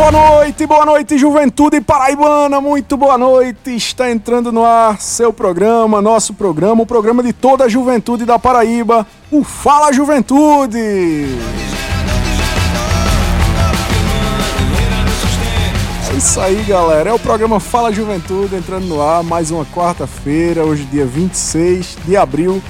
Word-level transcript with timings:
Boa 0.00 0.12
noite, 0.12 0.66
boa 0.66 0.86
noite, 0.86 1.18
juventude 1.18 1.78
paraibana, 1.78 2.58
muito 2.58 2.96
boa 2.96 3.18
noite. 3.18 3.76
Está 3.76 4.10
entrando 4.10 4.50
no 4.50 4.64
ar 4.64 4.98
seu 4.98 5.30
programa, 5.30 6.00
nosso 6.00 6.32
programa, 6.32 6.82
o 6.82 6.86
programa 6.86 7.22
de 7.22 7.34
toda 7.34 7.64
a 7.64 7.68
juventude 7.68 8.24
da 8.24 8.38
Paraíba, 8.38 9.06
o 9.30 9.44
Fala 9.44 9.92
Juventude. 9.92 10.78
É 16.10 16.16
isso 16.16 16.40
aí, 16.40 16.64
galera. 16.66 17.10
É 17.10 17.12
o 17.12 17.18
programa 17.18 17.60
Fala 17.60 17.92
Juventude 17.92 18.56
entrando 18.56 18.86
no 18.86 19.02
ar, 19.02 19.22
mais 19.22 19.50
uma 19.50 19.66
quarta-feira, 19.66 20.64
hoje 20.64 20.84
dia 20.84 21.04
26 21.04 21.98
de 22.06 22.16
abril 22.16 22.62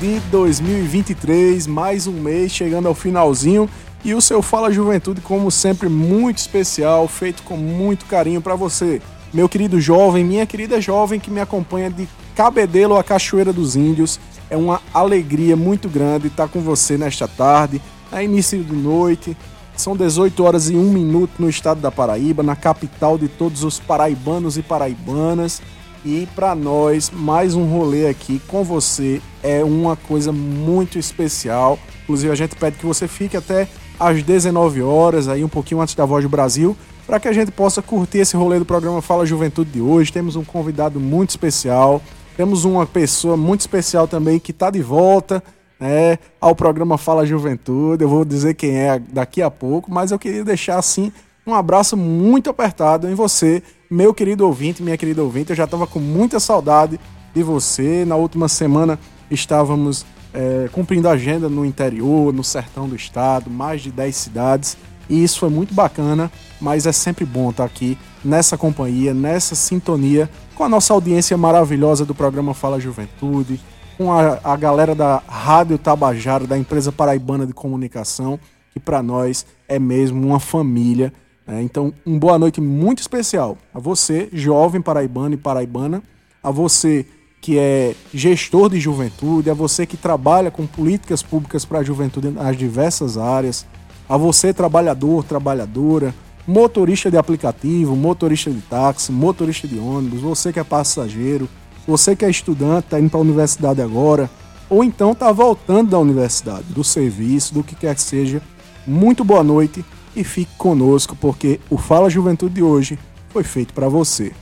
de 0.00 0.18
2023, 0.32 1.64
mais 1.68 2.08
um 2.08 2.12
mês 2.12 2.50
chegando 2.50 2.88
ao 2.88 2.94
finalzinho. 2.94 3.70
E 4.04 4.14
o 4.14 4.20
seu 4.20 4.42
Fala 4.42 4.72
Juventude, 4.72 5.20
como 5.20 5.48
sempre, 5.48 5.88
muito 5.88 6.38
especial, 6.38 7.06
feito 7.06 7.44
com 7.44 7.56
muito 7.56 8.04
carinho 8.06 8.40
para 8.40 8.56
você, 8.56 9.00
meu 9.32 9.48
querido 9.48 9.80
jovem, 9.80 10.24
minha 10.24 10.44
querida 10.44 10.80
jovem 10.80 11.20
que 11.20 11.30
me 11.30 11.40
acompanha 11.40 11.88
de 11.88 12.08
Cabedelo 12.34 12.96
a 12.96 13.04
Cachoeira 13.04 13.52
dos 13.52 13.76
Índios. 13.76 14.18
É 14.50 14.56
uma 14.56 14.82
alegria 14.92 15.56
muito 15.56 15.88
grande 15.88 16.26
estar 16.26 16.48
com 16.48 16.60
você 16.60 16.98
nesta 16.98 17.28
tarde, 17.28 17.80
a 18.10 18.24
início 18.24 18.62
de 18.62 18.74
noite. 18.74 19.36
São 19.76 19.96
18 19.96 20.42
horas 20.42 20.68
e 20.68 20.74
1 20.74 20.82
minuto 20.90 21.34
no 21.38 21.48
estado 21.48 21.80
da 21.80 21.90
Paraíba, 21.90 22.42
na 22.42 22.56
capital 22.56 23.16
de 23.16 23.28
todos 23.28 23.62
os 23.62 23.78
paraibanos 23.78 24.58
e 24.58 24.62
paraibanas. 24.62 25.62
E 26.04 26.28
para 26.34 26.56
nós, 26.56 27.08
mais 27.08 27.54
um 27.54 27.66
rolê 27.66 28.08
aqui 28.08 28.42
com 28.48 28.64
você 28.64 29.22
é 29.44 29.62
uma 29.62 29.94
coisa 29.94 30.32
muito 30.32 30.98
especial. 30.98 31.78
Inclusive, 32.02 32.32
a 32.32 32.36
gente 32.36 32.56
pede 32.56 32.78
que 32.78 32.84
você 32.84 33.06
fique 33.06 33.36
até 33.36 33.68
às 34.02 34.22
19 34.22 34.82
horas, 34.82 35.28
aí 35.28 35.44
um 35.44 35.48
pouquinho 35.48 35.80
antes 35.80 35.94
da 35.94 36.04
Voz 36.04 36.24
do 36.24 36.28
Brasil, 36.28 36.76
para 37.06 37.20
que 37.20 37.28
a 37.28 37.32
gente 37.32 37.50
possa 37.50 37.80
curtir 37.80 38.18
esse 38.18 38.36
rolê 38.36 38.58
do 38.58 38.64
programa 38.64 39.00
Fala 39.00 39.24
Juventude 39.24 39.70
de 39.70 39.80
hoje. 39.80 40.12
Temos 40.12 40.36
um 40.36 40.44
convidado 40.44 40.98
muito 40.98 41.30
especial, 41.30 42.02
temos 42.36 42.64
uma 42.64 42.86
pessoa 42.86 43.36
muito 43.36 43.60
especial 43.60 44.08
também 44.08 44.38
que 44.38 44.50
está 44.50 44.70
de 44.70 44.82
volta 44.82 45.42
né, 45.78 46.18
ao 46.40 46.54
programa 46.54 46.98
Fala 46.98 47.24
Juventude. 47.24 48.02
Eu 48.02 48.08
vou 48.08 48.24
dizer 48.24 48.54
quem 48.54 48.76
é 48.76 48.98
daqui 48.98 49.40
a 49.40 49.50
pouco, 49.50 49.90
mas 49.92 50.10
eu 50.10 50.18
queria 50.18 50.44
deixar 50.44 50.78
assim 50.78 51.12
um 51.44 51.54
abraço 51.54 51.96
muito 51.96 52.48
apertado 52.48 53.08
em 53.08 53.14
você, 53.14 53.62
meu 53.90 54.14
querido 54.14 54.46
ouvinte, 54.46 54.82
minha 54.82 54.96
querida 54.96 55.22
ouvinte. 55.22 55.50
Eu 55.50 55.56
já 55.56 55.64
estava 55.64 55.88
com 55.88 55.98
muita 55.98 56.38
saudade 56.38 57.00
de 57.34 57.42
você. 57.42 58.04
Na 58.04 58.14
última 58.14 58.48
semana 58.48 58.98
estávamos 59.28 60.06
é, 60.32 60.68
cumprindo 60.72 61.08
agenda 61.08 61.48
no 61.48 61.64
interior, 61.64 62.32
no 62.32 62.42
sertão 62.42 62.88
do 62.88 62.96
estado, 62.96 63.50
mais 63.50 63.82
de 63.82 63.90
10 63.90 64.16
cidades. 64.16 64.76
E 65.08 65.22
isso 65.22 65.38
foi 65.38 65.50
muito 65.50 65.74
bacana, 65.74 66.30
mas 66.60 66.86
é 66.86 66.92
sempre 66.92 67.24
bom 67.24 67.50
estar 67.50 67.64
aqui 67.64 67.98
nessa 68.24 68.56
companhia, 68.56 69.12
nessa 69.12 69.54
sintonia 69.54 70.30
com 70.54 70.64
a 70.64 70.68
nossa 70.68 70.92
audiência 70.94 71.36
maravilhosa 71.36 72.04
do 72.04 72.14
programa 72.14 72.54
Fala 72.54 72.78
Juventude, 72.78 73.60
com 73.96 74.12
a, 74.12 74.38
a 74.44 74.56
galera 74.56 74.94
da 74.94 75.22
Rádio 75.26 75.76
Tabajara, 75.78 76.46
da 76.46 76.56
empresa 76.56 76.92
paraibana 76.92 77.46
de 77.46 77.52
comunicação, 77.52 78.38
que 78.72 78.80
para 78.80 79.02
nós 79.02 79.44
é 79.68 79.78
mesmo 79.78 80.26
uma 80.26 80.40
família. 80.40 81.12
Né? 81.46 81.62
Então, 81.62 81.92
uma 82.06 82.18
boa 82.18 82.38
noite 82.38 82.60
muito 82.60 83.00
especial 83.00 83.58
a 83.74 83.80
você, 83.80 84.28
jovem 84.32 84.80
paraibano 84.80 85.34
e 85.34 85.38
paraibana, 85.38 86.02
a 86.42 86.50
você 86.50 87.06
que 87.42 87.58
é 87.58 87.96
gestor 88.14 88.70
de 88.70 88.78
juventude, 88.78 89.50
a 89.50 89.54
você 89.54 89.84
que 89.84 89.96
trabalha 89.96 90.48
com 90.48 90.64
políticas 90.64 91.24
públicas 91.24 91.64
para 91.64 91.80
a 91.80 91.82
juventude 91.82 92.30
nas 92.30 92.56
diversas 92.56 93.18
áreas, 93.18 93.66
a 94.08 94.16
você 94.16 94.54
trabalhador, 94.54 95.24
trabalhadora, 95.24 96.14
motorista 96.46 97.10
de 97.10 97.16
aplicativo, 97.16 97.96
motorista 97.96 98.48
de 98.48 98.60
táxi, 98.60 99.10
motorista 99.10 99.66
de 99.66 99.76
ônibus, 99.76 100.20
você 100.20 100.52
que 100.52 100.60
é 100.60 100.64
passageiro, 100.64 101.48
você 101.84 102.14
que 102.14 102.24
é 102.24 102.30
estudante, 102.30 102.84
está 102.84 103.00
indo 103.00 103.10
para 103.10 103.18
a 103.18 103.22
universidade 103.22 103.82
agora, 103.82 104.30
ou 104.70 104.84
então 104.84 105.10
está 105.10 105.32
voltando 105.32 105.90
da 105.90 105.98
universidade, 105.98 106.66
do 106.68 106.84
serviço, 106.84 107.54
do 107.54 107.64
que 107.64 107.74
quer 107.74 107.96
que 107.96 108.02
seja. 108.02 108.40
Muito 108.86 109.24
boa 109.24 109.42
noite 109.42 109.84
e 110.14 110.22
fique 110.22 110.54
conosco, 110.56 111.16
porque 111.16 111.58
o 111.68 111.76
Fala 111.76 112.08
Juventude 112.08 112.54
de 112.54 112.62
hoje 112.62 112.96
foi 113.30 113.42
feito 113.42 113.74
para 113.74 113.88
você. 113.88 114.32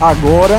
Agora 0.00 0.58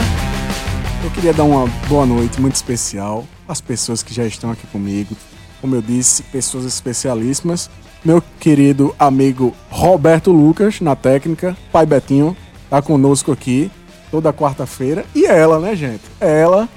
eu 1.06 1.12
queria 1.12 1.34
dar 1.34 1.44
uma 1.44 1.68
boa 1.88 2.04
noite 2.04 2.42
muito 2.42 2.56
especial 2.56 3.26
às 3.48 3.62
pessoas 3.62 4.02
que 4.02 4.12
já 4.12 4.26
estão 4.26 4.50
aqui 4.50 4.66
comigo. 4.68 5.16
Como 5.62 5.76
eu 5.76 5.82
disse, 5.82 6.24
pessoas 6.24 6.66
especialíssimas. 6.66 7.70
Meu 8.04 8.24
querido 8.40 8.94
amigo 8.98 9.54
Roberto 9.70 10.32
Lucas, 10.32 10.82
na 10.82 10.96
técnica, 10.96 11.56
pai 11.72 11.86
Betinho, 11.86 12.36
tá 12.72 12.82
conosco 12.82 13.32
aqui 13.32 13.70
toda 14.10 14.34
quarta-feira. 14.34 15.06
E 15.14 15.28
ela, 15.28 15.60
né, 15.60 15.76
gente? 15.76 16.02
Ela, 16.20 16.68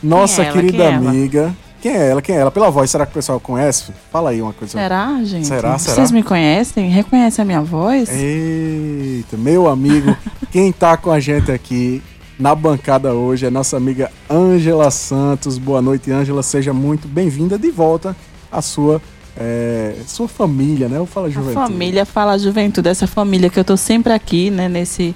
nossa 0.00 0.42
é 0.42 0.44
ela? 0.44 0.54
querida 0.54 0.78
Quem 0.78 0.86
é 0.86 0.94
amiga. 0.94 1.56
Quem 1.82 1.92
é 1.96 2.10
ela? 2.10 2.22
Quem 2.22 2.36
é 2.36 2.38
ela? 2.38 2.50
Pela 2.52 2.70
voz, 2.70 2.88
será 2.92 3.04
que 3.04 3.10
o 3.10 3.14
pessoal 3.14 3.40
conhece? 3.40 3.92
Fala 4.12 4.30
aí 4.30 4.40
uma 4.40 4.52
coisa. 4.52 4.78
Será, 4.78 5.18
gente? 5.24 5.48
Será, 5.48 5.76
será? 5.78 5.96
Vocês 5.96 6.12
me 6.12 6.22
conhecem? 6.22 6.88
Reconhecem 6.90 7.42
a 7.42 7.44
minha 7.44 7.60
voz? 7.60 8.08
Eita, 8.08 9.36
meu 9.36 9.68
amigo, 9.68 10.16
quem 10.52 10.70
tá 10.70 10.96
com 10.96 11.10
a 11.10 11.18
gente 11.18 11.50
aqui 11.50 12.00
na 12.38 12.54
bancada 12.54 13.12
hoje 13.12 13.46
é 13.46 13.50
nossa 13.50 13.76
amiga 13.76 14.10
Ângela 14.30 14.90
Santos. 14.90 15.58
Boa 15.58 15.80
noite, 15.80 16.10
Ângela. 16.10 16.42
Seja 16.42 16.72
muito 16.72 17.06
bem-vinda 17.06 17.58
de 17.58 17.70
volta 17.70 18.16
à 18.50 18.60
sua, 18.60 19.00
é, 19.36 19.94
sua 20.06 20.28
família, 20.28 20.88
né? 20.88 20.98
Eu 20.98 21.06
falo 21.06 21.26
a 21.26 21.30
juventude. 21.30 21.66
família 21.66 22.04
fala 22.04 22.38
juventude, 22.38 22.88
essa 22.88 23.06
família 23.06 23.48
que 23.48 23.58
eu 23.58 23.64
tô 23.64 23.76
sempre 23.76 24.12
aqui, 24.12 24.50
né? 24.50 24.68
Nesse 24.68 25.14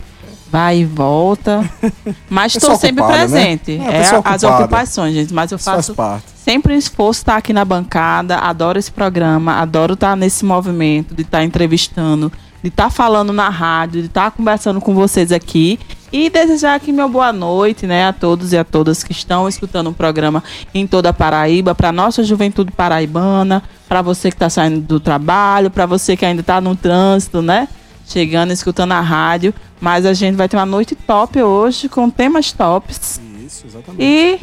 vai 0.50 0.78
e 0.78 0.84
volta. 0.84 1.68
Mas 2.30 2.54
estou 2.54 2.76
sempre 2.76 3.02
ocupada, 3.02 3.28
né? 3.28 3.56
presente. 3.58 3.80
É, 3.82 3.96
É, 3.96 3.98
pessoa 3.98 4.22
as 4.24 4.42
ocupações, 4.42 5.14
gente. 5.14 5.34
Mas 5.34 5.52
eu 5.52 5.58
faço 5.58 5.94
parte. 5.94 6.24
sempre 6.36 6.72
um 6.72 6.76
esforço 6.76 7.20
estar 7.20 7.36
aqui 7.36 7.52
na 7.52 7.64
bancada. 7.64 8.38
Adoro 8.38 8.78
esse 8.78 8.90
programa, 8.90 9.54
adoro 9.54 9.94
estar 9.94 10.16
nesse 10.16 10.44
movimento 10.44 11.14
de 11.14 11.22
estar 11.22 11.44
entrevistando, 11.44 12.32
de 12.62 12.68
estar 12.68 12.90
falando 12.90 13.32
na 13.32 13.48
rádio, 13.48 14.00
de 14.02 14.06
estar 14.06 14.30
conversando 14.30 14.80
com 14.80 14.94
vocês 14.94 15.32
aqui. 15.32 15.78
E 16.10 16.30
desejar 16.30 16.74
aqui 16.74 16.90
meu 16.90 17.08
boa 17.08 17.32
noite, 17.32 17.86
né, 17.86 18.06
a 18.06 18.12
todos 18.14 18.52
e 18.52 18.56
a 18.58 18.64
todas 18.64 19.02
que 19.04 19.12
estão 19.12 19.46
escutando 19.46 19.90
o 19.90 19.92
programa 19.92 20.42
em 20.74 20.86
toda 20.86 21.10
a 21.10 21.12
Paraíba, 21.12 21.74
para 21.74 21.92
nossa 21.92 22.24
juventude 22.24 22.72
paraibana, 22.72 23.62
para 23.86 24.00
você 24.00 24.30
que 24.30 24.36
está 24.36 24.48
saindo 24.48 24.80
do 24.80 24.98
trabalho, 24.98 25.70
para 25.70 25.84
você 25.84 26.16
que 26.16 26.24
ainda 26.24 26.40
está 26.40 26.60
no 26.62 26.74
trânsito, 26.74 27.42
né, 27.42 27.68
chegando, 28.06 28.52
escutando 28.52 28.92
a 28.92 29.00
rádio. 29.00 29.52
Mas 29.80 30.06
a 30.06 30.12
gente 30.14 30.34
vai 30.34 30.48
ter 30.48 30.56
uma 30.56 30.66
noite 30.66 30.94
top 30.94 31.40
hoje, 31.42 31.88
com 31.88 32.08
temas 32.10 32.52
tops. 32.52 33.20
Isso, 33.46 33.66
exatamente. 33.66 34.02
E 34.02 34.40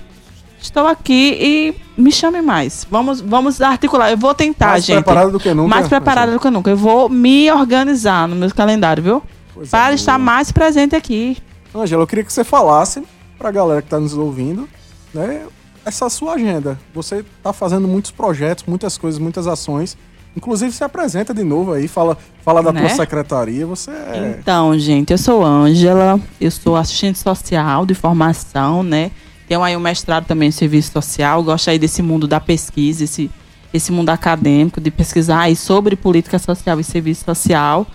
estou 0.61 0.87
aqui 0.87 1.37
e 1.39 1.75
me 1.99 2.11
chame 2.11 2.41
mais. 2.41 2.87
Vamos, 2.89 3.21
vamos 3.21 3.59
articular. 3.59 4.11
Eu 4.11 4.17
vou 4.17 4.33
tentar, 4.33 4.67
Mais 4.67 4.85
gente. 4.85 5.03
preparada 5.03 5.31
do 5.31 5.39
que 5.39 5.53
nunca. 5.53 5.67
mais 5.67 5.87
preparada 5.87 6.31
do 6.31 6.39
que 6.39 6.49
nunca. 6.49 6.69
Eu 6.69 6.77
vou 6.77 7.09
me 7.09 7.51
organizar 7.51 8.27
no 8.27 8.35
meu 8.35 8.49
calendário, 8.53 9.03
viu? 9.03 9.23
Coisa 9.53 9.71
Para 9.71 9.85
boa. 9.87 9.95
estar 9.95 10.17
mais 10.17 10.51
presente 10.51 10.95
aqui. 10.95 11.37
Ângela, 11.75 12.03
eu 12.03 12.07
queria 12.07 12.23
que 12.23 12.31
você 12.31 12.43
falasse 12.43 13.03
pra 13.37 13.51
galera 13.51 13.81
que 13.81 13.89
tá 13.89 13.99
nos 13.99 14.15
ouvindo, 14.15 14.67
né? 15.13 15.45
Essa 15.85 16.09
sua 16.09 16.33
agenda. 16.33 16.79
Você 16.93 17.23
tá 17.43 17.51
fazendo 17.53 17.87
muitos 17.87 18.11
projetos, 18.11 18.63
muitas 18.65 18.97
coisas, 18.97 19.19
muitas 19.19 19.45
ações. 19.45 19.97
Inclusive, 20.35 20.71
se 20.71 20.83
apresenta 20.83 21.33
de 21.33 21.43
novo 21.43 21.73
aí, 21.73 21.87
fala, 21.87 22.17
fala 22.43 22.61
da 22.63 22.71
Né? 22.73 22.81
tua 22.81 22.89
secretaria. 22.89 23.65
Você 23.65 23.91
é. 23.91 24.37
Então, 24.39 24.77
gente, 24.79 25.11
eu 25.11 25.17
sou 25.17 25.43
Ângela, 25.45 26.19
eu 26.41 26.49
sou 26.51 26.75
assistente 26.75 27.19
social 27.19 27.85
de 27.85 27.93
formação, 27.93 28.81
né? 28.83 29.11
Tenho 29.47 29.61
aí 29.63 29.77
um 29.77 29.79
mestrado 29.79 30.25
também 30.25 30.49
em 30.49 30.51
serviço 30.51 30.91
social, 30.91 31.43
gosto 31.43 31.69
aí 31.69 31.77
desse 31.77 32.01
mundo 32.01 32.27
da 32.27 32.39
pesquisa, 32.39 33.03
esse, 33.03 33.29
esse 33.71 33.91
mundo 33.91 34.09
acadêmico, 34.09 34.81
de 34.81 34.89
pesquisar 34.89 35.41
aí 35.41 35.55
sobre 35.55 35.95
política 35.95 36.39
social 36.39 36.79
e 36.79 36.83
serviço 36.83 37.23
social. 37.25 37.85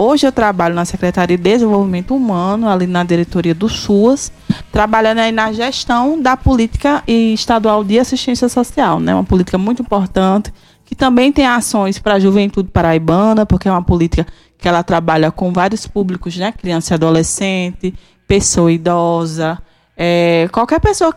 Hoje 0.00 0.28
eu 0.28 0.30
trabalho 0.30 0.76
na 0.76 0.84
Secretaria 0.84 1.36
de 1.36 1.42
Desenvolvimento 1.42 2.14
Humano, 2.14 2.68
ali 2.68 2.86
na 2.86 3.02
diretoria 3.02 3.52
do 3.52 3.68
SUAS, 3.68 4.30
trabalhando 4.70 5.18
aí 5.18 5.32
na 5.32 5.52
gestão 5.52 6.22
da 6.22 6.36
política 6.36 7.02
estadual 7.04 7.82
de 7.82 7.98
assistência 7.98 8.48
social, 8.48 9.00
né? 9.00 9.12
Uma 9.12 9.24
política 9.24 9.58
muito 9.58 9.82
importante, 9.82 10.54
que 10.84 10.94
também 10.94 11.32
tem 11.32 11.48
ações 11.48 11.98
para 11.98 12.14
a 12.14 12.20
juventude 12.20 12.68
paraibana, 12.68 13.44
porque 13.44 13.66
é 13.66 13.72
uma 13.72 13.82
política 13.82 14.24
que 14.56 14.68
ela 14.68 14.84
trabalha 14.84 15.32
com 15.32 15.52
vários 15.52 15.84
públicos, 15.88 16.36
né? 16.36 16.52
Criança 16.52 16.94
e 16.94 16.94
adolescente, 16.94 17.92
pessoa 18.24 18.70
idosa, 18.70 19.58
é, 19.96 20.48
qualquer 20.52 20.78
pessoa 20.78 21.12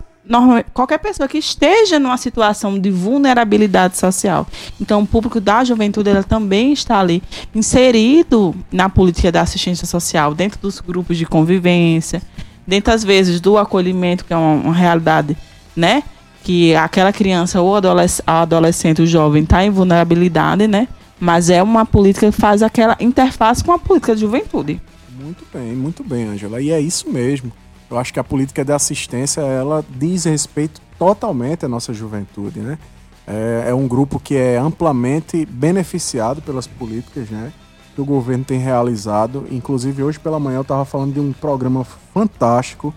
qualquer 0.73 0.99
pessoa 0.99 1.27
que 1.27 1.37
esteja 1.37 1.99
numa 1.99 2.17
situação 2.17 2.79
de 2.79 2.89
vulnerabilidade 2.89 3.97
social. 3.97 4.47
Então, 4.79 5.01
o 5.01 5.07
público 5.07 5.39
da 5.39 5.63
juventude 5.63 6.09
ela 6.09 6.23
também 6.23 6.73
está 6.73 6.99
ali 6.99 7.21
inserido 7.53 8.55
na 8.71 8.89
política 8.89 9.31
da 9.31 9.41
assistência 9.41 9.87
social, 9.87 10.33
dentro 10.33 10.59
dos 10.61 10.79
grupos 10.79 11.17
de 11.17 11.25
convivência, 11.25 12.21
dentro 12.65 12.93
às 12.93 13.03
vezes 13.03 13.41
do 13.41 13.57
acolhimento, 13.57 14.25
que 14.25 14.33
é 14.33 14.37
uma, 14.37 14.53
uma 14.53 14.73
realidade, 14.73 15.35
né? 15.75 16.03
Que 16.43 16.75
aquela 16.75 17.11
criança 17.11 17.61
ou 17.61 17.75
adolesc- 17.75 18.23
adolescente, 18.25 19.01
o 19.01 19.07
jovem, 19.07 19.43
está 19.43 19.63
em 19.63 19.69
vulnerabilidade, 19.69 20.67
né? 20.67 20.87
mas 21.21 21.51
é 21.51 21.61
uma 21.61 21.85
política 21.85 22.31
que 22.31 22.41
faz 22.41 22.63
aquela 22.63 22.97
interface 22.99 23.63
com 23.63 23.71
a 23.71 23.77
política 23.77 24.15
de 24.15 24.21
juventude. 24.21 24.81
Muito 25.19 25.45
bem, 25.53 25.75
muito 25.75 26.03
bem, 26.03 26.23
Angela. 26.23 26.59
E 26.59 26.71
é 26.71 26.81
isso 26.81 27.11
mesmo. 27.11 27.51
Eu 27.91 27.97
acho 27.97 28.13
que 28.13 28.19
a 28.19 28.23
política 28.23 28.63
de 28.63 28.71
assistência, 28.71 29.41
ela 29.41 29.83
diz 29.89 30.23
respeito 30.23 30.81
totalmente 30.97 31.65
à 31.65 31.67
nossa 31.67 31.93
juventude, 31.93 32.61
né? 32.61 32.79
É, 33.27 33.65
é 33.67 33.73
um 33.73 33.85
grupo 33.85 34.17
que 34.17 34.35
é 34.35 34.57
amplamente 34.57 35.45
beneficiado 35.45 36.41
pelas 36.41 36.65
políticas, 36.65 37.29
né? 37.29 37.51
Que 37.93 37.99
o 37.99 38.05
governo 38.05 38.45
tem 38.45 38.57
realizado. 38.57 39.45
Inclusive, 39.51 40.03
hoje 40.03 40.17
pela 40.17 40.39
manhã 40.39 40.59
eu 40.59 40.61
estava 40.61 40.85
falando 40.85 41.13
de 41.13 41.19
um 41.19 41.33
programa 41.33 41.83
fantástico 41.83 42.93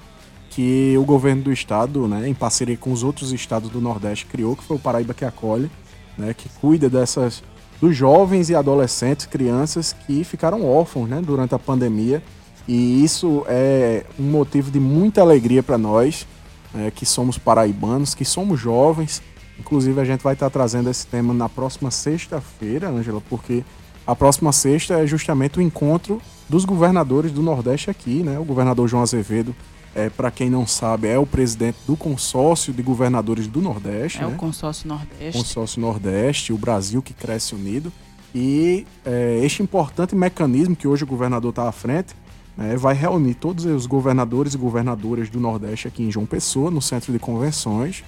que 0.49 0.96
o 0.96 1.05
governo 1.05 1.43
do 1.43 1.52
estado, 1.52 2.06
né, 2.06 2.29
em 2.29 2.35
parceria 2.35 2.76
com 2.76 2.93
os 2.93 3.02
outros 3.02 3.32
estados 3.32 3.69
do 3.70 3.81
Nordeste, 3.81 4.26
criou, 4.26 4.55
que 4.55 4.62
foi 4.62 4.76
o 4.76 4.81
Paraíba 4.81 5.12
que 5.12 5.25
acolhe, 5.25 5.69
né, 6.17 6.32
que 6.32 6.49
cuida 6.61 6.88
dessas 6.88 7.43
dos 7.81 7.96
jovens 7.96 8.50
e 8.50 8.55
adolescentes, 8.55 9.26
crianças 9.26 9.93
que 10.06 10.23
ficaram 10.23 10.64
órfãos, 10.64 11.08
né, 11.08 11.20
durante 11.20 11.56
a 11.56 11.58
pandemia. 11.58 12.23
E 12.66 13.05
isso 13.05 13.44
é 13.46 14.05
um 14.19 14.25
motivo 14.25 14.70
de 14.70 14.81
muita 14.81 15.20
alegria 15.20 15.62
para 15.62 15.76
nós, 15.76 16.26
é, 16.75 16.90
que 16.90 17.05
somos 17.05 17.37
paraibanos, 17.38 18.14
que 18.14 18.25
somos 18.25 18.58
jovens. 18.58 19.22
Inclusive, 19.58 20.00
a 20.00 20.05
gente 20.05 20.22
vai 20.22 20.34
estar 20.34 20.50
trazendo 20.50 20.90
esse 20.90 21.06
tema 21.06 21.32
na 21.34 21.49
próxima 21.49 21.90
sexta-feira, 21.90 22.88
Ângela, 22.88 23.22
porque 23.28 23.64
a 24.06 24.16
próxima 24.16 24.52
sexta 24.52 24.94
é 24.94 25.06
justamente 25.06 25.58
o 25.58 25.62
encontro 25.62 26.20
dos 26.49 26.64
governadores 26.64 27.32
do 27.32 27.43
Nordeste 27.43 27.90
aqui, 27.90 28.22
né? 28.22 28.38
O 28.38 28.44
governador 28.44 28.88
João 28.88 29.02
Azevedo 29.02 29.55
é, 29.94 30.10
para 30.10 30.31
quem 30.31 30.50
não 30.50 30.67
sabe, 30.67 31.06
é 31.06 31.17
o 31.19 31.25
presidente 31.25 31.78
do 31.87 31.96
consórcio 31.96 32.72
de 32.72 32.82
governadores 32.82 33.46
do 33.46 33.62
Nordeste. 33.62 34.19
É 34.19 34.26
né? 34.26 34.34
o 34.34 34.37
consórcio 34.37 34.88
Nordeste. 34.88 35.38
Consórcio 35.38 35.81
Nordeste, 35.81 36.52
o 36.52 36.58
Brasil 36.58 37.00
que 37.00 37.14
cresce 37.14 37.55
unido. 37.55 37.93
E 38.34 38.84
é, 39.05 39.40
este 39.44 39.62
importante 39.62 40.17
mecanismo 40.17 40.75
que 40.75 40.88
hoje 40.88 41.05
o 41.05 41.06
governador 41.06 41.50
está 41.50 41.69
à 41.69 41.72
frente 41.72 42.14
né, 42.56 42.76
vai 42.76 42.94
reunir 42.94 43.34
todos 43.34 43.64
os 43.64 43.86
governadores 43.86 44.54
e 44.54 44.58
governadoras 44.58 45.28
do 45.28 45.40
Nordeste 45.40 45.88
aqui 45.88 46.02
em 46.02 46.10
João 46.10 46.26
Pessoa, 46.26 46.70
no 46.70 46.80
centro 46.80 47.12
de 47.12 47.18
convenções, 47.18 48.04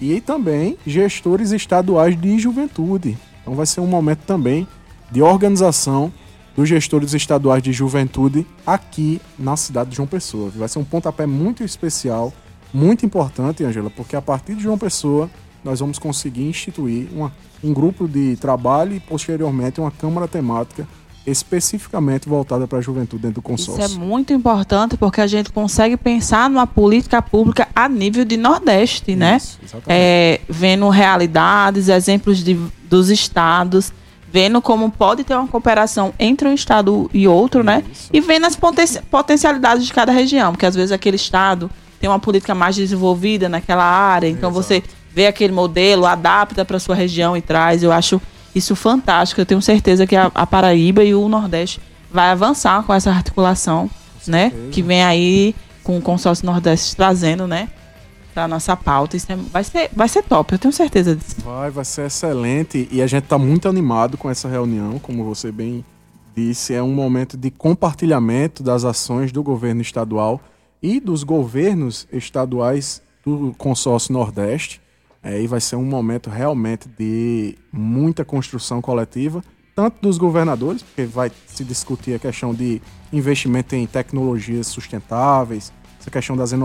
e 0.00 0.20
também 0.20 0.76
gestores 0.86 1.52
estaduais 1.52 2.20
de 2.20 2.38
juventude. 2.38 3.16
Então 3.42 3.54
vai 3.54 3.66
ser 3.66 3.80
um 3.80 3.86
momento 3.86 4.20
também 4.26 4.66
de 5.10 5.22
organização 5.22 6.12
dos 6.56 6.68
gestores 6.68 7.14
estaduais 7.14 7.62
de 7.62 7.72
juventude 7.72 8.46
aqui 8.66 9.20
na 9.38 9.56
cidade 9.56 9.90
de 9.90 9.96
João 9.96 10.06
Pessoa. 10.06 10.50
Vai 10.50 10.68
ser 10.68 10.78
um 10.78 10.84
pontapé 10.84 11.26
muito 11.26 11.62
especial, 11.64 12.32
muito 12.72 13.04
importante, 13.04 13.64
Angela, 13.64 13.90
porque 13.90 14.16
a 14.16 14.22
partir 14.22 14.54
de 14.54 14.62
João 14.62 14.78
Pessoa 14.78 15.30
nós 15.62 15.80
vamos 15.80 15.98
conseguir 15.98 16.44
instituir 16.44 17.08
uma, 17.12 17.32
um 17.62 17.72
grupo 17.72 18.06
de 18.06 18.36
trabalho 18.36 18.94
e 18.94 19.00
posteriormente 19.00 19.80
uma 19.80 19.90
câmara 19.90 20.28
temática 20.28 20.86
especificamente 21.26 22.28
voltada 22.28 22.66
para 22.66 22.78
a 22.78 22.80
juventude 22.80 23.22
dentro 23.22 23.36
do 23.36 23.42
consórcio. 23.42 23.84
Isso 23.84 23.94
é 23.94 23.98
muito 23.98 24.32
importante 24.32 24.96
porque 24.96 25.20
a 25.20 25.26
gente 25.26 25.50
consegue 25.50 25.96
pensar 25.96 26.50
numa 26.50 26.66
política 26.66 27.22
pública 27.22 27.68
a 27.74 27.88
nível 27.88 28.24
de 28.24 28.36
Nordeste, 28.36 29.16
né? 29.16 29.38
Isso, 29.38 29.58
né? 29.62 29.82
É, 29.88 30.40
vendo 30.48 30.88
realidades, 30.88 31.88
exemplos 31.88 32.38
de, 32.44 32.58
dos 32.88 33.10
estados 33.10 33.92
vendo 34.34 34.60
como 34.60 34.90
pode 34.90 35.22
ter 35.22 35.36
uma 35.36 35.46
cooperação 35.46 36.12
entre 36.18 36.48
um 36.48 36.52
estado 36.52 37.08
e 37.14 37.28
outro, 37.28 37.62
né? 37.62 37.84
Isso. 37.92 38.10
E 38.12 38.20
vendo 38.20 38.46
as 38.46 38.56
poten 38.56 38.84
potencialidades 39.08 39.86
de 39.86 39.92
cada 39.92 40.10
região, 40.10 40.50
porque 40.50 40.66
às 40.66 40.74
vezes 40.74 40.90
aquele 40.90 41.14
estado 41.14 41.70
tem 42.00 42.10
uma 42.10 42.18
política 42.18 42.52
mais 42.52 42.74
desenvolvida 42.74 43.48
naquela 43.48 43.84
área, 43.84 44.26
então 44.26 44.50
Exato. 44.50 44.66
você 44.66 44.82
vê 45.14 45.28
aquele 45.28 45.52
modelo, 45.52 46.04
adapta 46.04 46.64
para 46.64 46.80
sua 46.80 46.96
região 46.96 47.36
e 47.36 47.40
traz. 47.40 47.84
Eu 47.84 47.92
acho 47.92 48.20
isso 48.54 48.76
fantástico. 48.76 49.40
Eu 49.40 49.46
tenho 49.46 49.62
certeza 49.62 50.06
que 50.06 50.16
a, 50.16 50.30
a 50.34 50.46
Paraíba 50.46 51.04
e 51.04 51.14
o 51.14 51.28
Nordeste 51.28 51.80
vai 52.10 52.30
avançar 52.30 52.82
com 52.84 52.94
essa 52.94 53.10
articulação, 53.10 53.90
com 54.24 54.30
né? 54.30 54.52
Que 54.70 54.82
vem 54.82 55.02
aí 55.02 55.54
com 55.82 55.98
o 55.98 56.02
consórcio 56.02 56.46
Nordeste 56.46 56.96
trazendo, 56.96 57.46
né? 57.46 57.68
para 58.34 58.48
nossa 58.48 58.76
pauta. 58.76 59.16
Isso 59.16 59.30
é, 59.30 59.36
vai, 59.36 59.62
ser, 59.62 59.88
vai 59.94 60.08
ser 60.08 60.24
top, 60.24 60.52
eu 60.52 60.58
tenho 60.58 60.72
certeza 60.72 61.14
disso. 61.14 61.36
Vai, 61.42 61.70
vai 61.70 61.84
ser 61.84 62.06
excelente 62.06 62.88
e 62.90 63.00
a 63.00 63.06
gente 63.06 63.24
está 63.24 63.38
muito 63.38 63.68
animado 63.68 64.18
com 64.18 64.28
essa 64.28 64.48
reunião, 64.48 64.98
como 64.98 65.24
você 65.24 65.52
bem 65.52 65.84
disse, 66.34 66.74
é 66.74 66.82
um 66.82 66.92
momento 66.92 67.36
de 67.36 67.48
compartilhamento 67.48 68.60
das 68.60 68.84
ações 68.84 69.30
do 69.30 69.40
governo 69.42 69.80
estadual 69.80 70.40
e 70.82 70.98
dos 70.98 71.22
governos 71.22 72.08
estaduais 72.12 73.00
do 73.24 73.54
consórcio 73.56 74.12
Nordeste. 74.12 74.80
É, 75.24 75.40
e 75.40 75.46
vai 75.46 75.60
ser 75.60 75.76
um 75.76 75.84
momento 75.84 76.28
realmente 76.28 76.86
de 76.86 77.56
muita 77.72 78.24
construção 78.24 78.82
coletiva, 78.82 79.42
tanto 79.74 79.96
dos 80.02 80.18
governadores, 80.18 80.82
porque 80.82 81.04
vai 81.04 81.32
se 81.46 81.64
discutir 81.64 82.14
a 82.14 82.18
questão 82.18 82.54
de 82.54 82.80
investimento 83.12 83.74
em 83.74 83.86
tecnologias 83.86 84.66
sustentáveis, 84.66 85.72
essa 86.04 86.10
questão 86.10 86.36
das 86.36 86.52
eh, 86.52 86.58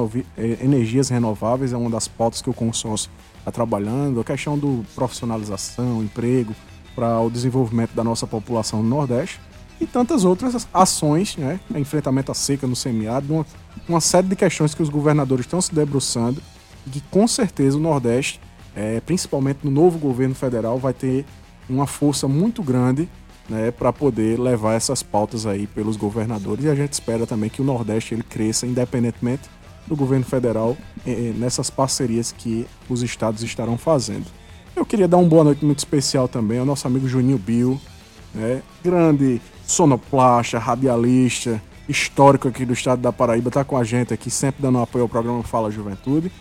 energias 0.62 1.08
renováveis 1.08 1.72
é 1.72 1.78
uma 1.78 1.90
das 1.90 2.10
pautas 2.10 2.42
que 2.42 2.50
o 2.50 2.54
consórcio 2.54 3.10
está 3.38 3.50
trabalhando. 3.50 4.20
A 4.20 4.24
questão 4.26 4.58
do 4.58 4.86
profissionalização, 4.94 6.04
emprego, 6.04 6.54
para 6.94 7.22
o 7.22 7.30
desenvolvimento 7.30 7.94
da 7.94 8.04
nossa 8.04 8.28
população 8.28 8.84
no 8.84 8.90
Nordeste. 8.90 9.40
E 9.80 9.88
tantas 9.88 10.26
outras 10.26 10.68
ações, 10.74 11.38
né? 11.38 11.58
Enfrentamento 11.74 12.34
à 12.34 12.36
seca 12.36 12.68
no 12.68 12.76
semiárido, 12.76 13.34
uma, 13.34 13.46
uma 13.88 14.02
série 14.02 14.28
de 14.28 14.36
questões 14.36 14.76
que 14.76 14.84
os 14.84 14.90
governadores 14.90 15.46
estão 15.46 15.62
se 15.62 15.74
debruçando 15.74 16.42
e 16.86 16.90
que 16.90 17.02
com 17.10 17.26
certeza 17.26 17.78
o 17.78 17.80
Nordeste, 17.80 18.42
é, 18.76 19.00
principalmente 19.02 19.60
no 19.64 19.72
novo 19.72 19.98
governo 19.98 20.36
federal, 20.36 20.78
vai 20.78 20.94
ter 20.94 21.26
uma 21.70 21.86
força 21.86 22.28
muito 22.28 22.64
grande 22.64 23.08
né, 23.50 23.72
para 23.72 23.92
poder 23.92 24.40
levar 24.40 24.74
essas 24.74 25.02
pautas 25.02 25.46
aí 25.46 25.68
pelos 25.68 25.98
governadores. 25.98 26.66
E 26.66 26.70
a 26.70 26.76
gente 26.76 26.94
espera 26.94 27.26
também 27.26 27.50
que 27.50 27.62
o 27.62 27.66
Nordeste 27.66 28.14
ele 28.14 28.24
cresça 28.24 28.66
independentemente 28.66 29.50
do 29.88 29.96
governo 29.96 30.26
federal 30.26 30.78
eh, 31.06 31.34
nessas 31.36 31.70
parcerias 31.70 32.32
que 32.32 32.68
os 32.88 33.02
estados 33.02 33.42
estarão 33.42 33.78
fazendo. 33.78 34.26
Eu 34.76 34.86
queria 34.86 35.08
dar 35.08 35.18
uma 35.18 35.28
boa 35.28 35.44
noite 35.44 35.66
muito 35.66 35.80
especial 35.80 36.28
também 36.28 36.60
ao 36.60 36.66
nosso 36.66 36.86
amigo 36.86 37.08
Juninho 37.08 37.40
Bill, 37.40 37.82
né, 38.34 38.62
grande 38.84 39.42
sonoplasta, 39.66 40.60
radialista, 40.60 41.62
histórico 41.88 42.48
aqui 42.48 42.66
do 42.66 42.74
estado 42.74 43.02
da 43.02 43.12
Paraíba, 43.12 43.50
está 43.50 43.64
com 43.64 43.76
a 43.76 43.84
gente 43.84 44.14
aqui, 44.14 44.30
sempre 44.30 44.62
dando 44.62 44.78
apoio 44.78 45.04
ao 45.04 45.10
programa 45.10 45.42
Fala 45.42 45.72
Juventude. 45.72 46.32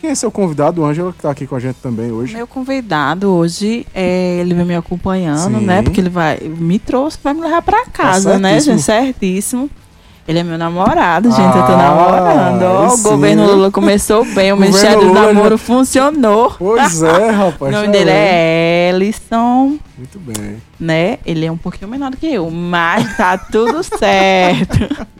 Quem 0.00 0.10
é 0.10 0.14
seu 0.14 0.30
convidado, 0.30 0.82
o 0.82 0.84
Ângelo, 0.84 1.12
que 1.12 1.18
está 1.18 1.30
aqui 1.30 1.46
com 1.46 1.56
a 1.56 1.60
gente 1.60 1.76
também 1.76 2.12
hoje? 2.12 2.34
Meu 2.34 2.46
convidado 2.46 3.30
hoje, 3.30 3.86
é, 3.94 4.38
ele 4.40 4.54
vem 4.54 4.64
me 4.64 4.76
acompanhando, 4.76 5.58
Sim. 5.58 5.64
né? 5.64 5.82
Porque 5.82 6.00
ele 6.00 6.10
vai 6.10 6.38
me 6.40 6.78
trouxe, 6.78 7.18
vai 7.22 7.34
me 7.34 7.40
levar 7.40 7.62
para 7.62 7.84
tá 7.84 7.90
casa, 7.90 8.32
tá 8.32 8.38
né, 8.38 8.60
gente? 8.60 8.82
Certíssimo. 8.82 9.70
Ele 10.28 10.40
é 10.40 10.42
meu 10.42 10.58
namorado, 10.58 11.30
gente. 11.30 11.40
Ah, 11.40 11.56
eu 11.56 11.66
tô 11.66 11.72
ah, 11.72 11.76
namorando. 11.76 12.90
Oh, 12.90 12.94
o 12.94 13.02
governo 13.02 13.46
Lula 13.46 13.70
começou 13.70 14.24
bem, 14.24 14.52
o, 14.52 14.56
o 14.56 14.58
Ministério 14.58 15.00
do 15.00 15.12
Namoro 15.12 15.50
já... 15.50 15.58
funcionou. 15.58 16.52
Pois 16.58 17.00
é, 17.00 17.30
rapaz. 17.30 17.72
o 17.72 17.78
nome 17.78 17.92
dele 17.92 18.10
é 18.10 18.90
Ellison. 18.92 19.78
Muito 19.96 20.18
bem. 20.18 20.56
Né? 20.80 21.18
Ele 21.24 21.46
é 21.46 21.52
um 21.52 21.56
pouquinho 21.56 21.88
menor 21.88 22.10
do 22.10 22.16
que 22.16 22.26
eu, 22.26 22.50
mas 22.50 23.16
tá 23.16 23.38
tudo 23.38 23.84
certo. 23.84 25.06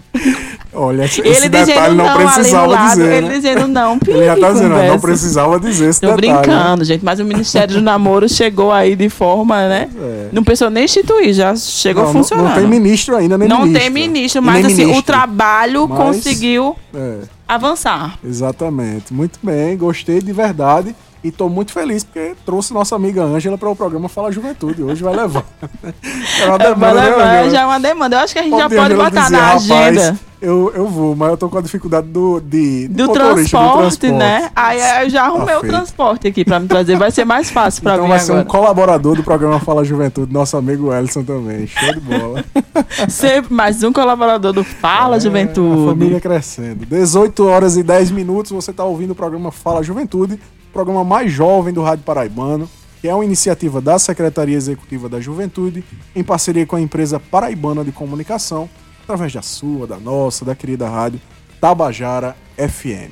Olha, 0.72 1.04
esse 1.04 1.20
ele 1.20 1.48
detalhe 1.48 1.94
não, 1.94 2.04
não 2.04 2.16
precisava 2.16 2.66
lado, 2.66 2.90
dizer. 2.90 3.12
Ele 3.12 3.28
né? 3.28 3.34
dizendo 3.34 3.66
não, 3.66 3.98
Ele 4.06 4.24
já 4.26 4.36
tá 4.36 4.52
dizendo, 4.52 4.76
não 4.76 5.00
precisava 5.00 5.60
dizer 5.60 5.88
esse 5.88 6.00
Tô 6.00 6.14
detalhe. 6.14 6.28
Tô 6.28 6.38
brincando, 6.42 6.78
né? 6.80 6.84
gente, 6.84 7.04
mas 7.04 7.18
o 7.18 7.24
Ministério 7.24 7.74
do 7.76 7.80
Namoro 7.80 8.28
chegou 8.28 8.70
aí 8.70 8.94
de 8.94 9.08
forma, 9.08 9.68
né? 9.68 9.88
É. 9.98 10.28
Não 10.32 10.44
pensou 10.44 10.68
nem 10.68 10.84
instituir, 10.84 11.32
já 11.32 11.56
chegou 11.56 12.04
não, 12.04 12.12
funcionando. 12.12 12.48
Não, 12.48 12.54
tem 12.54 12.66
ministro 12.66 13.16
ainda, 13.16 13.38
nem 13.38 13.48
não 13.48 13.62
ministro. 13.62 13.72
Não 13.72 13.80
tem 13.80 14.08
ministro, 14.08 14.42
mas 14.42 14.66
assim, 14.66 14.74
ministro. 14.76 14.98
o 14.98 15.02
trabalho 15.02 15.88
mas, 15.88 15.98
conseguiu 15.98 16.76
é. 16.94 17.18
avançar. 17.48 18.18
Exatamente. 18.22 19.14
Muito 19.14 19.38
bem, 19.42 19.76
gostei 19.78 20.20
de 20.20 20.32
verdade. 20.32 20.94
E 21.26 21.30
estou 21.30 21.50
muito 21.50 21.72
feliz 21.72 22.04
porque 22.04 22.36
trouxe 22.46 22.72
nossa 22.72 22.94
amiga 22.94 23.24
Ângela 23.24 23.58
para 23.58 23.68
o 23.68 23.74
programa 23.74 24.08
Fala 24.08 24.30
Juventude. 24.30 24.80
Hoje 24.80 25.02
vai 25.02 25.16
levar. 25.16 25.44
É 26.40 26.46
uma 26.46 26.58
demanda, 26.58 26.94
vai 26.94 27.10
levar, 27.10 27.24
né, 27.24 27.50
já 27.50 27.60
é 27.62 27.64
uma 27.64 27.80
demanda. 27.80 28.16
Eu 28.16 28.20
acho 28.20 28.32
que 28.32 28.38
a 28.38 28.42
gente 28.42 28.52
pode 28.52 28.74
já 28.74 28.82
pode 28.82 28.94
botar 28.94 29.22
dizer, 29.22 29.36
na 29.36 29.52
agenda. 29.54 30.18
Eu, 30.40 30.70
eu 30.74 30.86
vou, 30.86 31.16
mas 31.16 31.30
eu 31.30 31.36
tô 31.36 31.48
com 31.48 31.56
a 31.58 31.62
dificuldade 31.62 32.08
do, 32.08 32.40
de, 32.40 32.88
do, 32.88 33.08
transporte, 33.08 33.50
do 33.50 33.78
transporte, 33.78 34.12
né? 34.12 34.50
Aí 34.54 35.04
eu 35.04 35.10
já 35.10 35.24
arrumei 35.24 35.54
tá 35.54 35.58
o 35.58 35.62
transporte 35.62 36.28
aqui 36.28 36.44
para 36.44 36.60
me 36.60 36.68
trazer. 36.68 36.96
Vai 36.96 37.10
ser 37.10 37.24
mais 37.24 37.50
fácil 37.50 37.82
para 37.82 37.94
então 37.94 38.06
mim. 38.06 38.14
Então 38.14 38.18
vai 38.18 38.24
agora. 38.24 38.44
ser 38.44 38.46
um 38.46 38.50
colaborador 38.50 39.16
do 39.16 39.22
programa 39.24 39.58
Fala 39.58 39.82
Juventude, 39.82 40.32
nosso 40.32 40.56
amigo 40.56 40.92
Ellison 40.92 41.24
também. 41.24 41.66
Show 41.66 41.94
de 41.94 42.00
bola. 42.00 42.44
Sempre 43.08 43.54
mais 43.54 43.82
um 43.82 43.92
colaborador 43.92 44.52
do 44.52 44.62
Fala 44.62 45.16
é, 45.16 45.20
Juventude. 45.20 45.82
A 45.82 45.86
família 45.86 46.20
crescendo. 46.20 46.84
18 46.84 47.46
horas 47.46 47.76
e 47.78 47.82
10 47.82 48.10
minutos, 48.10 48.52
você 48.52 48.72
tá 48.72 48.84
ouvindo 48.84 49.12
o 49.12 49.16
programa 49.16 49.50
Fala 49.50 49.82
Juventude 49.82 50.38
programa 50.76 51.02
mais 51.02 51.32
jovem 51.32 51.72
do 51.72 51.82
Rádio 51.82 52.04
Paraibano, 52.04 52.68
que 53.00 53.08
é 53.08 53.14
uma 53.14 53.24
iniciativa 53.24 53.80
da 53.80 53.98
Secretaria 53.98 54.54
Executiva 54.54 55.08
da 55.08 55.18
Juventude, 55.18 55.82
em 56.14 56.22
parceria 56.22 56.66
com 56.66 56.76
a 56.76 56.80
empresa 56.82 57.18
Paraibana 57.18 57.82
de 57.82 57.90
Comunicação, 57.90 58.68
através 59.02 59.32
da 59.32 59.40
sua, 59.40 59.86
da 59.86 59.96
nossa, 59.96 60.44
da 60.44 60.54
querida 60.54 60.86
rádio 60.86 61.18
Tabajara 61.58 62.36
FM. 62.58 63.10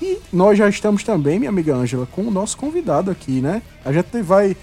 E 0.00 0.18
nós 0.32 0.56
já 0.56 0.68
estamos 0.68 1.02
também, 1.02 1.40
minha 1.40 1.48
amiga 1.48 1.74
Ângela, 1.74 2.06
com 2.06 2.22
o 2.22 2.30
nosso 2.30 2.56
convidado 2.56 3.10
aqui, 3.10 3.40
né? 3.40 3.60
A 3.84 3.92
gente 3.92 4.22
vai 4.22 4.56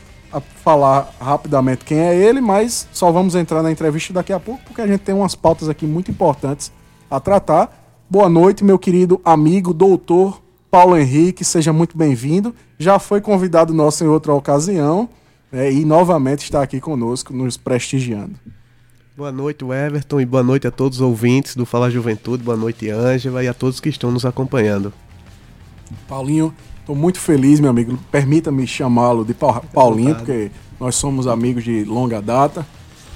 falar 0.64 1.14
rapidamente 1.20 1.84
quem 1.84 2.00
é 2.00 2.16
ele, 2.16 2.40
mas 2.40 2.88
só 2.94 3.12
vamos 3.12 3.36
entrar 3.36 3.62
na 3.62 3.74
entrevista 3.74 4.14
daqui 4.14 4.32
a 4.32 4.40
pouco, 4.40 4.64
porque 4.64 4.80
a 4.80 4.88
gente 4.88 5.02
tem 5.02 5.14
umas 5.14 5.36
pautas 5.36 5.68
aqui 5.68 5.86
muito 5.86 6.10
importantes 6.10 6.72
a 7.12 7.20
tratar. 7.20 8.06
Boa 8.10 8.30
noite, 8.30 8.64
meu 8.64 8.80
querido 8.80 9.20
amigo, 9.26 9.74
doutor 9.74 10.47
Paulo 10.70 10.98
Henrique, 10.98 11.46
seja 11.46 11.72
muito 11.72 11.98
bem-vindo. 11.98 12.54
Já 12.78 13.00
foi 13.00 13.22
convidado 13.22 13.74
nosso 13.74 14.04
em 14.04 14.08
outra 14.08 14.34
ocasião 14.34 15.10
né, 15.52 15.72
e 15.72 15.86
novamente 15.86 16.44
está 16.44 16.62
aqui 16.62 16.82
conosco, 16.82 17.34
nos 17.34 17.56
prestigiando. 17.56 18.36
Boa 19.16 19.32
noite, 19.32 19.64
Everton, 19.64 20.22
e 20.22 20.26
boa 20.26 20.44
noite 20.44 20.68
a 20.68 20.72
todos 20.72 21.00
os 21.00 21.02
ouvintes 21.02 21.56
do 21.56 21.66
Fala 21.66 21.90
Juventude, 21.90 22.44
boa 22.44 22.58
noite, 22.58 22.90
Ângela, 22.90 23.44
e 23.44 23.48
a 23.48 23.54
todos 23.54 23.80
que 23.80 23.90
estão 23.90 24.12
nos 24.12 24.26
acompanhando. 24.26 24.94
Paulinho, 26.08 26.54
estou 26.82 26.96
muito 26.96 27.20
feliz, 27.20 27.60
meu 27.60 27.70
amigo. 27.70 27.98
Permita-me 28.12 28.68
chamá-lo 28.68 29.26
de 29.26 29.34
Paulinho, 29.34 30.16
porque 30.16 30.52
nós 30.80 30.96
somos 30.96 31.26
amigos 31.26 31.64
de 31.64 31.84
longa 31.86 32.22
data. 32.22 32.68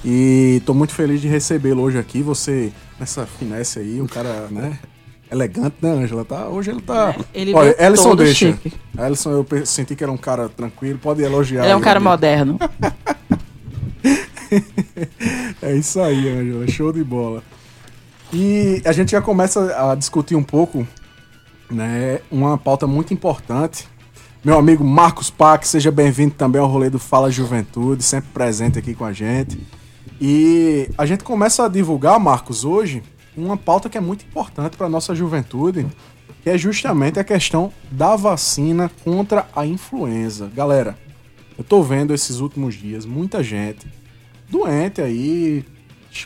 E 0.04 0.56
estou 0.58 0.74
muito 0.74 0.92
feliz 0.92 1.20
de 1.20 1.28
recebê-lo 1.28 1.82
hoje 1.82 1.98
aqui. 1.98 2.22
Você, 2.22 2.72
nessa 2.98 3.24
finesse 3.24 3.78
aí, 3.78 4.00
um 4.00 4.06
cara, 4.06 4.48
né? 4.50 4.78
Elegante, 5.32 5.76
né, 5.80 5.90
Angela? 5.90 6.24
Tá, 6.24 6.48
hoje 6.48 6.70
ele 6.70 6.80
tá. 6.80 7.16
Ele 7.32 7.54
Olha, 7.54 7.74
Ellison 7.78 8.14
deixa. 8.14 8.52
Chique. 8.52 8.72
Ellison, 8.98 9.30
eu 9.30 9.66
senti 9.66 9.96
que 9.96 10.04
era 10.04 10.12
um 10.12 10.16
cara 10.16 10.48
tranquilo, 10.48 10.98
pode 10.98 11.22
elogiar. 11.22 11.64
Ele 11.64 11.72
é 11.72 11.76
um 11.76 11.80
cara 11.80 11.98
moderno. 11.98 12.58
é 15.62 15.74
isso 15.74 16.00
aí, 16.00 16.28
Angela. 16.28 16.68
Show 16.68 16.92
de 16.92 17.02
bola. 17.02 17.42
E 18.32 18.80
a 18.84 18.92
gente 18.92 19.12
já 19.12 19.20
começa 19.20 19.90
a 19.90 19.94
discutir 19.94 20.34
um 20.34 20.42
pouco, 20.42 20.86
né, 21.70 22.20
uma 22.30 22.56
pauta 22.56 22.86
muito 22.86 23.12
importante. 23.12 23.88
Meu 24.44 24.58
amigo 24.58 24.82
Marcos 24.82 25.30
Pac, 25.30 25.66
seja 25.66 25.90
bem-vindo 25.90 26.34
também 26.34 26.60
ao 26.60 26.66
rolê 26.66 26.90
do 26.90 26.98
Fala 26.98 27.30
Juventude, 27.30 28.02
sempre 28.02 28.30
presente 28.32 28.78
aqui 28.78 28.94
com 28.94 29.04
a 29.04 29.12
gente. 29.12 29.60
E 30.20 30.88
a 30.96 31.04
gente 31.04 31.22
começa 31.24 31.64
a 31.64 31.68
divulgar, 31.68 32.18
Marcos, 32.18 32.64
hoje, 32.64 33.02
uma 33.36 33.56
pauta 33.56 33.88
que 33.88 33.96
é 33.96 34.00
muito 34.00 34.24
importante 34.24 34.76
para 34.76 34.88
nossa 34.88 35.14
juventude, 35.14 35.86
que 36.42 36.50
é 36.50 36.58
justamente 36.58 37.18
a 37.18 37.24
questão 37.24 37.72
da 37.90 38.16
vacina 38.16 38.90
contra 39.04 39.46
a 39.54 39.66
influenza. 39.66 40.50
Galera, 40.54 40.96
eu 41.56 41.64
tô 41.64 41.82
vendo 41.82 42.12
esses 42.12 42.40
últimos 42.40 42.74
dias 42.74 43.06
muita 43.06 43.42
gente 43.42 43.86
doente 44.48 45.00
aí 45.00 45.64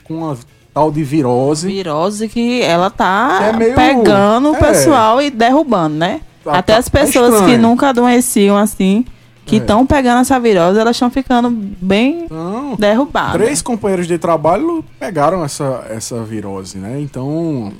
com 0.02 0.18
uma 0.18 0.36
tal 0.74 0.90
de 0.90 1.04
virose. 1.04 1.68
Virose 1.68 2.28
que 2.28 2.60
ela 2.60 2.90
tá 2.90 3.38
é 3.42 3.52
meio... 3.56 3.74
pegando 3.74 4.50
o 4.50 4.56
é. 4.56 4.58
pessoal 4.58 5.22
e 5.22 5.30
derrubando, 5.30 5.96
né? 5.96 6.20
Tá, 6.42 6.58
Até 6.58 6.72
tá, 6.72 6.78
as 6.78 6.88
pessoas 6.88 7.46
que 7.46 7.56
nunca 7.56 7.88
adoeciam 7.88 8.56
assim 8.56 9.04
que 9.46 9.56
estão 9.56 9.82
é. 9.82 9.86
pegando 9.86 10.20
essa 10.20 10.38
virose, 10.40 10.78
elas 10.78 10.96
estão 10.96 11.08
ficando 11.08 11.48
bem 11.50 12.26
Não, 12.28 12.74
derrubadas. 12.74 13.40
Três 13.40 13.62
companheiros 13.62 14.08
de 14.08 14.18
trabalho 14.18 14.84
pegaram 14.98 15.44
essa, 15.44 15.86
essa 15.88 16.22
virose, 16.24 16.78
né? 16.78 17.00
Então, 17.00 17.72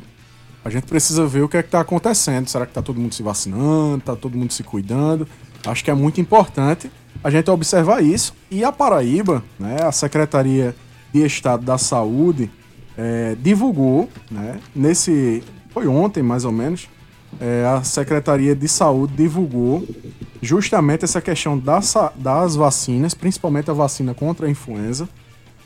a 0.65 0.71
gente 0.71 0.85
precisa 0.85 1.27
ver 1.27 1.43
o 1.43 1.49
que 1.49 1.57
é 1.57 1.63
que 1.63 1.69
está 1.69 1.81
acontecendo. 1.81 2.49
Será 2.49 2.65
que 2.65 2.71
está 2.71 2.81
todo 2.81 3.01
mundo 3.01 3.15
se 3.15 3.23
vacinando? 3.23 3.99
Está 3.99 4.15
todo 4.15 4.39
mundo 4.39 4.53
se 4.53 4.63
cuidando? 4.63 5.27
Acho 5.67 5.85
que 5.85 5.91
é 5.91 5.95
muito 5.95 6.21
importante 6.21 6.91
a 7.23 7.31
gente 7.31 7.51
observar 7.51 8.03
isso. 8.03 8.33
E 8.49 8.65
a 8.65 8.71
Paraíba, 8.71 9.43
né, 9.59 9.83
a 9.83 9.91
Secretaria 9.91 10.75
de 11.13 11.25
Estado 11.25 11.65
da 11.65 11.79
Saúde, 11.79 12.49
é, 12.97 13.37
divulgou, 13.41 14.09
né, 14.31 14.61
nesse. 14.75 15.43
Foi 15.71 15.87
ontem 15.89 16.23
mais 16.23 16.45
ou 16.45 16.53
menos, 16.53 16.89
é, 17.41 17.67
a 17.67 17.83
Secretaria 17.83 18.55
de 18.55 18.69
Saúde 18.69 19.15
divulgou 19.15 19.87
justamente 20.43 21.05
essa 21.05 21.21
questão 21.21 21.59
das, 21.59 21.95
das 22.17 22.57
vacinas, 22.57 23.15
principalmente 23.15 23.71
a 23.71 23.75
vacina 23.75 24.15
contra 24.15 24.47
a 24.47 24.51
influenza. 24.51 25.09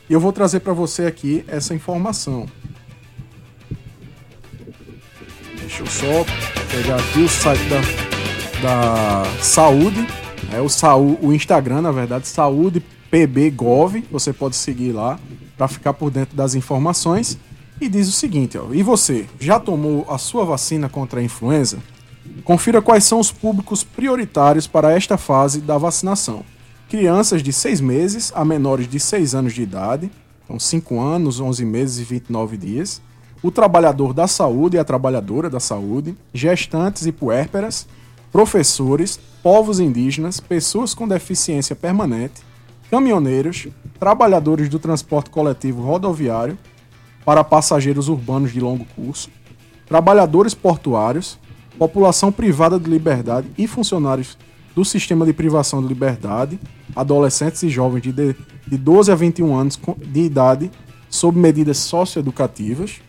E 0.08 0.12
eu 0.12 0.20
vou 0.20 0.32
trazer 0.32 0.60
para 0.60 0.72
você 0.72 1.06
aqui 1.06 1.44
essa 1.46 1.74
informação. 1.74 2.46
Deixa 5.58 5.82
eu 5.82 5.86
só 5.86 6.24
pegar 6.70 6.96
aqui 6.96 7.20
o 7.20 7.28
site 7.28 7.62
da, 7.68 7.80
da 8.60 9.42
saúde, 9.42 10.06
é 10.52 10.60
o, 10.60 10.68
saú, 10.68 11.18
o 11.22 11.32
Instagram, 11.32 11.82
na 11.82 11.92
verdade, 11.92 12.26
saúde 12.26 12.82
pbgov. 13.10 14.02
Você 14.10 14.32
pode 14.32 14.56
seguir 14.56 14.92
lá 14.92 15.18
para 15.56 15.68
ficar 15.68 15.92
por 15.92 16.10
dentro 16.10 16.36
das 16.36 16.54
informações. 16.54 17.38
E 17.80 17.88
diz 17.88 18.08
o 18.08 18.12
seguinte, 18.12 18.58
ó, 18.58 18.74
e 18.74 18.82
você, 18.82 19.26
já 19.38 19.58
tomou 19.58 20.04
a 20.10 20.18
sua 20.18 20.44
vacina 20.44 20.88
contra 20.88 21.20
a 21.20 21.22
influenza? 21.22 21.78
Confira 22.44 22.80
quais 22.80 23.04
são 23.04 23.20
os 23.20 23.30
públicos 23.30 23.85
prioritários 23.85 24.66
para 24.66 24.92
esta 24.92 25.16
fase 25.16 25.61
da 25.61 25.76
vacinação. 25.76 26.44
Crianças 26.88 27.42
de 27.42 27.52
6 27.52 27.80
meses 27.80 28.32
a 28.35 28.44
menores 28.44 28.88
de 28.88 28.99
6 28.99 29.35
anos 29.35 29.52
de 29.52 29.62
idade, 29.62 30.11
então 30.44 30.59
5 30.59 31.00
anos, 31.00 31.38
11 31.40 31.64
meses 31.64 31.99
e 31.99 32.04
29 32.04 32.56
dias. 32.56 33.00
O 33.42 33.50
trabalhador 33.50 34.12
da 34.12 34.26
saúde 34.26 34.76
e 34.76 34.80
a 34.80 34.85
trabalhadora 34.85 35.49
da 35.49 35.61
saúde, 35.61 36.16
gestantes 36.35 37.06
e 37.06 37.12
puérperas, 37.12 37.87
professores, 38.30 39.18
povos 39.42 39.80
indígenas, 39.80 40.40
pessoas 40.40 40.92
com 40.94 41.09
deficiência 41.09 41.75
permanente, 41.75 42.42
caminhoneiros, 42.90 43.68
trabalhadores 43.99 44.68
do 44.68 44.78
transporte 44.78 45.30
coletivo 45.30 45.82
rodoviário, 45.82 46.59
para 47.25 47.44
passageiros 47.44 48.09
urbanos 48.09 48.52
de 48.52 48.61
longo 48.61 48.85
curso, 48.97 49.30
trabalhadores 49.87 50.54
portuários, 50.54 51.38
população 51.80 52.30
privada 52.30 52.78
de 52.78 52.90
liberdade 52.90 53.50
e 53.56 53.66
funcionários 53.66 54.37
do 54.75 54.84
sistema 54.84 55.25
de 55.25 55.32
privação 55.32 55.80
de 55.80 55.88
liberdade, 55.88 56.60
adolescentes 56.94 57.62
e 57.62 57.70
jovens 57.70 58.02
de, 58.02 58.12
de 58.12 58.76
12 58.76 59.10
a 59.10 59.14
21 59.14 59.56
anos 59.56 59.80
de 59.96 60.20
idade 60.20 60.70
sob 61.08 61.38
medidas 61.38 61.78
socioeducativas, 61.78 63.00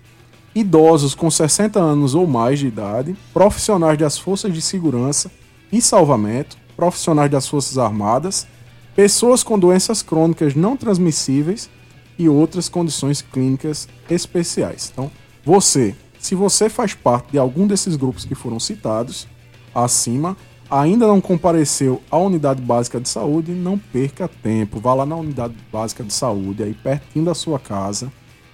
idosos 0.55 1.13
com 1.13 1.29
60 1.29 1.81
anos 1.81 2.15
ou 2.15 2.25
mais 2.25 2.59
de 2.59 2.67
idade, 2.67 3.13
profissionais 3.33 3.97
das 3.97 4.17
forças 4.17 4.53
de 4.53 4.61
segurança 4.61 5.29
e 5.69 5.81
salvamento, 5.81 6.55
profissionais 6.77 7.29
das 7.29 7.49
forças 7.49 7.77
armadas, 7.77 8.47
pessoas 8.95 9.43
com 9.43 9.59
doenças 9.59 10.01
crônicas 10.01 10.55
não 10.55 10.77
transmissíveis 10.77 11.69
e 12.17 12.29
outras 12.29 12.69
condições 12.69 13.21
clínicas 13.21 13.89
especiais. 14.09 14.89
Então, 14.93 15.11
você, 15.43 15.93
se 16.21 16.35
você 16.35 16.69
faz 16.69 16.93
parte 16.93 17.31
de 17.31 17.39
algum 17.39 17.65
desses 17.65 17.95
grupos 17.95 18.25
que 18.25 18.35
foram 18.35 18.59
citados 18.59 19.27
acima, 19.73 20.37
ainda 20.69 21.07
não 21.07 21.19
compareceu 21.19 21.99
à 22.11 22.17
unidade 22.17 22.61
básica 22.61 23.01
de 23.01 23.09
saúde, 23.09 23.51
não 23.53 23.75
perca 23.75 24.27
tempo. 24.27 24.79
Vá 24.79 24.93
lá 24.93 25.03
na 25.03 25.15
unidade 25.15 25.55
básica 25.73 26.03
de 26.03 26.13
saúde, 26.13 26.61
aí 26.61 26.75
pertinho 26.75 27.25
da 27.25 27.33
sua 27.33 27.57
casa, 27.57 28.11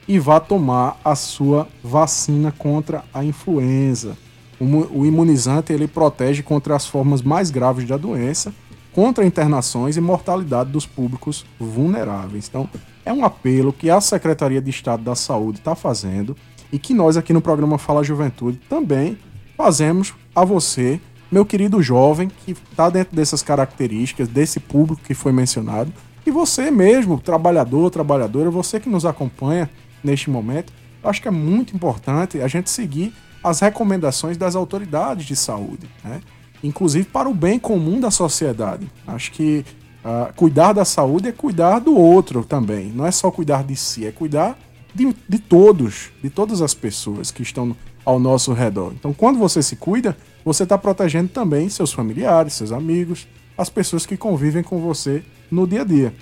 e 0.08 0.18
vá 0.18 0.40
tomar 0.40 0.98
a 1.04 1.14
sua 1.14 1.68
vacina 1.84 2.54
contra 2.58 3.04
a 3.14 3.22
influenza. 3.22 4.18
O 4.60 5.06
imunizante 5.06 5.74
ele 5.74 5.90
protege 5.90 6.42
contra 6.42 6.74
as 6.74 6.88
formas 6.88 7.22
mais 7.22 7.52
graves 7.52 7.86
da 7.86 7.98
doença, 7.98 8.54
contra 8.94 9.26
internações 9.26 9.98
e 9.98 10.02
mortalidade 10.02 10.72
dos 10.72 10.86
públicos 10.86 11.46
vulneráveis. 11.60 12.48
Então, 12.48 12.70
é 13.04 13.12
um 13.12 13.26
apelo 13.26 13.74
que 13.74 13.90
a 13.90 14.00
Secretaria 14.00 14.62
de 14.62 14.70
Estado 14.70 15.04
da 15.04 15.16
Saúde 15.16 15.60
está 15.60 15.76
fazendo 15.76 16.36
e 16.72 16.80
que 16.80 16.94
nós 16.94 17.18
aqui 17.18 17.34
no 17.34 17.42
programa 17.42 17.78
Fala 17.78 18.04
Juventude 18.04 18.60
também 18.70 19.18
fazemos 19.56 20.14
a 20.36 20.44
você, 20.46 21.00
meu 21.32 21.46
querido 21.46 21.82
jovem, 21.82 22.30
que 22.30 22.52
está 22.52 22.90
dentro 22.90 23.16
dessas 23.16 23.42
características, 23.42 24.28
desse 24.28 24.60
público 24.60 25.02
que 25.04 25.14
foi 25.14 25.32
mencionado, 25.32 25.92
e 26.26 26.32
você 26.32 26.70
mesmo, 26.70 27.20
trabalhador, 27.20 27.90
trabalhadora, 27.90 28.52
você 28.52 28.80
que 28.80 28.90
nos 28.90 29.06
acompanha 29.06 29.70
neste 30.04 30.30
momento, 30.30 30.74
acho 31.04 31.22
que 31.22 31.28
é 31.28 31.32
muito 31.32 31.76
importante 31.76 32.42
a 32.42 32.48
gente 32.48 32.70
seguir 32.70 33.14
as 33.44 33.62
recomendações 33.62 34.36
das 34.36 34.56
autoridades 34.56 35.26
de 35.26 35.36
saúde, 35.36 35.88
né? 36.04 36.20
inclusive 36.64 37.06
para 37.06 37.30
o 37.30 37.34
bem 37.34 37.58
comum 37.58 38.00
da 38.00 38.12
sociedade. 38.12 38.90
Acho 39.08 39.32
que 39.32 39.66
Uh, 40.08 40.32
cuidar 40.36 40.72
da 40.72 40.86
saúde 40.86 41.28
é 41.28 41.32
cuidar 41.34 41.80
do 41.80 41.94
outro 41.94 42.46
também. 42.46 42.90
Não 42.96 43.06
é 43.06 43.12
só 43.12 43.30
cuidar 43.30 43.62
de 43.62 43.76
si, 43.76 44.06
é 44.06 44.12
cuidar 44.12 44.58
de, 44.98 45.16
de 45.28 45.40
todos, 45.40 46.10
de 46.22 46.30
todas 46.30 46.62
as 46.62 46.74
pessoas 46.74 47.32
que 47.32 47.42
estão 47.42 47.76
ao 48.04 48.20
nosso 48.20 48.54
redor. 48.54 48.94
Então, 48.94 49.14
quando 49.14 49.38
você 49.38 49.62
se 49.62 49.76
cuida, 49.76 50.18
você 50.44 50.64
está 50.64 50.78
protegendo 50.78 51.30
também 51.30 51.70
seus 51.70 51.92
familiares, 51.94 52.54
seus 52.54 52.72
amigos, 52.72 53.28
as 53.58 53.70
pessoas 53.70 54.06
que 54.06 54.18
convivem 54.18 54.64
com 54.64 54.80
você 54.80 55.24
no 55.52 55.68
dia 55.68 55.82
a 55.82 55.84
dia. 55.84 56.14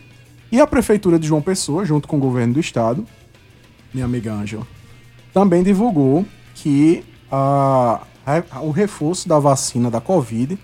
E 0.51 0.59
a 0.59 0.67
Prefeitura 0.67 1.17
de 1.17 1.27
João 1.27 1.41
Pessoa, 1.41 1.85
junto 1.85 2.07
com 2.07 2.17
o 2.17 2.19
governo 2.19 2.53
do 2.53 2.59
estado, 2.59 3.05
minha 3.93 4.05
amiga 4.05 4.33
Ângela, 4.33 4.67
também 5.33 5.63
divulgou 5.63 6.25
que 6.53 7.03
a, 7.31 8.01
a, 8.25 8.61
o 8.61 8.71
reforço 8.71 9.27
da 9.27 9.39
vacina 9.39 9.89
da 9.89 10.01
Covid 10.01 10.53
está 10.53 10.61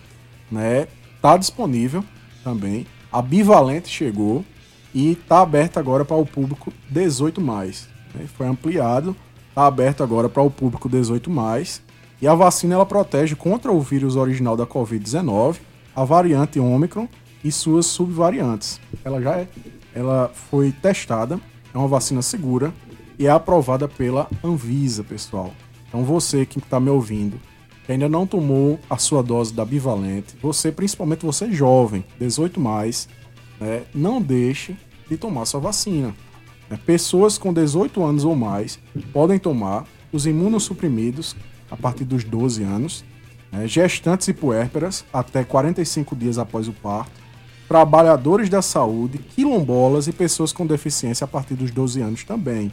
né, 0.52 0.88
tá 1.22 1.38
disponível 1.38 2.04
também 2.44 2.86
a 3.12 3.22
Bivalente 3.22 3.90
chegou 3.90 4.46
e 4.94 5.12
está 5.12 5.42
aberta 5.42 5.80
agora 5.80 6.06
para 6.06 6.16
o 6.16 6.26
público 6.26 6.72
18 6.90 7.42
mais. 7.42 7.90
Né? 8.14 8.26
Foi 8.36 8.48
ampliado, 8.48 9.16
está 9.50 9.66
aberto 9.66 10.04
agora 10.04 10.30
para 10.30 10.42
o 10.42 10.52
público 10.52 10.90
18 10.90 11.30
mais. 11.30 11.82
E 12.22 12.28
a 12.28 12.36
vacina 12.36 12.76
ela 12.76 12.86
protege 12.86 13.36
contra 13.36 13.72
o 13.72 13.82
vírus 13.82 14.16
original 14.16 14.56
da 14.56 14.66
Covid-19, 14.66 15.58
a 15.96 16.04
variante 16.04 16.60
Ômicron 16.60 17.08
e 17.44 17.52
suas 17.52 17.88
subvariantes. 17.88 18.80
Ela 19.04 19.22
já 19.22 19.38
é, 19.38 19.48
ela 19.94 20.32
foi 20.34 20.72
testada, 20.72 21.40
é 21.74 21.78
uma 21.78 21.88
vacina 21.88 22.22
segura 22.22 22.72
e 23.18 23.26
é 23.26 23.30
aprovada 23.30 23.88
pela 23.88 24.30
Anvisa, 24.44 25.04
pessoal. 25.04 25.54
Então 25.88 26.04
você 26.04 26.46
que 26.46 26.60
está 26.60 26.80
me 26.80 26.90
ouvindo, 26.90 27.40
que 27.86 27.92
ainda 27.92 28.08
não 28.08 28.28
tomou 28.28 28.80
a 28.90 28.98
sua 28.98 29.24
dose 29.24 29.54
da 29.54 29.66
bivalente, 29.66 30.36
você, 30.42 30.72
principalmente 30.72 31.26
você 31.26 31.52
jovem, 31.52 32.06
18 32.20 32.60
mais, 32.60 33.10
né, 33.60 33.84
não 33.94 34.22
deixe 34.22 34.76
de 35.10 35.18
tomar 35.18 35.46
sua 35.46 35.60
vacina. 35.60 36.16
Né? 36.72 36.80
Pessoas 36.86 37.38
com 37.38 37.54
18 37.54 38.02
anos 38.02 38.24
ou 38.24 38.36
mais 38.36 38.80
podem 39.12 39.38
tomar 39.38 39.86
os 40.12 40.26
imunossuprimidos 40.26 41.36
a 41.70 41.76
partir 41.76 42.06
dos 42.06 42.24
12 42.24 42.64
anos, 42.64 43.04
né? 43.52 43.68
gestantes 43.68 44.30
e 44.30 44.34
puérperas 44.34 45.04
até 45.14 45.44
45 45.44 46.16
dias 46.16 46.38
após 46.38 46.68
o 46.70 46.74
parto, 46.74 47.12
trabalhadores 47.68 48.50
da 48.50 48.62
saúde, 48.62 49.18
quilombolas 49.18 50.08
e 50.08 50.12
pessoas 50.12 50.52
com 50.52 50.66
deficiência 50.66 51.26
a 51.26 51.28
partir 51.28 51.54
dos 51.54 51.72
12 51.72 52.02
anos 52.02 52.24
também. 52.24 52.72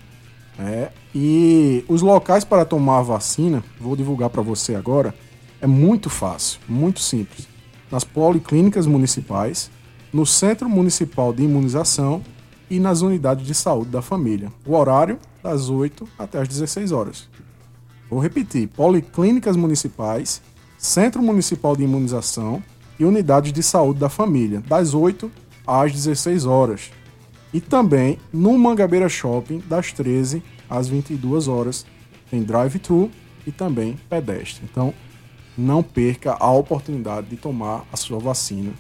É, 0.59 0.91
e 1.15 1.85
os 1.87 2.03
locais 2.03 2.43
para 2.43 2.65
tomar 2.65 2.99
a 2.99 3.03
vacina, 3.03 3.63
vou 3.81 3.95
divulgar 3.95 4.29
para 4.29 4.43
você 4.43 4.75
agora, 4.75 5.15
é 5.61 5.69
muito 5.69 6.11
fácil, 6.11 6.59
muito 6.69 6.99
simples. 6.99 7.47
Nas 7.93 8.03
policlínicas 8.03 8.85
municipais, 8.85 9.71
no 10.13 10.27
Centro 10.27 10.69
Municipal 10.69 11.33
de 11.33 11.45
Imunização 11.45 12.23
e 12.71 12.79
nas 12.79 13.01
unidades 13.03 13.47
de 13.47 13.55
saúde 13.55 13.91
da 13.91 14.03
família. 14.03 14.53
O 14.67 14.75
horário 14.75 15.19
das 15.43 15.69
8 15.71 16.09
até 16.19 16.41
as 16.41 16.49
16 16.49 16.93
horas. 16.93 17.29
Vou 18.11 18.21
repetir: 18.21 18.69
policlínicas 18.69 19.57
municipais, 19.57 20.43
Centro 20.77 21.23
Municipal 21.23 21.77
de 21.77 21.85
Imunização 21.85 22.63
e 22.99 23.05
unidades 23.05 23.53
de 23.53 23.63
saúde 23.63 24.01
da 24.01 24.09
família, 24.09 24.61
das 24.61 24.95
8 24.95 25.31
às 25.67 25.93
16 25.93 26.47
horas. 26.47 26.91
E 27.53 27.61
também 27.61 28.19
no 28.33 28.59
Mangabeira 28.59 29.09
Shopping, 29.09 29.63
das 29.67 29.93
13 29.93 30.43
às 30.69 30.89
22 30.89 31.49
horas. 31.49 31.87
Tem 32.31 32.43
drive-thru 32.43 33.11
e 33.47 33.53
também 33.53 33.99
pedestre. 34.09 34.63
Então, 34.71 34.93
não 35.57 35.83
perca 35.83 36.37
a 36.39 36.53
oportunidade 36.53 37.29
de 37.29 37.37
tomar 37.37 37.85
a 37.91 37.97
sua 37.97 38.19
vacina. 38.19 38.73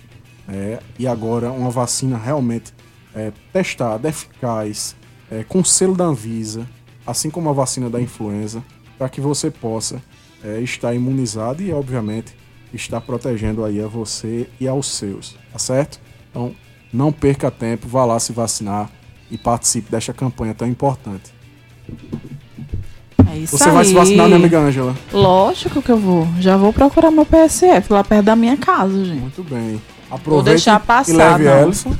É, 0.46 0.80
e 0.98 1.06
agora, 1.06 1.50
uma 1.50 1.70
vacina 1.70 2.16
realmente 2.16 2.72
é, 3.14 3.32
testada, 3.52 4.08
eficaz, 4.08 4.96
é, 5.30 5.44
com 5.44 5.62
selo 5.64 5.94
da 5.94 6.04
Anvisa, 6.04 6.66
assim 7.06 7.30
como 7.30 7.48
a 7.48 7.52
vacina 7.52 7.88
da 7.88 8.00
influenza, 8.00 8.62
para 8.96 9.08
que 9.08 9.20
você 9.20 9.50
possa 9.50 10.02
é, 10.42 10.60
estar 10.60 10.94
imunizado 10.94 11.62
e, 11.62 11.72
obviamente, 11.72 12.34
estar 12.72 13.00
protegendo 13.00 13.64
aí 13.64 13.82
a 13.82 13.86
você 13.86 14.48
e 14.60 14.68
aos 14.68 14.86
seus, 14.86 15.36
tá 15.52 15.58
certo? 15.58 16.00
Então, 16.30 16.54
não 16.92 17.12
perca 17.12 17.50
tempo, 17.50 17.88
vá 17.88 18.04
lá 18.04 18.18
se 18.18 18.32
vacinar 18.32 18.90
e 19.30 19.36
participe 19.36 19.90
desta 19.90 20.12
campanha 20.12 20.54
tão 20.54 20.66
importante. 20.66 21.32
É 23.30 23.36
isso 23.38 23.58
Você 23.58 23.68
aí. 23.68 23.74
vai 23.74 23.84
se 23.84 23.92
vacinar, 23.92 24.26
minha 24.26 24.38
amiga 24.38 24.58
Ângela? 24.58 24.96
Lógico 25.12 25.82
que 25.82 25.90
eu 25.90 25.98
vou. 25.98 26.26
Já 26.40 26.56
vou 26.56 26.72
procurar 26.72 27.10
meu 27.10 27.26
PSF 27.26 27.92
lá 27.92 28.02
perto 28.02 28.24
da 28.24 28.36
minha 28.36 28.56
casa, 28.56 29.04
gente. 29.04 29.20
Muito 29.20 29.42
bem. 29.42 29.80
Aproveite 30.10 30.56
deixar 30.56 30.80
passar, 30.80 31.12
e 31.12 31.16
leve 31.16 31.44
não. 31.44 31.62
Ellison. 31.62 31.94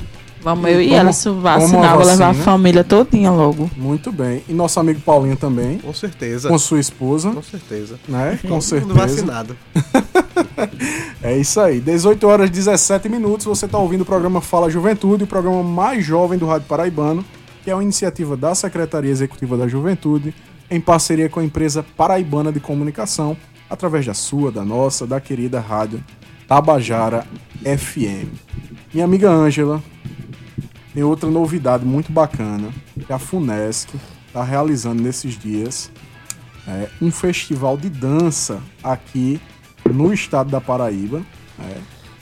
Vamos 0.55 0.71
eu 0.71 0.81
e 0.81 0.95
ela 0.95 1.13
se 1.13 1.25
toma 1.25 1.41
vacinar, 1.43 1.93
a 1.93 1.97
vou 1.97 2.07
levar 2.07 2.25
a 2.25 2.29
vacina. 2.29 2.45
família 2.45 2.83
todinha 2.85 3.31
logo. 3.31 3.71
Muito 3.77 4.11
bem. 4.11 4.43
E 4.49 4.53
nosso 4.55 4.81
amigo 4.81 5.01
Paulinho 5.01 5.37
também, 5.37 5.79
Com 5.79 5.93
certeza. 5.93 6.49
com 6.49 6.59
sua 6.59 6.81
esposa, 6.81 7.31
Com 7.33 7.43
certeza. 7.43 7.99
né? 8.09 8.39
Com 8.43 8.49
Todo 8.49 8.63
certeza. 8.63 8.95
vacinado. 8.95 9.57
É 11.23 11.37
isso 11.37 11.61
aí. 11.61 11.81
18 11.81 12.27
horas 12.27 12.49
e 12.49 12.53
17 12.53 13.09
minutos. 13.09 13.45
Você 13.47 13.67
está 13.67 13.77
ouvindo 13.79 14.03
o 14.03 14.05
programa 14.05 14.41
Fala 14.41 14.71
Juventude, 14.71 15.25
o 15.25 15.27
programa 15.27 15.63
mais 15.63 16.05
jovem 16.05 16.39
do 16.39 16.47
Rádio 16.47 16.69
Paraibano, 16.69 17.25
que 17.65 17.71
é 17.71 17.75
uma 17.75 17.83
iniciativa 17.83 18.37
da 18.37 18.55
Secretaria 18.55 19.11
Executiva 19.11 19.57
da 19.57 19.67
Juventude, 19.67 20.33
em 20.71 20.81
parceria 20.81 21.29
com 21.29 21.41
a 21.41 21.45
empresa 21.45 21.85
Paraibana 21.97 22.53
de 22.53 22.61
Comunicação, 22.61 23.37
através 23.69 24.07
da 24.07 24.15
sua, 24.15 24.51
da 24.53 24.65
nossa, 24.65 25.07
da 25.07 25.21
querida 25.21 25.59
rádio 25.61 26.03
Tabajara 26.47 27.27
FM. 27.65 28.29
Minha 28.95 29.05
amiga 29.05 29.31
Ângela, 29.31 29.83
tem 30.95 31.03
outra 31.03 31.31
novidade 31.31 31.85
muito 31.85 32.11
bacana 32.13 32.69
que 33.07 33.13
a 33.13 33.19
Funesc 33.19 33.89
está 34.27 34.43
realizando 34.43 35.03
nesses 35.03 35.39
dias. 35.39 35.91
É 36.67 36.89
um 37.01 37.11
festival 37.11 37.77
de 37.77 37.89
dança 37.89 38.59
aqui 38.83 39.41
no 39.91 40.13
estado 40.13 40.51
da 40.51 40.61
Paraíba. 40.61 41.23
né? 41.59 41.75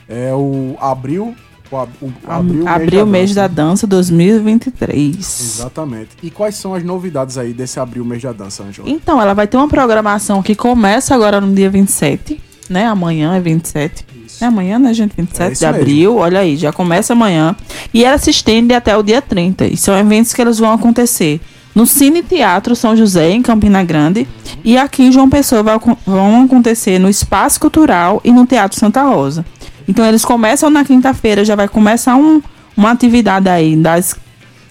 É 0.08 0.32
o 0.34 0.76
Abril. 0.80 1.34
O, 1.68 1.76
ab- 1.76 1.90
o, 2.00 2.12
Abril, 2.28 2.68
Abril 2.68 3.06
mês 3.06 3.34
da 3.34 3.48
dança. 3.48 3.86
dança 3.86 3.86
2023. 3.88 5.16
Exatamente. 5.18 6.10
E 6.22 6.30
quais 6.30 6.54
são 6.54 6.74
as 6.74 6.84
novidades 6.84 7.36
aí 7.36 7.52
desse 7.52 7.80
Abril 7.80 8.04
mês 8.04 8.22
da 8.22 8.32
dança, 8.32 8.62
Ângela? 8.62 8.88
Então, 8.88 9.20
ela 9.20 9.34
vai 9.34 9.48
ter 9.48 9.56
uma 9.56 9.66
programação 9.68 10.42
que 10.42 10.54
começa 10.54 11.12
agora 11.14 11.40
no 11.40 11.52
dia 11.52 11.68
27, 11.68 12.40
né? 12.70 12.86
Amanhã 12.86 13.34
é 13.34 13.40
27. 13.40 14.06
Isso. 14.26 14.42
É 14.44 14.46
amanhã, 14.48 14.78
né, 14.78 14.92
gente? 14.92 15.12
27 15.16 15.42
É 15.42 15.50
de 15.54 15.60
mesmo. 15.60 15.68
abril. 15.68 16.16
Olha 16.16 16.40
aí, 16.40 16.56
já 16.56 16.72
começa 16.72 17.12
amanhã. 17.12 17.54
E 17.94 18.04
ela 18.04 18.18
se 18.18 18.30
estende 18.30 18.74
até 18.74 18.96
o 18.96 19.02
dia 19.02 19.22
30. 19.22 19.66
E 19.66 19.76
são 19.76 19.96
eventos 19.96 20.32
que 20.34 20.40
eles 20.42 20.58
vão 20.58 20.72
acontecer 20.72 21.40
no 21.74 21.86
Cine 21.86 22.22
Teatro 22.22 22.74
São 22.74 22.96
José, 22.96 23.30
em 23.30 23.42
Campina 23.42 23.82
Grande. 23.84 24.26
E 24.64 24.76
aqui 24.78 25.04
em 25.04 25.12
João 25.12 25.28
Pessoa 25.30 25.62
vai 25.62 25.78
vão 26.06 26.44
acontecer 26.44 26.98
no 26.98 27.08
Espaço 27.08 27.60
Cultural 27.60 28.20
e 28.24 28.30
no 28.32 28.46
Teatro 28.46 28.78
Santa 28.78 29.02
Rosa. 29.02 29.44
Então 29.88 30.04
eles 30.04 30.24
começam 30.24 30.68
na 30.70 30.84
quinta-feira, 30.84 31.44
já 31.44 31.54
vai 31.54 31.68
começar 31.68 32.16
um- 32.16 32.42
uma 32.76 32.90
atividade 32.90 33.48
aí 33.48 33.76
das 33.76 34.16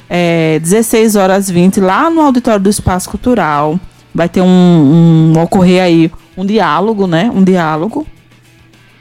é, 0.10 0.60
16 0.60 1.16
horas 1.16 1.50
20 1.50 1.80
lá 1.80 2.10
no 2.12 2.22
auditório 2.22 2.60
do 2.60 2.70
Espaço 2.70 3.10
Cultural. 3.10 3.80
Vai 4.14 4.30
ter 4.30 4.42
um, 4.42 5.34
um 5.36 5.42
ocorrer 5.42 5.82
aí 5.82 6.12
um 6.38 6.46
diálogo, 6.46 7.08
né? 7.08 7.32
Um 7.34 7.44
diálogo 7.44 8.06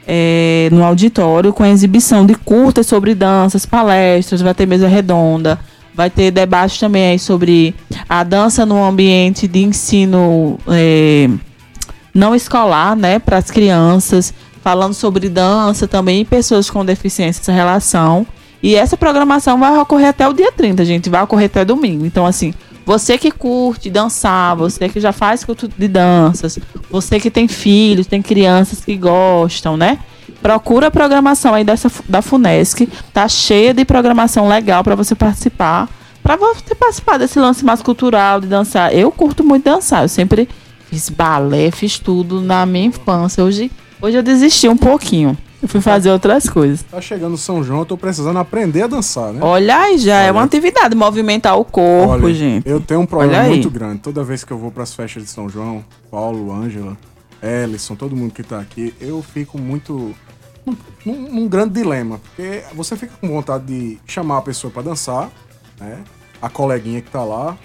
é, 0.07 0.69
no 0.71 0.83
auditório 0.83 1.53
com 1.53 1.65
exibição 1.65 2.25
de 2.25 2.35
curtas 2.35 2.87
sobre 2.87 3.15
danças, 3.15 3.65
palestras, 3.65 4.41
vai 4.41 4.53
ter 4.53 4.65
mesa 4.65 4.87
redonda, 4.87 5.59
vai 5.93 6.09
ter 6.09 6.31
debate 6.31 6.79
também 6.79 7.17
sobre 7.17 7.73
a 8.07 8.23
dança 8.23 8.65
no 8.65 8.83
ambiente 8.83 9.47
de 9.47 9.63
ensino 9.63 10.59
é, 10.67 11.29
não 12.13 12.35
escolar, 12.35 12.95
né, 12.95 13.19
para 13.19 13.37
as 13.37 13.49
crianças, 13.49 14.33
falando 14.61 14.93
sobre 14.93 15.29
dança 15.29 15.87
também 15.87 16.21
e 16.21 16.25
pessoas 16.25 16.69
com 16.69 16.85
deficiência, 16.85 17.41
essa 17.41 17.51
relação. 17.51 18.25
E 18.63 18.73
essa 18.73 18.97
programação 18.97 19.59
vai 19.59 19.77
ocorrer 19.77 20.09
até 20.09 20.27
o 20.27 20.33
dia 20.33 20.51
30, 20.51 20.83
gente, 20.85 21.09
vai 21.09 21.21
ocorrer 21.21 21.45
até 21.45 21.63
domingo. 21.63 22.05
Então, 22.05 22.25
assim, 22.25 22.53
você 22.85 23.17
que 23.17 23.31
curte 23.31 23.89
dançar, 23.89 24.55
você 24.55 24.87
que 24.87 24.99
já 24.99 25.11
faz 25.11 25.43
culto 25.43 25.67
de 25.67 25.87
danças, 25.87 26.59
você 26.89 27.19
que 27.19 27.31
tem 27.31 27.47
filhos, 27.47 28.05
tem 28.05 28.21
crianças 28.21 28.85
que 28.85 28.95
gostam, 28.95 29.75
né? 29.75 29.99
Procura 30.41 30.87
a 30.87 30.91
programação 30.91 31.55
aí 31.55 31.63
dessa, 31.63 31.91
da 32.07 32.21
FUNESC, 32.21 32.87
tá 33.11 33.27
cheia 33.27 33.73
de 33.73 33.83
programação 33.83 34.47
legal 34.47 34.83
para 34.83 34.93
você 34.93 35.15
participar, 35.15 35.89
para 36.21 36.35
você 36.35 36.75
participar 36.75 37.17
desse 37.17 37.39
lance 37.39 37.65
mais 37.65 37.81
cultural 37.81 38.39
de 38.39 38.47
dançar. 38.47 38.93
Eu 38.93 39.11
curto 39.11 39.43
muito 39.43 39.63
dançar, 39.63 40.03
eu 40.03 40.09
sempre 40.09 40.47
fiz 40.87 41.09
balé, 41.09 41.71
fiz 41.71 41.97
tudo 41.97 42.39
na 42.41 42.65
minha 42.65 42.85
infância. 42.85 43.43
Hoje, 43.43 43.71
hoje 43.99 44.17
eu 44.17 44.23
desisti 44.23 44.67
um 44.67 44.77
pouquinho. 44.77 45.35
Fui 45.67 45.81
fazer 45.81 46.11
outras 46.11 46.47
coisas. 46.49 46.83
Tá 46.83 46.99
chegando 47.01 47.37
São 47.37 47.63
João, 47.63 47.79
eu 47.79 47.85
tô 47.85 47.97
precisando 47.97 48.37
aprender 48.39 48.83
a 48.83 48.87
dançar, 48.87 49.33
né? 49.33 49.39
Olha 49.41 49.77
aí, 49.77 49.97
já 49.97 50.19
é 50.19 50.23
Olha. 50.25 50.33
uma 50.33 50.43
atividade, 50.43 50.95
movimentar 50.95 51.57
o 51.57 51.65
corpo, 51.65 52.13
Olha, 52.25 52.33
gente. 52.33 52.67
Eu 52.67 52.79
tenho 52.79 52.99
um 53.01 53.05
problema 53.05 53.43
aí. 53.43 53.49
muito 53.49 53.69
grande. 53.69 53.99
Toda 53.99 54.23
vez 54.23 54.43
que 54.43 54.51
eu 54.51 54.57
vou 54.57 54.71
pras 54.71 54.93
festas 54.93 55.23
de 55.23 55.29
São 55.29 55.49
João, 55.49 55.83
Paulo, 56.11 56.51
Ângela, 56.51 56.97
Ellison, 57.41 57.95
todo 57.95 58.15
mundo 58.15 58.33
que 58.33 58.43
tá 58.43 58.59
aqui, 58.59 58.93
eu 58.99 59.21
fico 59.21 59.57
muito. 59.59 60.13
num, 61.05 61.13
num- 61.31 61.47
grande 61.47 61.73
dilema. 61.73 62.19
Porque 62.35 62.63
você 62.73 62.95
fica 62.95 63.13
com 63.21 63.27
vontade 63.27 63.65
de 63.65 63.99
chamar 64.07 64.37
a 64.37 64.41
pessoa 64.41 64.71
pra 64.71 64.81
dançar, 64.81 65.29
né? 65.79 65.99
A 66.41 66.49
coleguinha 66.49 67.01
que 67.01 67.09
tá 67.11 67.23
lá. 67.23 67.55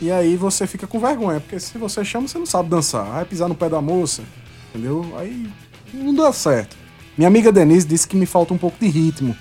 E 0.00 0.10
aí 0.10 0.36
você 0.36 0.66
fica 0.66 0.86
com 0.86 0.98
vergonha, 0.98 1.40
porque 1.40 1.58
se 1.58 1.76
você 1.78 2.04
chama, 2.04 2.28
você 2.28 2.38
não 2.38 2.46
sabe 2.46 2.68
dançar. 2.68 3.04
Vai 3.06 3.24
pisar 3.24 3.48
no 3.48 3.54
pé 3.54 3.68
da 3.68 3.80
moça, 3.80 4.22
entendeu? 4.70 5.04
Aí 5.18 5.46
não 5.94 6.14
dá 6.14 6.30
certo. 6.32 6.76
Minha 7.16 7.28
amiga 7.28 7.50
Denise 7.50 7.86
disse 7.86 8.06
que 8.06 8.16
me 8.16 8.26
falta 8.26 8.52
um 8.52 8.58
pouco 8.58 8.76
de 8.78 8.88
ritmo. 8.88 9.34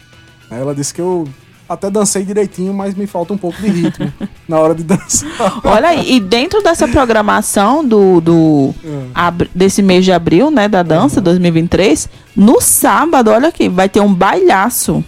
Ela 0.49 0.73
disse 0.73 0.93
que 0.93 1.01
eu 1.01 1.27
até 1.67 1.89
dancei 1.89 2.23
direitinho, 2.23 2.73
mas 2.73 2.93
me 2.93 3.07
falta 3.07 3.33
um 3.33 3.38
pouco 3.38 3.59
de 3.61 3.67
ritmo 3.67 4.13
na 4.47 4.59
hora 4.59 4.75
de 4.75 4.83
dançar. 4.83 5.59
Olha 5.63 5.89
aí, 5.89 6.13
e 6.15 6.19
dentro 6.19 6.61
dessa 6.61 6.88
programação 6.88 7.83
do, 7.83 8.21
do 8.21 8.73
É. 8.83 9.47
desse 9.53 9.81
mês 9.81 10.05
de 10.05 10.11
abril, 10.11 10.51
né, 10.51 10.67
da 10.67 10.83
dança 10.83 11.19
2023, 11.19 12.07
no 12.35 12.61
sábado, 12.61 13.31
olha 13.31 13.49
aqui, 13.49 13.67
vai 13.67 13.89
ter 13.89 13.99
um 13.99 14.13
aí. 14.13 15.03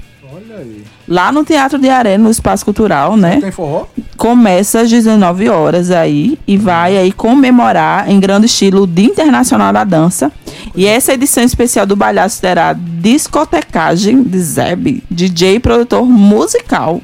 Lá 1.07 1.31
no 1.31 1.43
Teatro 1.43 1.79
de 1.79 1.89
Arena, 1.89 2.23
no 2.23 2.29
Espaço 2.29 2.65
Cultural, 2.65 3.15
né? 3.15 3.39
Tem 3.39 3.51
forró? 3.51 3.85
Começa 4.17 4.81
às 4.81 4.89
19 4.89 5.49
horas 5.49 5.91
aí 5.91 6.37
e 6.47 6.57
vai 6.57 6.97
aí 6.97 7.11
comemorar 7.11 8.09
em 8.09 8.19
grande 8.19 8.45
estilo 8.47 8.83
o 8.83 8.87
Dia 8.87 9.05
Internacional 9.05 9.71
da 9.71 9.83
Dança 9.83 10.31
E 10.75 10.85
essa 10.85 11.13
edição 11.13 11.43
especial 11.43 11.85
do 11.85 11.95
Balhaço 11.95 12.41
terá 12.41 12.73
discotecagem 12.73 14.23
de 14.23 14.39
Zeb, 14.39 15.03
DJ 15.09 15.55
e 15.55 15.59
produtor 15.59 16.05
musical. 16.05 17.01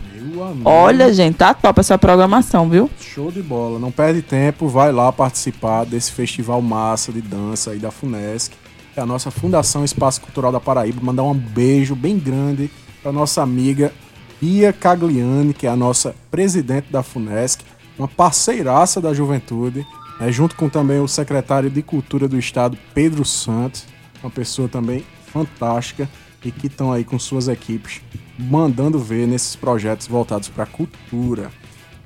Olha, 0.65 1.11
gente, 1.13 1.35
tá 1.35 1.53
top 1.53 1.79
essa 1.79 1.97
programação, 1.97 2.69
viu? 2.69 2.89
Show 2.99 3.31
de 3.31 3.41
bola. 3.41 3.79
Não 3.79 3.91
perde 3.91 4.21
tempo, 4.21 4.67
vai 4.67 4.91
lá 4.91 5.11
participar 5.11 5.85
desse 5.85 6.11
festival 6.11 6.61
massa 6.61 7.11
de 7.11 7.21
dança 7.21 7.71
aí 7.71 7.79
da 7.79 7.91
FUNESC. 7.91 8.53
É 8.95 9.01
a 9.01 9.05
nossa 9.05 9.31
Fundação 9.31 9.83
Espaço 9.83 10.21
Cultural 10.21 10.51
da 10.51 10.59
Paraíba. 10.59 10.99
Mandar 11.01 11.23
um 11.23 11.33
beijo 11.33 11.95
bem 11.95 12.19
grande 12.19 12.69
para 13.03 13.11
nossa 13.11 13.43
amiga 13.43 13.93
Bia 14.41 14.73
Cagliani, 14.73 15.53
que 15.53 15.67
é 15.67 15.69
a 15.69 15.75
nossa 15.75 16.15
presidente 16.31 16.87
da 16.89 17.03
FUNESC, 17.03 17.63
uma 17.99 18.07
parceiraça 18.07 18.99
da 18.99 19.13
juventude, 19.13 19.85
né, 20.19 20.31
junto 20.31 20.55
com 20.55 20.69
também 20.69 20.99
o 20.99 21.07
secretário 21.07 21.69
de 21.69 21.83
Cultura 21.83 22.27
do 22.27 22.39
Estado, 22.39 22.77
Pedro 22.93 23.23
Santos, 23.23 23.85
uma 24.23 24.31
pessoa 24.31 24.67
também 24.67 25.05
fantástica 25.27 26.09
e 26.43 26.51
que 26.51 26.67
estão 26.67 26.91
aí 26.91 27.03
com 27.03 27.19
suas 27.19 27.47
equipes 27.47 28.01
mandando 28.37 28.97
ver 28.97 29.27
nesses 29.27 29.55
projetos 29.55 30.07
voltados 30.07 30.49
para 30.49 30.63
a 30.63 30.67
cultura. 30.67 31.51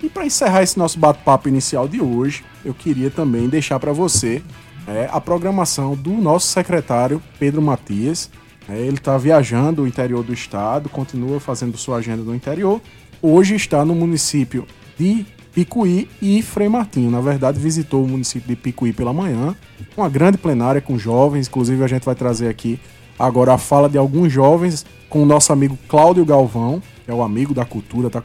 E 0.01 0.09
para 0.09 0.25
encerrar 0.25 0.61
esse 0.61 0.77
nosso 0.77 0.99
bate-papo 0.99 1.47
inicial 1.47 1.87
de 1.87 2.01
hoje, 2.01 2.43
eu 2.63 2.73
queria 2.73 3.09
também 3.09 3.47
deixar 3.47 3.79
para 3.79 3.91
você 3.91 4.43
é, 4.87 5.09
a 5.11 5.19
programação 5.19 5.95
do 5.95 6.11
nosso 6.11 6.47
secretário 6.47 7.21
Pedro 7.39 7.61
Matias. 7.61 8.29
É, 8.69 8.77
ele 8.77 8.97
está 8.97 9.17
viajando 9.17 9.83
o 9.83 9.87
interior 9.87 10.23
do 10.23 10.33
estado, 10.33 10.89
continua 10.89 11.39
fazendo 11.39 11.77
sua 11.77 11.97
agenda 11.97 12.21
no 12.21 12.35
interior. 12.35 12.81
Hoje 13.21 13.55
está 13.55 13.85
no 13.85 13.95
município 13.95 14.67
de 14.99 15.25
Picuí 15.53 16.09
e 16.21 16.41
Frei 16.41 16.67
Martinho. 16.67 17.09
Na 17.09 17.21
verdade, 17.21 17.59
visitou 17.59 18.03
o 18.03 18.07
município 18.07 18.47
de 18.47 18.55
Picuí 18.55 18.91
pela 18.91 19.13
manhã, 19.13 19.55
uma 19.95 20.09
grande 20.09 20.37
plenária 20.37 20.81
com 20.81 20.97
jovens. 20.97 21.47
Inclusive, 21.47 21.81
a 21.83 21.87
gente 21.87 22.03
vai 22.03 22.13
trazer 22.13 22.49
aqui 22.49 22.79
agora 23.17 23.53
a 23.53 23.57
fala 23.57 23.89
de 23.89 23.97
alguns 23.97 24.31
jovens 24.31 24.85
com 25.09 25.23
o 25.23 25.25
nosso 25.25 25.53
amigo 25.53 25.77
Cláudio 25.87 26.25
Galvão, 26.25 26.81
que 27.05 27.09
é 27.09 27.13
o 27.13 27.23
amigo 27.23 27.53
da 27.53 27.63
cultura, 27.63 28.07
está 28.07 28.21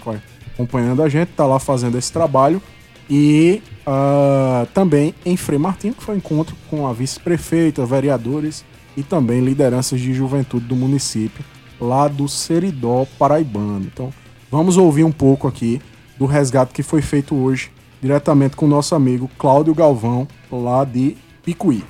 acompanhando 0.55 1.03
a 1.03 1.09
gente, 1.09 1.31
está 1.31 1.47
lá 1.47 1.61
fazendo 1.61 1.97
esse 1.97 2.13
trabalho. 2.13 2.61
E 3.09 3.63
uh, 3.87 4.67
também 4.75 5.15
em 5.25 5.37
Frei 5.37 5.59
Martinho, 5.59 5.95
que 5.95 6.03
foi 6.03 6.17
um 6.17 6.19
encontro 6.19 6.57
com 6.69 6.87
a 6.87 6.93
vice-prefeita, 6.93 7.87
vereadores 7.87 8.65
e 8.97 9.03
também 9.03 9.41
lideranças 9.41 10.01
de 10.01 10.13
juventude 10.13 10.67
do 10.67 10.77
município, 10.77 11.45
lá 11.81 12.09
do 12.09 12.29
Seridó 12.29 13.07
Paraibano. 13.19 13.87
Então, 13.93 14.13
vamos 14.51 14.77
ouvir 14.77 15.05
um 15.05 15.13
pouco 15.13 15.49
aqui 15.49 15.81
do 16.19 16.27
resgate 16.27 16.73
que 16.73 16.83
foi 16.83 17.03
feito 17.03 17.35
hoje, 17.35 17.71
diretamente 18.01 18.57
com 18.57 18.67
o 18.67 18.69
nosso 18.69 18.95
amigo 18.95 19.31
Cláudio 19.39 19.75
Galvão, 19.75 20.29
lá 20.51 20.85
de 20.85 21.17
Picuí. 21.43 21.85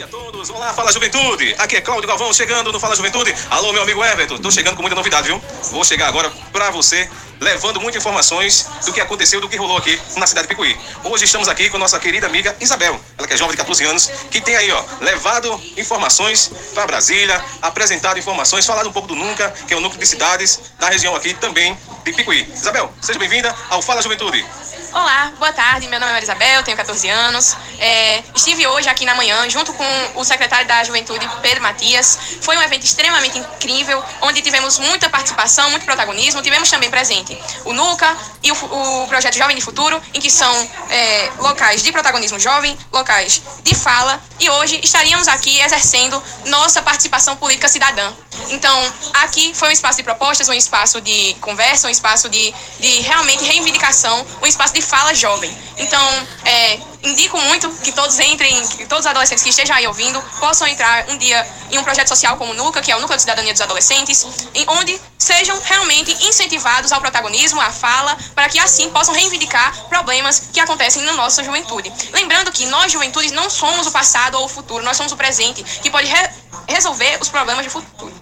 Tarde 0.00 0.04
a 0.04 0.06
todos. 0.06 0.50
Olá, 0.50 0.72
Fala 0.72 0.92
Juventude. 0.92 1.54
Aqui 1.58 1.76
é 1.76 1.80
Cláudio 1.80 2.08
Galvão 2.08 2.32
chegando 2.32 2.72
no 2.72 2.80
Fala 2.80 2.96
Juventude. 2.96 3.34
Alô, 3.50 3.72
meu 3.72 3.82
amigo 3.82 4.02
Everton. 4.02 4.38
Tô 4.38 4.50
chegando 4.50 4.76
com 4.76 4.82
muita 4.82 4.94
novidade, 4.94 5.26
viu? 5.26 5.42
Vou 5.70 5.84
chegar 5.84 6.08
agora 6.08 6.30
pra 6.52 6.70
você, 6.70 7.08
levando 7.40 7.80
muitas 7.80 8.00
informações 8.00 8.66
do 8.86 8.92
que 8.92 9.00
aconteceu, 9.00 9.40
do 9.40 9.48
que 9.48 9.56
rolou 9.56 9.76
aqui 9.76 10.00
na 10.16 10.26
cidade 10.26 10.48
de 10.48 10.54
Picuí. 10.54 10.76
Hoje 11.04 11.24
estamos 11.24 11.48
aqui 11.48 11.68
com 11.68 11.78
nossa 11.78 11.98
querida 11.98 12.26
amiga 12.26 12.56
Isabel. 12.60 12.98
Ela 13.18 13.28
que 13.28 13.34
é 13.34 13.36
jovem 13.36 13.52
de 13.52 13.58
14 13.58 13.84
anos, 13.84 14.06
que 14.30 14.40
tem 14.40 14.56
aí, 14.56 14.70
ó, 14.70 14.82
levado 15.00 15.60
informações 15.76 16.50
para 16.72 16.86
Brasília, 16.86 17.42
apresentado 17.60 18.18
informações, 18.18 18.64
falado 18.64 18.88
um 18.88 18.92
pouco 18.92 19.08
do 19.08 19.14
Nunca, 19.14 19.50
que 19.66 19.74
é 19.74 19.76
o 19.76 19.80
núcleo 19.80 20.00
de 20.00 20.06
cidades 20.06 20.60
da 20.78 20.88
região 20.88 21.14
aqui 21.14 21.34
também 21.34 21.76
de 22.04 22.12
Picuí. 22.12 22.48
Isabel, 22.54 22.92
seja 23.00 23.18
bem-vinda 23.18 23.54
ao 23.68 23.82
Fala 23.82 24.00
Juventude. 24.00 24.44
Olá, 24.92 25.32
boa 25.38 25.52
tarde. 25.52 25.88
Meu 25.88 25.98
nome 25.98 26.12
é 26.12 26.22
Isabel, 26.22 26.62
tenho 26.62 26.76
14 26.76 27.08
anos. 27.08 27.56
É, 27.78 28.22
estive 28.34 28.66
hoje 28.68 28.88
aqui 28.88 29.04
na 29.04 29.14
manhã 29.14 29.48
junto 29.48 29.72
com 29.72 29.84
o 30.14 30.24
secretário 30.24 30.66
da 30.66 30.84
Juventude, 30.84 31.28
Pedro 31.42 31.62
Matias. 31.62 32.18
Foi 32.40 32.56
um 32.56 32.62
evento 32.62 32.84
extremamente 32.84 33.38
incrível, 33.38 34.02
onde 34.20 34.40
tivemos 34.42 34.78
muita 34.78 35.08
participação, 35.08 35.70
muito 35.70 35.84
protagonismo. 35.84 36.40
Tivemos 36.42 36.70
também 36.70 36.90
presente 36.90 37.36
o 37.64 37.72
NUCA 37.72 38.16
e 38.42 38.52
o, 38.52 38.54
o 39.02 39.08
projeto 39.08 39.36
Jovem 39.36 39.56
de 39.56 39.62
Futuro, 39.62 40.00
em 40.14 40.20
que 40.20 40.30
são 40.30 40.70
é, 40.88 41.30
locais 41.38 41.82
de 41.82 41.90
protagonismo 41.90 42.38
jovem, 42.38 42.76
locais 42.92 43.42
de 43.62 43.74
fala. 43.74 44.20
E 44.38 44.48
hoje 44.50 44.80
estaríamos 44.82 45.26
aqui 45.26 45.60
exercendo 45.60 46.22
nossa 46.46 46.80
participação 46.80 47.36
política 47.36 47.68
cidadã. 47.68 48.12
Então, 48.50 48.92
aqui 49.14 49.52
foi 49.54 49.68
um 49.68 49.72
espaço 49.72 49.98
de 49.98 50.02
propostas, 50.02 50.48
um 50.48 50.52
espaço 50.52 51.00
de 51.00 51.34
conversa, 51.40 51.88
um 51.88 51.90
espaço 51.90 52.28
de, 52.28 52.52
de 52.78 53.00
realmente 53.00 53.44
reivindicação, 53.44 54.26
um 54.42 54.46
espaço 54.46 54.59
de 54.68 54.82
fala 54.82 55.14
jovem. 55.14 55.56
Então, 55.78 56.26
é, 56.44 56.78
indico 57.02 57.38
muito 57.38 57.68
que 57.82 57.92
todos 57.92 58.18
entrem, 58.20 58.66
que 58.68 58.86
todos 58.86 59.06
os 59.06 59.10
adolescentes 59.10 59.42
que 59.42 59.50
estejam 59.50 59.74
aí 59.74 59.86
ouvindo 59.86 60.20
possam 60.38 60.66
entrar 60.68 61.08
um 61.08 61.16
dia 61.16 61.46
em 61.70 61.78
um 61.78 61.82
projeto 61.82 62.08
social 62.08 62.36
como 62.36 62.52
o 62.52 62.54
NUCA, 62.54 62.82
que 62.82 62.92
é 62.92 62.96
o 62.96 63.00
Núcleo 63.00 63.16
de 63.16 63.22
Cidadania 63.22 63.52
dos 63.52 63.62
Adolescentes, 63.62 64.26
onde 64.68 65.00
sejam 65.18 65.58
realmente 65.62 66.12
incentivados 66.26 66.92
ao 66.92 67.00
protagonismo, 67.00 67.60
à 67.60 67.70
fala, 67.70 68.16
para 68.34 68.48
que 68.48 68.58
assim 68.58 68.90
possam 68.90 69.14
reivindicar 69.14 69.74
problemas 69.88 70.50
que 70.52 70.60
acontecem 70.60 71.02
na 71.02 71.14
nossa 71.14 71.42
juventude. 71.42 71.92
Lembrando 72.12 72.52
que 72.52 72.66
nós, 72.66 72.92
juventudes, 72.92 73.32
não 73.32 73.48
somos 73.48 73.86
o 73.86 73.90
passado 73.90 74.36
ou 74.36 74.44
o 74.44 74.48
futuro, 74.48 74.84
nós 74.84 74.96
somos 74.96 75.12
o 75.12 75.16
presente, 75.16 75.62
que 75.62 75.90
pode 75.90 76.06
re 76.06 76.30
resolver 76.68 77.18
os 77.20 77.28
problemas 77.28 77.64
do 77.64 77.70
futuro. 77.70 78.19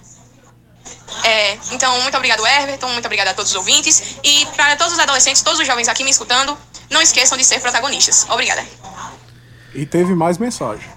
É, 1.23 1.57
então, 1.71 1.99
muito 2.01 2.15
obrigado, 2.15 2.45
Everton, 2.45 2.89
muito 2.89 3.05
obrigado 3.05 3.29
a 3.29 3.33
todos 3.33 3.51
os 3.51 3.57
ouvintes. 3.57 4.15
E 4.23 4.45
para 4.55 4.75
todos 4.75 4.93
os 4.93 4.99
adolescentes, 4.99 5.41
todos 5.41 5.59
os 5.59 5.67
jovens 5.67 5.87
aqui 5.87 6.03
me 6.03 6.11
escutando, 6.11 6.57
não 6.89 7.01
esqueçam 7.01 7.37
de 7.37 7.43
ser 7.43 7.59
protagonistas. 7.59 8.25
Obrigada. 8.29 8.65
E 9.73 9.85
teve 9.85 10.15
mais 10.15 10.37
mensagem. 10.37 10.89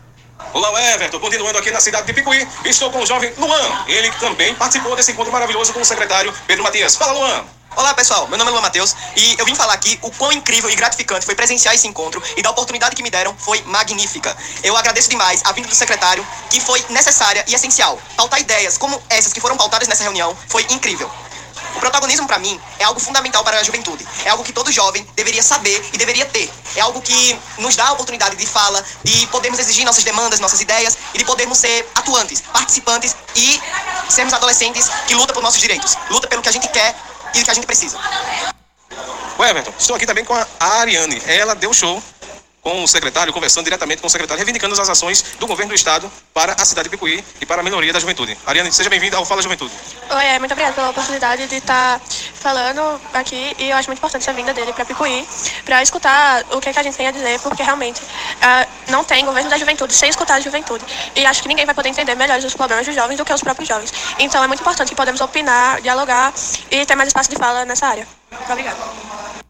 Olá, 0.53 0.83
Everton. 0.92 1.18
Continuando 1.18 1.59
aqui 1.59 1.70
na 1.70 1.81
cidade 1.81 2.07
de 2.07 2.12
Picuí, 2.12 2.46
estou 2.64 2.90
com 2.90 3.01
o 3.01 3.07
jovem 3.07 3.33
Luan. 3.38 3.85
Ele 3.87 4.11
também 4.12 4.55
participou 4.55 4.94
desse 4.94 5.12
encontro 5.12 5.33
maravilhoso 5.33 5.72
com 5.72 5.81
o 5.81 5.85
secretário 5.85 6.33
Pedro 6.46 6.62
Matias. 6.62 6.94
Fala, 6.96 7.12
Luan. 7.12 7.44
Olá 7.74 7.94
pessoal, 7.94 8.28
meu 8.28 8.37
nome 8.37 8.50
é 8.50 8.52
Luan 8.52 8.61
Matheus 8.61 8.94
e 9.16 9.35
eu 9.38 9.46
vim 9.46 9.54
falar 9.54 9.72
aqui 9.72 9.98
o 10.02 10.11
quão 10.11 10.30
incrível 10.30 10.68
e 10.68 10.76
gratificante 10.76 11.24
foi 11.24 11.35
presenciar 11.35 11.74
esse 11.74 11.88
encontro 11.88 12.22
e 12.37 12.42
da 12.42 12.50
oportunidade 12.50 12.94
que 12.94 13.02
me 13.02 13.08
deram 13.08 13.35
foi 13.38 13.62
magnífica. 13.62 14.37
Eu 14.62 14.76
agradeço 14.76 15.08
demais 15.08 15.40
a 15.42 15.52
vinda 15.52 15.68
do 15.68 15.74
secretário, 15.74 16.26
que 16.50 16.61
foi 16.61 16.85
necessária 16.90 17.42
e 17.48 17.54
essencial. 17.54 17.98
Pautar 18.14 18.40
ideias 18.40 18.76
como 18.76 19.02
essas 19.08 19.32
que 19.32 19.40
foram 19.40 19.56
pautadas 19.56 19.88
nessa 19.88 20.02
reunião 20.02 20.37
foi 20.48 20.66
incrível. 20.68 21.11
O 21.74 21.80
protagonismo, 21.80 22.26
para 22.26 22.38
mim, 22.38 22.61
é 22.78 22.85
algo 22.85 23.00
fundamental 23.00 23.42
para 23.42 23.58
a 23.58 23.62
juventude. 23.62 24.06
É 24.26 24.28
algo 24.28 24.44
que 24.44 24.52
todo 24.52 24.70
jovem 24.70 25.06
deveria 25.16 25.42
saber 25.42 25.82
e 25.94 25.96
deveria 25.96 26.26
ter. 26.26 26.52
É 26.76 26.80
algo 26.80 27.00
que 27.00 27.40
nos 27.56 27.74
dá 27.74 27.87
a 27.87 27.92
oportunidade 27.92 28.37
de 28.37 28.46
fala, 28.46 28.85
de 29.02 29.26
podermos 29.28 29.58
exigir 29.58 29.87
nossas 29.87 30.04
demandas, 30.04 30.40
nossas 30.40 30.61
ideias 30.61 30.98
e 31.14 31.18
de 31.18 31.24
podermos 31.24 31.56
ser 31.56 31.88
atuantes, 31.94 32.42
participantes 32.52 33.16
e 33.35 33.61
sermos 34.11 34.35
adolescentes 34.35 34.90
que 35.06 35.14
lutam 35.14 35.32
por 35.32 35.42
nossos 35.42 35.61
direitos, 35.61 35.96
luta 36.11 36.28
pelo 36.28 36.42
que 36.42 36.48
a 36.50 36.52
gente 36.52 36.68
quer 36.68 36.94
e 37.34 37.42
que 37.42 37.50
a 37.50 37.54
gente 37.54 37.66
precisa. 37.66 37.98
O 39.38 39.44
Everton, 39.44 39.72
estou 39.78 39.96
aqui 39.96 40.06
também 40.06 40.24
com 40.24 40.34
a 40.34 40.46
Ariane. 40.60 41.20
Ela 41.26 41.54
deu 41.54 41.72
show 41.72 42.02
com 42.62 42.85
o 42.85 42.87
secretário, 42.87 43.33
conversando 43.33 43.64
diretamente 43.64 44.01
com 44.01 44.07
o 44.07 44.11
secretário, 44.11 44.38
reivindicando 44.38 44.81
as 44.81 44.88
ações 44.88 45.22
do 45.38 45.46
governo 45.48 45.72
do 45.72 45.75
estado 45.75 46.11
para 46.33 46.55
a 46.55 46.64
cidade 46.64 46.88
de 46.88 46.90
Picuí 46.90 47.22
e 47.40 47.44
para 47.44 47.61
a 47.61 47.64
melhoria 47.64 47.92
da 47.92 47.98
juventude. 47.98 48.38
Ariane, 48.46 48.72
seja 48.72 48.88
bem-vinda 48.88 49.16
ao 49.16 49.25
Fala 49.25 49.42
Juventude. 49.42 49.72
Oi, 50.09 50.25
é, 50.25 50.38
muito 50.38 50.53
obrigada 50.53 50.75
pela 50.75 50.90
oportunidade 50.90 51.48
de 51.48 51.57
estar 51.57 52.01
falando 52.01 53.01
aqui 53.12 53.57
e 53.59 53.70
eu 53.70 53.77
acho 53.77 53.88
muito 53.88 53.98
importante 53.98 54.22
essa 54.22 54.33
vinda 54.33 54.55
dele 54.55 54.72
para 54.72 54.85
Picuí, 54.85 55.27
para 55.64 55.83
escutar 55.83 56.44
o 56.53 56.61
que, 56.61 56.68
é 56.68 56.72
que, 56.72 56.79
a 56.79 56.83
gente 56.85 56.96
tem 56.96 57.09
a 57.09 57.11
dizer, 57.11 57.40
porque 57.40 57.64
realmente 57.64 58.01
uh, 58.01 58.68
não 58.88 59.03
tem 59.03 59.25
governo 59.25 59.51
da 59.51 59.59
juventude 59.59 59.92
sem 59.92 60.09
escutar 60.09 60.35
a 60.35 60.40
juventude. 60.40 60.85
E 61.16 61.27
acho 61.27 61.42
que 61.42 61.48
ninguém 61.48 61.66
vai 61.66 61.75
poder 61.75 61.88
entender 61.88 62.14
melhor 62.14 62.38
os 62.38 62.55
problemas 62.55 62.87
dos 62.87 62.94
jovens 62.94 63.16
do 63.16 63.25
que 63.25 63.33
os 63.33 63.40
próprios 63.40 63.68
jovens. 63.68 63.92
Então 64.20 64.42
é 64.42 64.46
muito 64.46 64.61
importante 64.61 64.90
que 64.90 64.94
podemos 64.94 65.20
opinar, 65.20 65.81
dialogar 65.81 66.33
e 66.70 66.87
ter 66.87 66.94
mais 66.94 67.09
espaço 67.09 67.29
de 67.29 67.37
fala 67.37 67.64
nessa 67.64 67.88
área. 67.88 68.07
Muito 68.31 68.53
obrigada. 68.53 69.41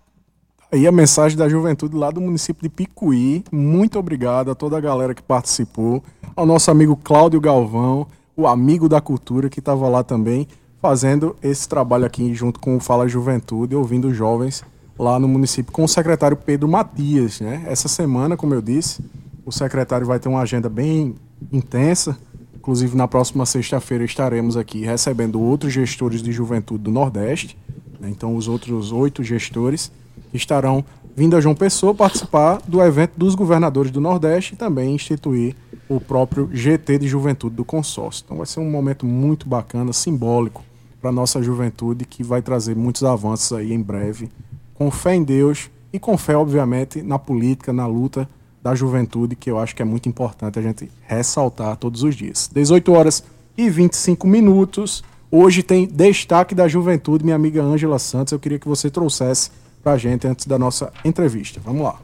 Aí 0.75 0.87
a 0.87 0.93
mensagem 0.93 1.37
da 1.37 1.51
juventude 1.51 1.95
lá 1.95 2.11
do 2.11 2.19
município 2.19 2.63
de 2.63 2.71
Picuí. 2.71 3.45
Muito 3.53 3.99
obrigado 3.99 4.51
a 4.51 4.55
toda 4.55 4.79
a 4.79 4.81
galera 4.81 5.15
que 5.15 5.23
participou. 5.23 6.03
Ao 6.35 6.47
nosso 6.47 6.71
amigo 6.71 6.97
Cláudio 6.97 7.39
Galvão, 7.43 8.07
o 8.35 8.47
amigo 8.47 8.89
da 8.89 8.99
cultura 8.99 9.51
que 9.51 9.59
estava 9.59 9.87
lá 9.87 10.03
também, 10.03 10.49
fazendo 10.81 11.37
esse 11.43 11.69
trabalho 11.69 12.07
aqui 12.07 12.33
junto 12.33 12.59
com 12.59 12.75
o 12.75 12.81
Fala 12.81 13.07
Juventude, 13.07 13.77
ouvindo 13.77 14.09
os 14.09 14.17
jovens 14.17 14.65
lá 14.99 15.19
no 15.19 15.29
município 15.29 15.71
com 15.71 15.85
o 15.85 15.89
secretário 15.89 16.39
Pedro 16.39 16.67
Matias. 16.67 17.39
Né? 17.43 17.63
Essa 17.67 17.87
semana, 17.87 18.35
como 18.35 18.55
eu 18.55 18.63
disse, 18.63 19.05
o 19.45 19.53
secretário 19.53 20.07
vai 20.07 20.19
ter 20.19 20.31
uma 20.31 20.41
agenda 20.41 20.71
bem 20.71 21.15
intensa. 21.53 22.17
Inclusive, 22.57 22.97
na 22.97 23.07
próxima 23.07 23.45
sexta-feira 23.45 24.05
estaremos 24.07 24.57
aqui 24.57 24.87
recebendo 24.87 25.39
outros 25.39 25.71
gestores 25.71 26.23
de 26.23 26.33
juventude 26.33 26.85
do 26.85 26.91
Nordeste. 26.91 27.59
Né? 28.01 28.09
Então, 28.09 28.35
os 28.35 28.49
outros 28.49 28.91
oito 28.91 29.23
gestores 29.23 29.93
estarão 30.33 30.85
vindo 31.15 31.37
a 31.37 31.41
João 31.41 31.55
Pessoa 31.55 31.95
participar 31.95 32.61
do 32.67 32.83
evento 32.83 33.13
dos 33.17 33.35
governadores 33.35 33.91
do 33.91 34.01
Nordeste 34.01 34.55
e 34.55 34.57
também 34.57 34.95
instituir 34.95 35.55
o 35.89 36.01
próprio 36.01 36.49
GT 36.53 36.99
de 36.99 37.09
Juventude 37.09 37.55
do 37.55 37.65
consórcio. 37.65 38.23
Então 38.25 38.37
vai 38.39 38.47
ser 38.47 38.61
um 38.61 38.71
momento 38.71 39.05
muito 39.05 39.49
bacana, 39.49 39.93
simbólico 39.93 40.65
para 41.01 41.11
a 41.11 41.13
nossa 41.13 41.43
juventude 41.43 42.05
que 42.05 42.23
vai 42.23 42.41
trazer 42.41 42.77
muitos 42.77 43.03
avanços 43.03 43.53
aí 43.53 43.73
em 43.73 43.83
breve, 43.83 44.31
com 44.75 44.91
fé 44.91 45.15
em 45.17 45.23
Deus 45.23 45.69
e 45.93 45.99
com 45.99 46.17
fé, 46.17 46.37
obviamente, 46.37 47.03
na 47.03 47.19
política, 47.19 47.73
na 47.73 47.87
luta 47.87 48.29
da 48.63 48.75
juventude, 48.75 49.35
que 49.35 49.51
eu 49.51 49.59
acho 49.59 49.75
que 49.75 49.83
é 49.83 49.85
muito 49.85 50.09
importante 50.09 50.59
a 50.59 50.63
gente 50.63 50.89
ressaltar 51.07 51.77
todos 51.77 52.05
os 52.05 52.15
dias. 52.15 52.49
18 52.55 52.93
horas 52.93 53.25
e 53.59 53.69
25 53.69 54.27
minutos. 54.27 55.03
Hoje 55.31 55.63
tem 55.63 55.87
destaque 55.87 56.55
da 56.55 56.69
juventude, 56.69 57.25
minha 57.25 57.37
amiga 57.37 57.63
Ângela 57.63 57.99
Santos. 57.99 58.33
Eu 58.33 58.39
queria 58.39 58.59
que 58.59 58.69
você 58.69 58.89
trouxesse 58.89 59.51
para 59.83 59.93
a 59.93 59.99
gente 59.99 60.27
antes 60.27 60.47
da 60.47 60.59
nossa 60.59 60.93
entrevista. 61.05 61.61
Vamos 61.65 61.83
lá. 61.83 61.97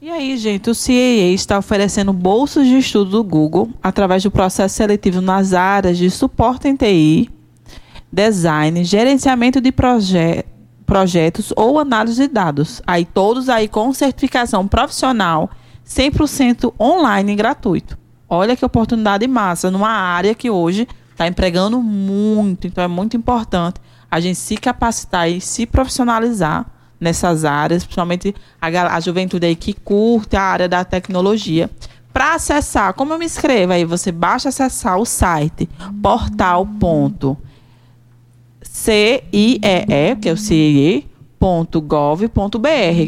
E 0.00 0.10
aí, 0.10 0.36
gente, 0.36 0.68
o 0.68 0.74
CAA 0.74 1.32
está 1.32 1.58
oferecendo 1.58 2.12
bolsas 2.12 2.66
de 2.66 2.76
estudo 2.76 3.10
do 3.10 3.22
Google 3.22 3.70
através 3.80 4.22
do 4.22 4.32
processo 4.32 4.74
seletivo 4.74 5.20
nas 5.20 5.52
áreas 5.52 5.96
de 5.96 6.10
suporte 6.10 6.66
em 6.66 6.74
TI, 6.74 7.30
design, 8.10 8.82
gerenciamento 8.84 9.60
de 9.60 9.70
proje 9.70 10.44
projetos 10.84 11.52
ou 11.56 11.78
análise 11.78 12.20
de 12.20 12.28
dados. 12.28 12.82
Aí 12.84 13.04
todos 13.04 13.48
aí 13.48 13.68
com 13.68 13.92
certificação 13.92 14.66
profissional 14.66 15.48
100% 15.86 16.74
online 16.78 17.32
e 17.32 17.36
gratuito. 17.36 17.96
Olha 18.28 18.56
que 18.56 18.64
oportunidade 18.64 19.26
massa 19.28 19.70
numa 19.70 19.90
área 19.90 20.34
que 20.34 20.50
hoje 20.50 20.88
está 21.10 21.28
empregando 21.28 21.80
muito, 21.80 22.66
então 22.66 22.82
é 22.82 22.88
muito 22.88 23.16
importante 23.16 23.80
a 24.10 24.18
gente 24.18 24.36
se 24.36 24.56
capacitar 24.56 25.30
e 25.30 25.40
se 25.40 25.64
profissionalizar 25.64 26.66
nessas 27.02 27.44
áreas, 27.44 27.82
principalmente 27.82 28.32
a, 28.60 28.96
a 28.96 29.00
juventude 29.00 29.44
aí 29.44 29.56
que 29.56 29.72
curte 29.72 30.36
a 30.36 30.42
área 30.42 30.68
da 30.68 30.84
tecnologia. 30.84 31.68
Para 32.12 32.34
acessar, 32.34 32.94
como 32.94 33.12
eu 33.12 33.18
me 33.18 33.24
inscrevo 33.24 33.72
aí? 33.72 33.84
Você 33.84 34.12
basta 34.12 34.50
acessar 34.50 34.98
o 34.98 35.04
site 35.04 35.68
portal.cii, 36.00 37.36
que 40.20 40.28
é 40.28 40.32
o 40.32 40.36
CIE, 40.36 41.10
.gov.br, 41.40 42.28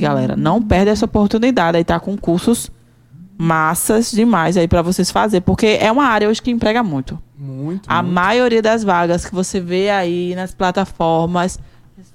galera. 0.00 0.35
Não 0.37 0.61
perde 0.61 0.90
essa 0.90 1.04
oportunidade 1.04 1.76
aí 1.76 1.85
tá 1.85 2.00
com 2.00 2.16
cursos 2.16 2.70
massas 3.38 4.11
demais 4.11 4.57
aí 4.57 4.66
para 4.66 4.83
vocês 4.83 5.11
fazer, 5.11 5.42
porque 5.42 5.78
é 5.80 5.92
uma 5.92 6.07
área 6.07 6.28
hoje 6.28 6.42
que 6.42 6.50
emprega 6.50 6.83
muito. 6.83 7.16
Muito. 7.38 7.88
A 7.88 8.02
muito. 8.02 8.14
maioria 8.14 8.62
das 8.62 8.83
vagas 8.83 9.24
que 9.24 9.35
você 9.35 9.61
vê 9.61 9.90
aí 9.90 10.35
nas 10.35 10.52
plataformas 10.54 11.61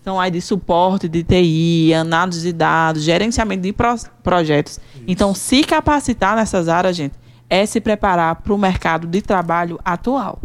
são 0.04 0.20
aí 0.20 0.32
de 0.32 0.42
suporte 0.42 1.08
de 1.08 1.24
TI, 1.24 1.94
análise 1.94 2.42
de 2.42 2.54
dados, 2.54 3.04
gerenciamento 3.04 3.62
de 3.63 3.74
pro 3.74 3.96
projetos. 4.24 4.80
Isso. 4.94 5.04
Então, 5.08 5.34
se 5.34 5.63
capacitar 5.63 6.36
nessas 6.36 6.68
áreas, 6.68 6.96
gente, 6.96 7.15
é 7.50 7.65
se 7.65 7.80
preparar 7.80 8.36
para 8.36 8.54
o 8.54 8.58
mercado 8.58 9.08
de 9.08 9.22
trabalho 9.22 9.80
atual. 9.84 10.39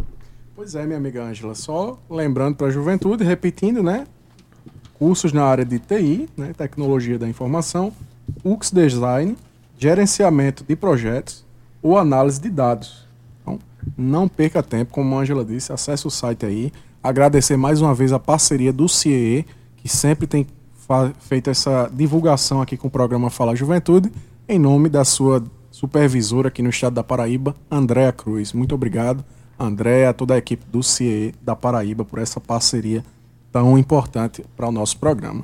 Pois 0.55 0.73
é, 0.73 0.85
minha 0.85 0.97
amiga 0.97 1.23
Ângela, 1.23 1.53
só 1.53 1.99
lembrando 2.09 2.55
para 2.55 2.67
a 2.67 2.71
juventude, 2.71 3.23
repetindo, 3.23 3.83
né? 3.83 4.05
cursos 4.97 5.33
na 5.33 5.43
área 5.43 5.65
de 5.65 5.77
TI, 5.77 6.27
né, 6.35 6.53
tecnologia 6.57 7.19
da 7.19 7.27
informação, 7.27 7.91
UX 8.43 8.71
Design, 8.71 9.37
gerenciamento 9.77 10.63
de 10.63 10.75
projetos 10.75 11.45
ou 11.81 11.97
análise 11.97 12.39
de 12.39 12.49
dados. 12.49 13.05
Então, 13.41 13.59
não 13.97 14.27
perca 14.27 14.63
tempo, 14.63 14.91
como 14.91 15.15
a 15.15 15.21
Angela 15.21 15.43
disse, 15.43 15.71
acesse 15.71 16.07
o 16.07 16.09
site 16.09 16.45
aí. 16.45 16.71
Agradecer 17.05 17.55
mais 17.55 17.81
uma 17.81 17.93
vez 17.93 18.11
a 18.11 18.17
parceria 18.17 18.73
do 18.73 18.89
CIE, 18.89 19.45
que 19.77 19.87
sempre 19.87 20.25
tem 20.25 20.47
feito 21.19 21.51
essa 21.51 21.87
divulgação 21.93 22.63
aqui 22.63 22.75
com 22.75 22.87
o 22.87 22.89
programa 22.89 23.29
Fala 23.29 23.55
Juventude, 23.55 24.11
em 24.49 24.57
nome 24.57 24.89
da 24.89 25.05
sua 25.05 25.43
supervisora 25.69 26.47
aqui 26.47 26.63
no 26.63 26.71
estado 26.71 26.93
da 26.95 27.03
Paraíba, 27.03 27.55
Andréa 27.69 28.11
Cruz. 28.11 28.53
Muito 28.53 28.73
obrigado, 28.73 29.23
Andréa, 29.59 30.15
toda 30.15 30.33
a 30.33 30.39
equipe 30.39 30.65
do 30.67 30.81
CIE 30.81 31.35
da 31.43 31.55
Paraíba, 31.55 32.03
por 32.03 32.17
essa 32.17 32.41
parceria 32.41 33.05
tão 33.51 33.77
importante 33.77 34.43
para 34.57 34.67
o 34.67 34.71
nosso 34.71 34.97
programa. 34.97 35.43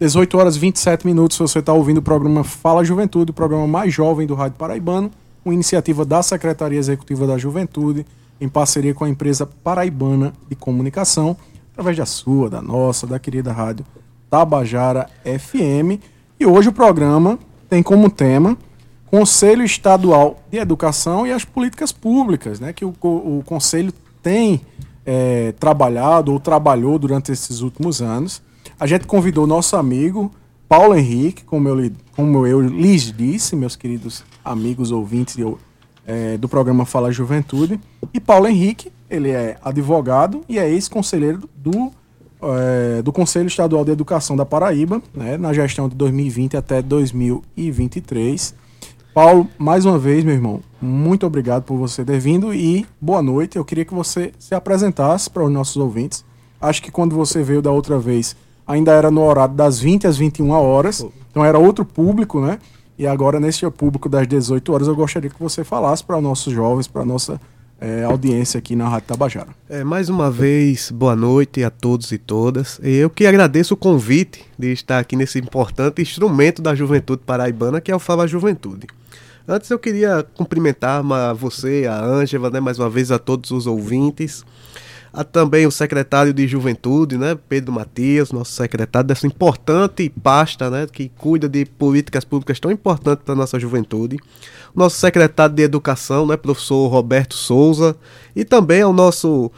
18 0.00 0.38
horas 0.38 0.56
e 0.56 0.60
27 0.60 1.04
minutos, 1.04 1.36
você 1.36 1.58
está 1.58 1.74
ouvindo 1.74 1.98
o 1.98 2.02
programa 2.02 2.42
Fala 2.42 2.82
Juventude, 2.82 3.32
o 3.32 3.34
programa 3.34 3.66
mais 3.66 3.92
jovem 3.92 4.26
do 4.26 4.34
Rádio 4.34 4.56
Paraibano, 4.56 5.10
uma 5.44 5.52
iniciativa 5.52 6.06
da 6.06 6.22
Secretaria 6.22 6.78
Executiva 6.78 7.26
da 7.26 7.36
Juventude, 7.36 8.06
em 8.42 8.48
parceria 8.48 8.92
com 8.92 9.04
a 9.04 9.08
empresa 9.08 9.46
Paraibana 9.46 10.32
de 10.48 10.56
Comunicação, 10.56 11.36
através 11.70 11.96
da 11.96 12.04
sua, 12.04 12.50
da 12.50 12.60
nossa, 12.60 13.06
da 13.06 13.16
querida 13.16 13.52
rádio 13.52 13.86
Tabajara 14.28 15.08
FM. 15.24 16.02
E 16.40 16.44
hoje 16.44 16.68
o 16.68 16.72
programa 16.72 17.38
tem 17.70 17.84
como 17.84 18.10
tema 18.10 18.58
Conselho 19.06 19.62
Estadual 19.62 20.42
de 20.50 20.58
Educação 20.58 21.24
e 21.24 21.32
as 21.32 21.44
Políticas 21.44 21.92
Públicas, 21.92 22.58
né, 22.58 22.72
que 22.72 22.84
o, 22.84 22.92
o 23.00 23.44
Conselho 23.46 23.92
tem 24.20 24.62
é, 25.06 25.52
trabalhado 25.52 26.32
ou 26.32 26.40
trabalhou 26.40 26.98
durante 26.98 27.30
esses 27.30 27.60
últimos 27.60 28.02
anos. 28.02 28.42
A 28.78 28.88
gente 28.88 29.06
convidou 29.06 29.46
nosso 29.46 29.76
amigo 29.76 30.32
Paulo 30.68 30.96
Henrique, 30.96 31.44
como 31.44 31.68
eu, 31.68 31.92
como 32.16 32.44
eu 32.44 32.60
lhes 32.60 33.12
disse, 33.12 33.54
meus 33.54 33.76
queridos 33.76 34.24
amigos 34.44 34.90
ouvintes 34.90 35.38
eu, 35.38 35.60
é, 36.06 36.36
do 36.36 36.48
programa 36.48 36.84
Fala 36.84 37.12
Juventude. 37.12 37.80
E 38.12 38.20
Paulo 38.20 38.46
Henrique, 38.46 38.92
ele 39.08 39.30
é 39.30 39.56
advogado 39.62 40.42
e 40.48 40.58
é 40.58 40.68
ex-conselheiro 40.68 41.48
do, 41.56 41.90
é, 42.42 43.02
do 43.02 43.12
Conselho 43.12 43.46
Estadual 43.46 43.84
de 43.84 43.90
Educação 43.92 44.36
da 44.36 44.44
Paraíba, 44.44 45.02
né, 45.14 45.36
na 45.36 45.52
gestão 45.52 45.88
de 45.88 45.94
2020 45.94 46.56
até 46.56 46.82
2023. 46.82 48.54
Paulo, 49.14 49.46
mais 49.58 49.84
uma 49.84 49.98
vez, 49.98 50.24
meu 50.24 50.34
irmão, 50.34 50.60
muito 50.80 51.26
obrigado 51.26 51.64
por 51.64 51.76
você 51.76 52.02
ter 52.02 52.18
vindo 52.18 52.54
e 52.54 52.86
boa 52.98 53.20
noite. 53.20 53.58
Eu 53.58 53.64
queria 53.64 53.84
que 53.84 53.92
você 53.92 54.32
se 54.38 54.54
apresentasse 54.54 55.28
para 55.28 55.44
os 55.44 55.52
nossos 55.52 55.76
ouvintes. 55.76 56.24
Acho 56.60 56.82
que 56.82 56.90
quando 56.90 57.14
você 57.14 57.42
veio 57.42 57.60
da 57.60 57.70
outra 57.70 57.98
vez, 57.98 58.34
ainda 58.66 58.92
era 58.92 59.10
no 59.10 59.22
horário 59.22 59.54
das 59.54 59.78
20 59.78 60.06
às 60.06 60.16
21 60.16 60.50
horas, 60.50 61.04
então 61.30 61.44
era 61.44 61.58
outro 61.58 61.84
público, 61.84 62.40
né? 62.40 62.58
E 63.02 63.06
agora, 63.08 63.40
nesse 63.40 63.68
público 63.68 64.08
das 64.08 64.28
18 64.28 64.72
horas, 64.72 64.86
eu 64.86 64.94
gostaria 64.94 65.28
que 65.28 65.40
você 65.40 65.64
falasse 65.64 66.04
para 66.04 66.18
os 66.18 66.22
nossos 66.22 66.52
jovens, 66.52 66.86
para 66.86 67.02
a 67.02 67.04
nossa 67.04 67.40
é, 67.80 68.04
audiência 68.04 68.58
aqui 68.58 68.76
na 68.76 68.88
Rádio 68.88 69.08
Tabajara. 69.08 69.48
É, 69.68 69.82
mais 69.82 70.08
uma 70.08 70.30
vez, 70.30 70.88
boa 70.92 71.16
noite 71.16 71.64
a 71.64 71.68
todos 71.68 72.12
e 72.12 72.16
todas. 72.18 72.78
Eu 72.80 73.10
que 73.10 73.26
agradeço 73.26 73.74
o 73.74 73.76
convite 73.76 74.44
de 74.56 74.72
estar 74.72 75.00
aqui 75.00 75.16
nesse 75.16 75.40
importante 75.40 76.00
instrumento 76.00 76.62
da 76.62 76.76
juventude 76.76 77.22
paraibana, 77.26 77.80
que 77.80 77.90
é 77.90 77.96
o 77.96 77.98
Fala 77.98 78.24
Juventude. 78.28 78.86
Antes 79.48 79.68
eu 79.68 79.80
queria 79.80 80.24
cumprimentar 80.36 81.02
você, 81.34 81.88
a 81.90 82.00
Ângela, 82.00 82.50
né, 82.50 82.60
mais 82.60 82.78
uma 82.78 82.88
vez 82.88 83.10
a 83.10 83.18
todos 83.18 83.50
os 83.50 83.66
ouvintes. 83.66 84.44
A 85.12 85.22
também 85.22 85.66
o 85.66 85.70
secretário 85.70 86.32
de 86.32 86.48
Juventude, 86.48 87.18
né, 87.18 87.36
Pedro 87.48 87.70
Matias, 87.70 88.32
nosso 88.32 88.52
secretário 88.52 89.06
dessa 89.06 89.26
importante 89.26 90.10
pasta, 90.22 90.70
né, 90.70 90.86
que 90.90 91.10
cuida 91.10 91.48
de 91.48 91.66
políticas 91.66 92.24
públicas 92.24 92.58
tão 92.58 92.70
importantes 92.70 93.22
para 93.22 93.34
a 93.34 93.36
nossa 93.36 93.60
juventude. 93.60 94.18
Nosso 94.74 94.96
secretário 94.96 95.54
de 95.54 95.62
Educação, 95.62 96.26
né, 96.26 96.36
professor 96.38 96.88
Roberto 96.88 97.34
Souza, 97.34 97.94
e 98.34 98.42
também 98.42 98.80
ao 98.80 98.92
nosso 98.92 99.52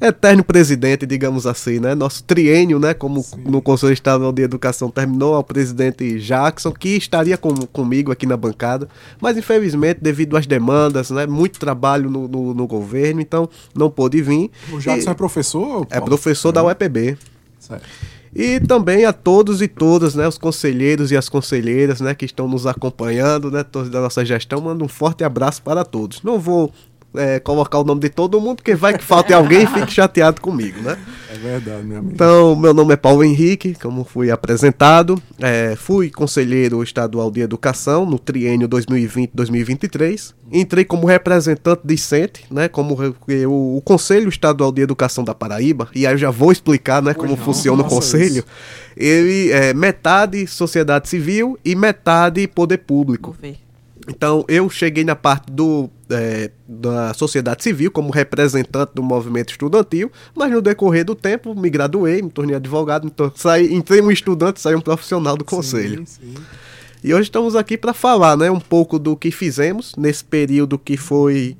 eterno 0.00 0.44
presidente, 0.44 1.06
digamos 1.06 1.46
assim, 1.46 1.78
né? 1.78 1.94
Nosso 1.94 2.22
triênio, 2.24 2.78
né? 2.78 2.94
Como 2.94 3.22
Sim. 3.22 3.42
no 3.46 3.62
Conselho 3.62 3.92
Estadual 3.92 4.32
de 4.32 4.42
Educação 4.42 4.90
terminou 4.90 5.34
ao 5.34 5.44
presidente 5.44 6.18
Jackson, 6.18 6.72
que 6.72 6.90
estaria 6.90 7.36
com, 7.36 7.54
comigo 7.66 8.12
aqui 8.12 8.26
na 8.26 8.36
bancada, 8.36 8.88
mas 9.20 9.36
infelizmente, 9.36 10.00
devido 10.00 10.36
às 10.36 10.46
demandas, 10.46 11.10
né? 11.10 11.26
Muito 11.26 11.58
trabalho 11.58 12.10
no, 12.10 12.28
no, 12.28 12.54
no 12.54 12.66
governo, 12.66 13.20
então 13.20 13.48
não 13.74 13.90
pôde 13.90 14.20
vir. 14.22 14.50
O 14.72 14.78
Jackson 14.78 15.10
e, 15.10 15.12
é 15.12 15.14
professor? 15.14 15.86
É 15.90 16.00
professor 16.00 16.50
é. 16.50 16.52
da 16.52 16.64
UEPB. 16.64 17.16
Certo. 17.58 17.86
E 18.38 18.60
também 18.60 19.06
a 19.06 19.14
todos 19.14 19.62
e 19.62 19.68
todas, 19.68 20.14
né, 20.14 20.28
os 20.28 20.36
conselheiros 20.36 21.10
e 21.10 21.16
as 21.16 21.26
conselheiras, 21.26 22.02
né, 22.02 22.14
que 22.14 22.26
estão 22.26 22.46
nos 22.46 22.66
acompanhando, 22.66 23.50
né, 23.50 23.64
todos 23.64 23.88
da 23.88 23.98
nossa 23.98 24.22
gestão, 24.26 24.60
mando 24.60 24.84
um 24.84 24.88
forte 24.88 25.24
abraço 25.24 25.62
para 25.62 25.82
todos. 25.86 26.22
Não 26.22 26.38
vou 26.38 26.70
é, 27.16 27.40
colocar 27.40 27.78
o 27.78 27.84
nome 27.84 28.00
de 28.00 28.08
todo 28.08 28.40
mundo, 28.40 28.56
porque 28.56 28.74
vai 28.74 28.96
que 28.96 29.04
falte 29.04 29.32
alguém 29.32 29.62
e 29.62 29.66
fique 29.68 29.92
chateado 29.92 30.40
comigo, 30.40 30.80
né? 30.82 30.98
É 31.32 31.38
verdade, 31.38 31.84
meu 31.84 31.98
amigo. 31.98 32.14
Então, 32.14 32.56
meu 32.56 32.72
nome 32.72 32.94
é 32.94 32.96
Paulo 32.96 33.24
Henrique, 33.24 33.74
como 33.80 34.04
fui 34.04 34.30
apresentado. 34.30 35.20
É, 35.40 35.74
fui 35.76 36.10
conselheiro 36.10 36.82
estadual 36.82 37.30
de 37.30 37.40
educação 37.40 38.06
no 38.06 38.18
triênio 38.18 38.68
2020-2023. 38.68 40.34
Entrei 40.52 40.84
como 40.84 41.06
representante 41.06 41.82
discente, 41.84 42.44
né? 42.50 42.68
Como 42.68 42.96
o, 43.48 43.76
o 43.76 43.82
Conselho 43.82 44.28
Estadual 44.28 44.70
de 44.70 44.82
Educação 44.82 45.24
da 45.24 45.34
Paraíba, 45.34 45.88
e 45.94 46.06
aí 46.06 46.14
eu 46.14 46.18
já 46.18 46.30
vou 46.30 46.52
explicar 46.52 47.02
né, 47.02 47.14
como 47.14 47.36
funciona 47.36 47.82
o 47.82 47.86
conselho. 47.86 48.38
Isso. 48.38 48.46
Ele 48.96 49.50
é 49.50 49.74
metade 49.74 50.46
sociedade 50.46 51.08
civil 51.08 51.58
e 51.64 51.74
metade 51.74 52.46
poder 52.46 52.78
público. 52.78 53.32
Vou 53.32 53.40
ver. 53.40 53.65
Então 54.08 54.44
eu 54.48 54.70
cheguei 54.70 55.04
na 55.04 55.16
parte 55.16 55.50
do, 55.50 55.90
é, 56.08 56.50
da 56.68 57.12
sociedade 57.14 57.62
civil 57.62 57.90
como 57.90 58.10
representante 58.10 58.92
do 58.94 59.02
movimento 59.02 59.50
estudantil, 59.50 60.10
mas 60.34 60.50
no 60.50 60.62
decorrer 60.62 61.04
do 61.04 61.14
tempo 61.14 61.54
me 61.54 61.68
graduei, 61.68 62.22
me 62.22 62.30
tornei 62.30 62.54
advogado, 62.54 63.06
então 63.06 63.32
saí, 63.34 63.74
entrei 63.74 64.00
um 64.00 64.10
estudante, 64.10 64.60
saí 64.60 64.74
um 64.74 64.80
profissional 64.80 65.36
do 65.36 65.44
conselho. 65.44 66.04
Sim, 66.06 66.34
sim. 66.34 66.34
E 67.02 67.12
hoje 67.12 67.24
estamos 67.24 67.54
aqui 67.54 67.76
para 67.76 67.92
falar 67.92 68.36
né, 68.36 68.50
um 68.50 68.60
pouco 68.60 68.98
do 68.98 69.16
que 69.16 69.30
fizemos 69.30 69.94
nesse 69.96 70.24
período 70.24 70.78
que 70.78 70.96
foi, 70.96 71.56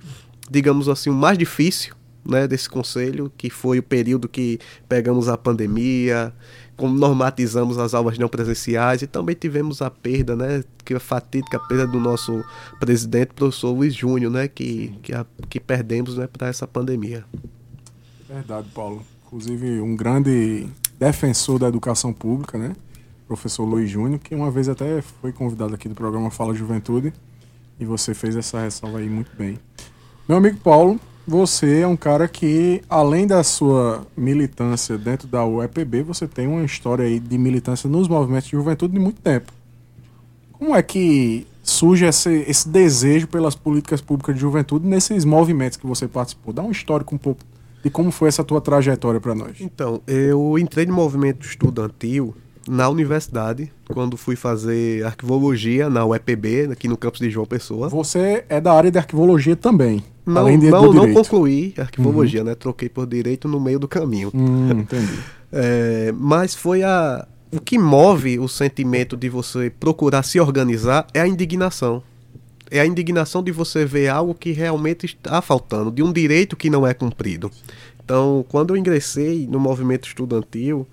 digamos 0.51 0.89
assim, 0.89 1.11
o 1.11 1.15
mais 1.15 1.37
difícil 1.37 1.95
né, 2.25 2.49
desse 2.49 2.69
conselho, 2.69 3.31
que 3.37 3.49
foi 3.49 3.79
o 3.79 3.83
período 3.83 4.29
que 4.29 4.59
pegamos 4.89 5.29
a 5.29 5.37
pandemia, 5.37 6.33
normatizamos 6.79 7.79
as 7.79 7.95
aulas 7.95 8.19
não 8.19 8.29
presenciais 8.29 9.03
e 9.03 9.07
também 9.07 9.35
tivemos 9.35 9.81
a 9.81 9.91
perda, 9.91 10.37
né, 10.37 10.62
que 10.85 10.93
é 10.93 10.97
a 10.97 11.01
fatídica 11.01 11.59
perda 11.59 11.87
do 11.87 11.99
nosso 11.99 12.45
presidente, 12.79 13.33
professor 13.35 13.73
Luiz 13.73 13.95
Júnior, 13.95 14.31
né, 14.31 14.49
que, 14.49 14.95
que, 15.03 15.15
a, 15.15 15.25
que 15.49 15.59
perdemos, 15.59 16.17
né, 16.17 16.27
para 16.27 16.49
essa 16.49 16.67
pandemia. 16.67 17.25
Verdade, 18.29 18.69
Paulo. 18.75 19.03
Inclusive, 19.27 19.81
um 19.81 19.97
grande 19.97 20.67
defensor 20.99 21.59
da 21.59 21.69
educação 21.69 22.12
pública, 22.12 22.59
né? 22.59 22.75
Professor 23.27 23.65
Luiz 23.65 23.91
Júnior, 23.91 24.21
que 24.21 24.35
uma 24.35 24.51
vez 24.51 24.69
até 24.69 25.03
foi 25.03 25.33
convidado 25.33 25.75
aqui 25.75 25.89
do 25.89 25.95
programa 25.95 26.31
Fala 26.31 26.55
Juventude, 26.55 27.12
e 27.79 27.85
você 27.85 28.15
fez 28.15 28.37
essa 28.37 28.61
ressalva 28.61 28.99
aí 28.99 29.09
muito 29.09 29.31
bem. 29.37 29.59
Meu 30.29 30.39
amigo 30.39 30.59
Paulo, 30.59 31.01
você 31.27 31.81
é 31.81 31.87
um 31.87 31.97
cara 31.97 32.29
que, 32.29 32.83
além 32.89 33.27
da 33.27 33.43
sua 33.43 34.07
militância 34.17 34.97
dentro 34.97 35.27
da 35.27 35.45
UEPB, 35.45 36.03
você 36.03 36.27
tem 36.29 36.47
uma 36.47 36.65
história 36.65 37.05
aí 37.05 37.19
de 37.19 37.37
militância 37.37 37.91
nos 37.91 38.07
movimentos 38.07 38.49
de 38.49 38.53
juventude 38.53 38.95
de 38.95 39.01
muito 39.01 39.21
tempo. 39.21 39.53
Como 40.53 40.75
é 40.75 40.83
que 40.83 41.47
surge 41.62 42.05
esse, 42.05 42.45
esse 42.49 42.69
desejo 42.69 43.27
pelas 43.27 43.57
políticas 43.57 44.01
públicas 44.01 44.35
de 44.37 44.41
juventude 44.41 44.87
nesses 44.87 45.25
movimentos 45.25 45.77
que 45.77 45.87
você 45.87 46.07
participou? 46.07 46.55
Dá 46.55 46.62
um 46.62 46.71
histórico 46.71 47.15
um 47.15 47.19
pouco 47.19 47.43
de 47.83 47.91
como 47.91 48.11
foi 48.11 48.29
essa 48.29 48.45
tua 48.45 48.61
trajetória 48.61 49.21
para 49.21 49.35
nós. 49.35 49.61
Então, 49.61 50.01
eu 50.07 50.59
entrei 50.59 50.87
no 50.87 50.95
movimento 50.95 51.45
estudantil 51.45 52.35
na 52.69 52.89
universidade, 52.89 53.73
quando 53.89 54.17
fui 54.17 54.37
fazer 54.37 55.05
arquivologia 55.05 55.89
na 55.89 56.05
UEPB, 56.05 56.69
aqui 56.73 56.89
no 56.89 56.97
campus 56.97 57.21
de 57.21 57.31
João 57.31 57.47
Pessoa. 57.47 57.89
Você 57.89 58.45
é 58.49 58.61
da 58.61 58.73
área 58.73 58.91
de 58.91 58.99
arquivologia 58.99 59.55
também, 59.55 60.03
não, 60.25 60.43
além 60.43 60.59
de, 60.59 60.71
não, 60.71 60.93
não 60.93 61.13
concluí 61.13 61.73
arquivologia, 61.79 62.43
né? 62.43 62.55
Troquei 62.55 62.89
por 62.89 63.07
direito 63.07 63.47
no 63.47 63.61
meio 63.61 63.79
do 63.79 63.87
caminho. 63.87 64.31
Hum, 64.35 64.71
entendi. 64.81 65.19
É, 65.53 66.13
mas 66.13 66.55
foi 66.55 66.83
a. 66.83 67.27
O 67.53 67.61
que 67.61 67.79
move 67.79 68.39
o 68.41 68.49
sentimento 68.49 69.17
de 69.17 69.29
você 69.29 69.71
procurar 69.71 70.25
se 70.25 70.41
organizar 70.41 71.07
é 71.15 71.21
a 71.21 71.29
indignação. 71.29 72.03
É 72.69 72.81
a 72.81 72.87
indignação 72.87 73.43
de 73.43 73.53
você 73.53 73.85
ver 73.85 74.09
algo 74.09 74.35
que 74.35 74.51
realmente 74.51 75.07
está 75.07 75.41
faltando, 75.41 75.93
de 75.93 76.03
um 76.03 76.13
direito 76.13 76.57
que 76.57 76.69
não 76.69 76.85
é 76.85 76.93
cumprido. 76.93 77.49
Então, 78.05 78.45
quando 78.49 78.75
eu 78.75 78.77
ingressei 78.77 79.47
no 79.47 79.61
movimento 79.61 80.09
estudantil, 80.09 80.87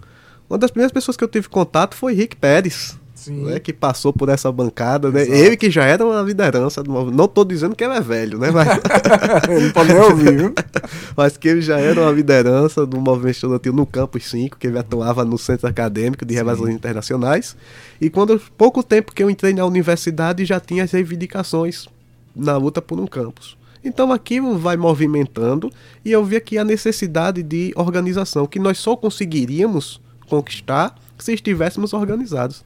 uma 0.50 0.58
das 0.58 0.72
primeiras 0.72 0.92
pessoas 0.92 1.18
que 1.18 1.24
eu 1.24 1.28
tive 1.28 1.50
contato 1.50 1.96
foi 1.96 2.14
Rick 2.14 2.36
Pérez. 2.36 2.98
Né, 3.26 3.58
que 3.58 3.72
passou 3.72 4.12
por 4.12 4.28
essa 4.28 4.52
bancada, 4.52 5.10
né? 5.10 5.26
Ele 5.26 5.56
que 5.56 5.72
já 5.72 5.86
era 5.86 6.06
uma 6.06 6.22
liderança 6.22 6.84
do 6.84 6.92
movimento. 6.92 7.16
Não 7.16 7.24
estou 7.24 7.46
dizendo 7.46 7.74
que 7.74 7.82
ele 7.82 7.94
é 7.94 8.02
velho, 8.02 8.38
né? 8.38 8.52
Mas, 8.52 8.68
Não 9.64 9.72
pode 9.72 9.94
nem 9.94 10.02
ouvir, 10.02 10.38
viu? 10.38 10.54
mas 11.16 11.38
que 11.38 11.48
ele 11.48 11.62
já 11.62 11.80
era 11.80 12.02
uma 12.02 12.12
liderança 12.12 12.86
do 12.86 13.00
movimento 13.00 13.36
estudantil 13.36 13.72
no 13.72 13.86
Campus 13.86 14.26
5, 14.30 14.58
que 14.58 14.68
ele 14.68 14.78
atuava 14.78 15.24
no 15.24 15.38
Centro 15.38 15.70
Acadêmico 15.70 16.26
de 16.26 16.34
Relações 16.34 16.76
Internacionais. 16.76 17.56
E 18.02 18.10
quando 18.10 18.38
pouco 18.58 18.84
tempo 18.84 19.14
que 19.14 19.24
eu 19.24 19.30
entrei 19.30 19.54
na 19.54 19.66
universidade, 19.66 20.44
já 20.44 20.60
tinha 20.60 20.84
as 20.84 20.92
reivindicações 20.92 21.88
na 22.36 22.58
luta 22.58 22.82
por 22.82 23.00
um 23.00 23.08
campus. 23.08 23.56
Então 23.84 24.12
aquilo 24.12 24.58
vai 24.58 24.78
movimentando 24.78 25.72
e 26.06 26.12
eu 26.12 26.24
vi 26.24 26.38
aqui 26.38 26.58
a 26.58 26.64
necessidade 26.64 27.44
de 27.44 27.74
organização, 27.76 28.48
que 28.48 28.60
nós 28.60 28.78
só 28.78 28.96
conseguiríamos 28.96 30.02
conquistar 30.34 30.96
se 31.18 31.32
estivéssemos 31.34 31.94
organizados. 31.94 32.66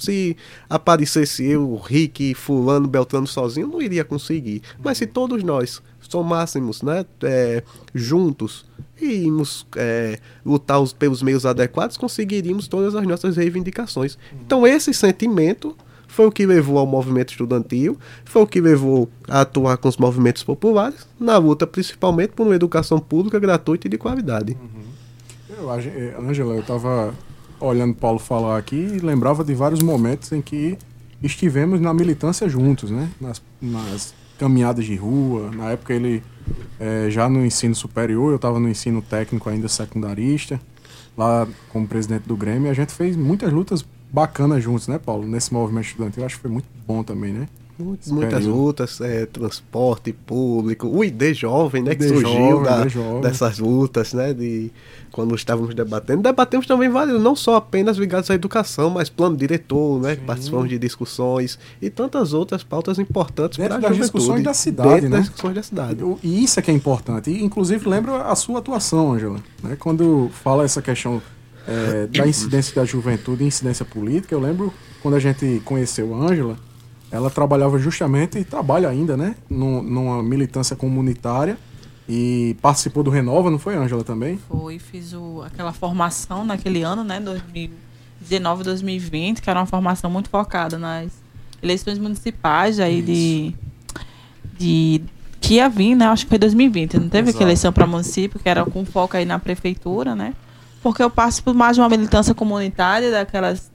Se 0.00 0.36
aparecesse 0.68 1.44
eu, 1.44 1.76
Rick, 1.76 2.34
Fulano, 2.34 2.88
Beltrano 2.88 3.26
sozinho, 3.26 3.68
não 3.68 3.82
iria 3.82 4.04
conseguir. 4.04 4.62
Mas 4.82 4.98
se 4.98 5.06
todos 5.06 5.42
nós 5.42 5.82
somássemos 6.00 6.80
né, 6.82 7.04
é, 7.22 7.62
juntos 7.94 8.64
e 9.00 9.24
íamos 9.26 9.66
é, 9.76 10.18
lutar 10.44 10.80
os- 10.80 10.92
pelos 10.94 11.22
meios 11.22 11.44
adequados, 11.44 11.96
conseguiríamos 11.98 12.66
todas 12.66 12.94
as 12.94 13.06
nossas 13.06 13.36
reivindicações. 13.36 14.16
Então 14.44 14.66
esse 14.66 14.94
sentimento 14.94 15.76
foi 16.08 16.26
o 16.26 16.32
que 16.32 16.46
levou 16.46 16.78
ao 16.78 16.86
movimento 16.86 17.30
estudantil, 17.32 17.98
foi 18.24 18.42
o 18.42 18.46
que 18.46 18.60
levou 18.60 19.08
a 19.28 19.42
atuar 19.42 19.76
com 19.76 19.88
os 19.88 19.98
movimentos 19.98 20.42
populares, 20.42 21.06
na 21.20 21.36
luta 21.36 21.66
principalmente 21.66 22.30
por 22.30 22.46
uma 22.46 22.56
educação 22.56 22.98
pública 22.98 23.38
gratuita 23.38 23.86
e 23.86 23.90
de 23.90 23.98
qualidade. 23.98 24.56
Eh, 24.56 24.85
Ângela, 26.18 26.54
eu 26.54 26.62
tava 26.62 27.14
olhando 27.58 27.92
o 27.92 27.94
Paulo 27.94 28.18
falar 28.18 28.58
aqui 28.58 28.76
e 28.76 28.98
lembrava 28.98 29.42
de 29.42 29.54
vários 29.54 29.80
momentos 29.80 30.30
em 30.32 30.42
que 30.42 30.76
estivemos 31.22 31.80
na 31.80 31.94
militância 31.94 32.48
juntos, 32.48 32.90
né? 32.90 33.10
Nas, 33.20 33.42
nas 33.60 34.14
caminhadas 34.38 34.84
de 34.84 34.94
rua. 34.96 35.50
Na 35.50 35.70
época 35.70 35.94
ele 35.94 36.22
eh, 36.78 37.08
já 37.10 37.28
no 37.28 37.44
ensino 37.44 37.74
superior, 37.74 38.30
eu 38.30 38.36
estava 38.36 38.60
no 38.60 38.68
ensino 38.68 39.00
técnico 39.00 39.48
ainda 39.48 39.68
secundarista, 39.68 40.60
lá 41.16 41.48
como 41.72 41.86
presidente 41.86 42.24
do 42.26 42.36
Grêmio. 42.36 42.70
A 42.70 42.74
gente 42.74 42.92
fez 42.92 43.16
muitas 43.16 43.52
lutas 43.52 43.84
bacanas 44.12 44.62
juntos, 44.62 44.88
né, 44.88 44.98
Paulo? 44.98 45.26
Nesse 45.26 45.52
movimento 45.52 45.86
estudantil. 45.86 46.22
Eu 46.22 46.26
acho 46.26 46.36
que 46.36 46.42
foi 46.42 46.50
muito 46.50 46.68
bom 46.86 47.02
também, 47.02 47.32
né? 47.32 47.48
Muitas, 47.78 48.10
muitas 48.10 48.44
lutas, 48.46 49.00
é, 49.00 49.26
transporte 49.26 50.12
público, 50.12 50.88
o 50.88 51.04
ID 51.04 51.34
Jovem, 51.34 51.82
né, 51.82 51.94
que 51.94 52.04
ID 52.04 52.08
surgiu 52.12 52.30
Jovem, 52.32 52.62
da- 52.64 52.88
Jovem. 52.88 53.20
dessas 53.20 53.58
lutas, 53.58 54.14
né, 54.14 54.32
de 54.32 54.70
quando 55.12 55.34
estávamos 55.34 55.74
debatendo. 55.74 56.22
Debatemos 56.22 56.66
também 56.66 56.88
vários, 56.88 57.20
não 57.22 57.36
só 57.36 57.56
apenas 57.56 57.96
ligados 57.98 58.30
à 58.30 58.34
educação, 58.34 58.88
mas 58.90 59.08
plano 59.10 59.36
diretor, 59.36 60.00
né, 60.00 60.16
que 60.16 60.22
participamos 60.24 60.68
de 60.70 60.78
discussões 60.78 61.58
e 61.80 61.90
tantas 61.90 62.32
outras 62.32 62.62
pautas 62.64 62.98
importantes 62.98 63.58
para 63.58 63.66
a 63.66 63.78
das 63.78 63.90
juventude. 63.90 64.00
discussões 64.00 64.42
da 64.42 64.54
cidade, 64.54 64.88
Dentro 64.94 65.08
né? 65.10 65.16
das 65.16 65.24
discussões 65.26 65.54
da 65.54 65.62
cidade. 65.62 66.04
E 66.22 66.44
isso 66.44 66.58
é 66.58 66.62
que 66.62 66.70
é 66.70 66.74
importante. 66.74 67.30
E, 67.30 67.42
inclusive, 67.44 67.88
lembra 67.88 68.22
a 68.22 68.34
sua 68.34 68.58
atuação, 68.60 69.12
Ângela. 69.12 69.38
Né? 69.62 69.76
Quando 69.78 70.30
fala 70.32 70.64
essa 70.64 70.80
questão 70.80 71.20
é, 71.68 72.06
da 72.06 72.24
incidência 72.28 72.74
da 72.74 72.84
juventude 72.84 73.44
e 73.44 73.46
incidência 73.46 73.84
política, 73.84 74.34
eu 74.34 74.40
lembro 74.40 74.72
quando 75.02 75.14
a 75.14 75.20
gente 75.20 75.60
conheceu 75.64 76.14
a 76.14 76.18
Ângela, 76.30 76.56
ela 77.10 77.30
trabalhava 77.30 77.78
justamente, 77.78 78.38
e 78.38 78.44
trabalha 78.44 78.88
ainda, 78.88 79.16
né? 79.16 79.36
Num- 79.48 79.82
numa 79.82 80.22
militância 80.22 80.74
comunitária 80.74 81.56
e 82.08 82.56
participou 82.60 83.02
do 83.02 83.10
Renova, 83.10 83.50
não 83.50 83.58
foi, 83.58 83.74
Ângela, 83.76 84.04
também? 84.04 84.38
Foi, 84.48 84.78
fiz 84.78 85.12
o, 85.12 85.42
aquela 85.44 85.72
formação 85.72 86.44
naquele 86.44 86.82
ano, 86.82 87.02
né, 87.02 87.20
2019, 87.20 88.64
2020, 88.64 89.42
que 89.42 89.50
era 89.50 89.58
uma 89.58 89.66
formação 89.66 90.10
muito 90.10 90.28
focada 90.28 90.78
nas 90.78 91.10
eleições 91.62 91.98
municipais 91.98 92.78
aí 92.78 93.02
de, 93.02 93.54
de 94.58 95.02
que 95.40 95.54
ia 95.54 95.68
vir, 95.68 95.94
né? 95.94 96.06
Acho 96.06 96.24
que 96.24 96.28
foi 96.30 96.38
2020, 96.38 96.94
não 96.98 97.08
teve 97.08 97.28
Exato. 97.28 97.36
aquela 97.36 97.50
eleição 97.50 97.72
para 97.72 97.86
município, 97.86 98.38
que 98.38 98.48
era 98.48 98.64
com 98.64 98.84
foco 98.84 99.16
aí 99.16 99.24
na 99.24 99.38
prefeitura, 99.38 100.14
né? 100.14 100.34
Porque 100.82 101.02
eu 101.02 101.10
participo 101.10 101.52
mais 101.54 101.76
de 101.76 101.80
uma 101.82 101.88
militância 101.88 102.34
comunitária, 102.34 103.10
daquelas 103.10 103.70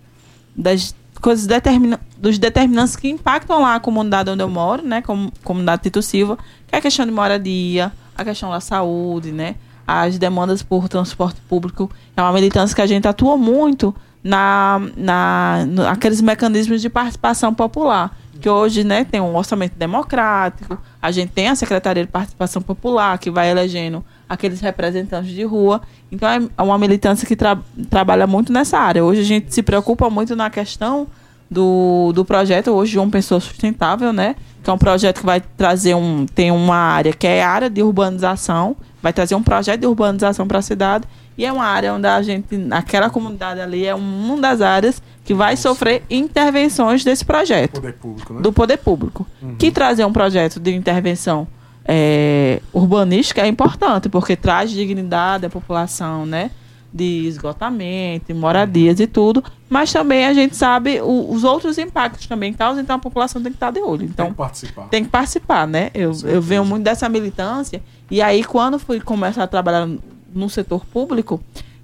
das 0.56 0.96
coisas 1.22 1.46
determina, 1.46 2.00
dos 2.22 2.38
determinantes 2.38 2.96
que 2.96 3.10
impactam 3.10 3.62
lá 3.62 3.76
a 3.76 3.80
comunidade 3.80 4.30
onde 4.30 4.44
eu 4.44 4.50
moro, 4.50 4.84
né? 4.86 5.02
Como 5.02 5.32
comunidade 5.44 5.82
Tito 5.84 6.02
Silva, 6.02 6.38
que 6.68 6.76
é 6.76 6.78
a 6.78 6.82
questão 6.82 7.06
de 7.06 7.12
moradia, 7.12 7.92
a 8.16 8.24
questão 8.24 8.52
da 8.52 8.60
saúde, 8.60 9.32
né? 9.32 9.56
As 9.88 10.18
demandas 10.20 10.62
por 10.62 10.88
transporte 10.88 11.42
público. 11.50 11.90
É 12.16 12.22
uma 12.22 12.32
militância 12.32 12.76
que 12.76 12.82
a 12.82 12.86
gente 12.88 13.08
atua 13.08 13.36
muito 13.38 13.94
na, 14.24 14.80
na 14.96 15.66
no- 15.68 15.88
aqueles 15.88 16.22
mecanismos 16.22 16.80
de 16.82 16.90
participação 16.90 17.54
popular. 17.54 18.16
Que 18.40 18.50
hoje 18.50 18.84
né, 18.84 19.04
tem 19.04 19.22
um 19.22 19.36
orçamento 19.36 19.74
democrático, 19.78 20.76
a 21.00 21.12
gente 21.12 21.30
tem 21.32 21.48
a 21.48 21.56
Secretaria 21.56 22.04
de 22.04 22.12
Participação 22.12 22.60
Popular, 22.60 23.16
que 23.20 23.30
vai 23.30 23.52
elegendo 23.52 24.04
aqueles 24.28 24.60
representantes 24.60 25.30
de 25.32 25.44
rua. 25.44 25.80
Então 26.12 26.28
é 26.58 26.62
uma 26.64 26.76
militância 26.78 27.28
que 27.28 27.36
tra- 27.36 27.60
trabalha 27.90 28.26
muito 28.26 28.52
nessa 28.52 28.80
área. 28.80 29.04
Hoje 29.06 29.22
a 29.22 29.26
gente 29.26 29.54
se 29.54 29.62
preocupa 29.62 30.10
muito 30.10 30.36
na 30.36 30.50
questão 30.50 31.08
do, 31.52 32.14
do 32.16 32.24
projeto 32.24 32.72
hoje 32.72 32.94
João 32.94 33.10
Pessoa 33.10 33.42
Sustentável, 33.42 34.14
né? 34.14 34.38
Que 34.64 34.70
é 34.70 34.74
um 34.74 34.78
projeto 34.78 35.20
que 35.20 35.26
vai 35.26 35.42
trazer 35.42 35.94
um. 35.94 36.26
Tem 36.26 36.50
uma 36.50 36.76
área 36.76 37.12
que 37.12 37.28
é 37.28 37.44
área 37.44 37.70
de 37.70 37.84
urbanização, 37.84 38.78
vai 39.04 39.12
trazer 39.12 39.36
um 39.36 39.44
projeto 39.44 39.82
de 39.82 39.88
urbanização 39.88 40.48
para 40.48 40.60
a 40.60 40.62
cidade. 40.62 41.06
E 41.38 41.46
é 41.46 41.52
uma 41.52 41.66
área 41.66 41.94
onde 41.94 42.08
a 42.08 42.22
gente, 42.22 42.56
naquela 42.56 43.10
comunidade 43.10 43.60
ali, 43.60 43.86
é 43.86 43.94
uma 43.94 44.38
das 44.38 44.62
áreas 44.62 45.02
que 45.26 45.34
vai 45.34 45.58
sofrer 45.58 46.04
intervenções 46.10 47.04
desse 47.04 47.26
projeto 47.26 47.82
Poder 47.82 47.94
público, 47.94 48.34
né? 48.34 48.42
do 48.42 48.54
poder 48.54 48.78
público. 48.78 49.28
Que 49.58 49.72
trazer 49.72 50.06
um 50.06 50.14
projeto 50.14 50.60
de 50.60 50.74
intervenção 50.74 51.48
é, 51.86 52.62
urbanística 52.72 53.42
é 53.42 53.48
importante, 53.48 54.08
porque 54.08 54.36
traz 54.36 54.72
dignidade 54.72 55.46
à 55.46 55.50
população, 55.50 56.26
né? 56.26 56.52
De 56.94 57.26
esgotamento, 57.28 58.34
moradias 58.36 59.00
e 59.00 59.08
tudo. 59.08 59.44
Mas 59.70 59.94
também 59.94 60.26
a 60.26 60.34
gente 60.34 60.56
sabe 60.58 61.00
o- 61.02 61.32
os 61.32 61.44
outros 61.46 61.78
impactos 61.78 62.28
também 62.28 62.52
causam, 62.52 62.82
então 62.84 62.96
a 62.98 63.00
população 63.00 63.42
tem 63.42 63.52
que 63.52 63.56
estar 63.56 63.72
de 63.72 63.80
olho. 63.80 64.00
Tem 64.00 64.08
Então, 64.10 64.28
que 64.28 64.34
participar. 64.34 64.88
tem 64.90 65.04
que 65.06 65.10
participar, 65.10 65.66
né? 65.68 65.90
Eu, 65.94 66.12
eu 66.26 66.42
venho 66.42 66.66
muito 66.66 66.84
dessa 66.84 67.08
militância. 67.08 67.82
E 68.10 68.22
aí, 68.22 68.44
quando 68.44 68.78
fui 68.78 69.00
começar 69.00 69.44
a 69.44 69.48
trabalhar 69.48 69.88
no 70.34 70.50
setor 70.50 70.86
público, 70.86 71.42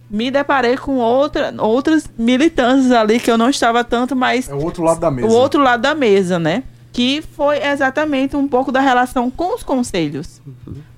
me 0.09 0.29
deparei 0.29 0.75
com 0.77 0.97
outra, 0.97 1.53
outras 1.57 2.09
militâncias 2.17 2.91
ali 2.91 3.19
que 3.19 3.31
eu 3.31 3.37
não 3.37 3.49
estava 3.49 3.83
tanto, 3.85 4.15
mas 4.15 4.49
É 4.49 4.53
o 4.53 4.61
outro 4.63 4.83
lado 4.83 4.99
da 4.99 5.09
mesa. 5.11 5.27
o 5.27 5.31
outro 5.31 5.61
lado 5.61 5.81
da 5.81 5.95
mesa, 5.95 6.37
né? 6.37 6.63
Que 6.91 7.21
foi 7.21 7.63
exatamente 7.63 8.35
um 8.35 8.47
pouco 8.47 8.71
da 8.71 8.79
relação 8.81 9.29
com 9.29 9.53
os 9.55 9.63
conselhos. 9.63 10.41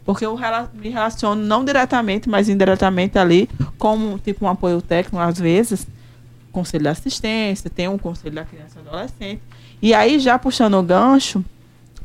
Porque 0.09 0.25
eu 0.25 0.35
me 0.73 0.89
relaciono 0.89 1.39
não 1.39 1.63
diretamente, 1.63 2.27
mas 2.27 2.49
indiretamente 2.49 3.19
ali, 3.19 3.47
como 3.77 4.17
tipo 4.17 4.43
um 4.43 4.49
apoio 4.49 4.81
técnico, 4.81 5.19
às 5.19 5.39
vezes, 5.39 5.85
conselho 6.51 6.81
de 6.81 6.89
assistência, 6.89 7.69
tem 7.69 7.87
um 7.87 7.97
conselho 7.99 8.33
da 8.33 8.43
criança 8.43 8.79
e 8.79 8.87
adolescente. 8.87 9.41
E 9.79 9.93
aí, 9.93 10.17
já 10.17 10.39
puxando 10.39 10.79
o 10.79 10.81
gancho, 10.81 11.45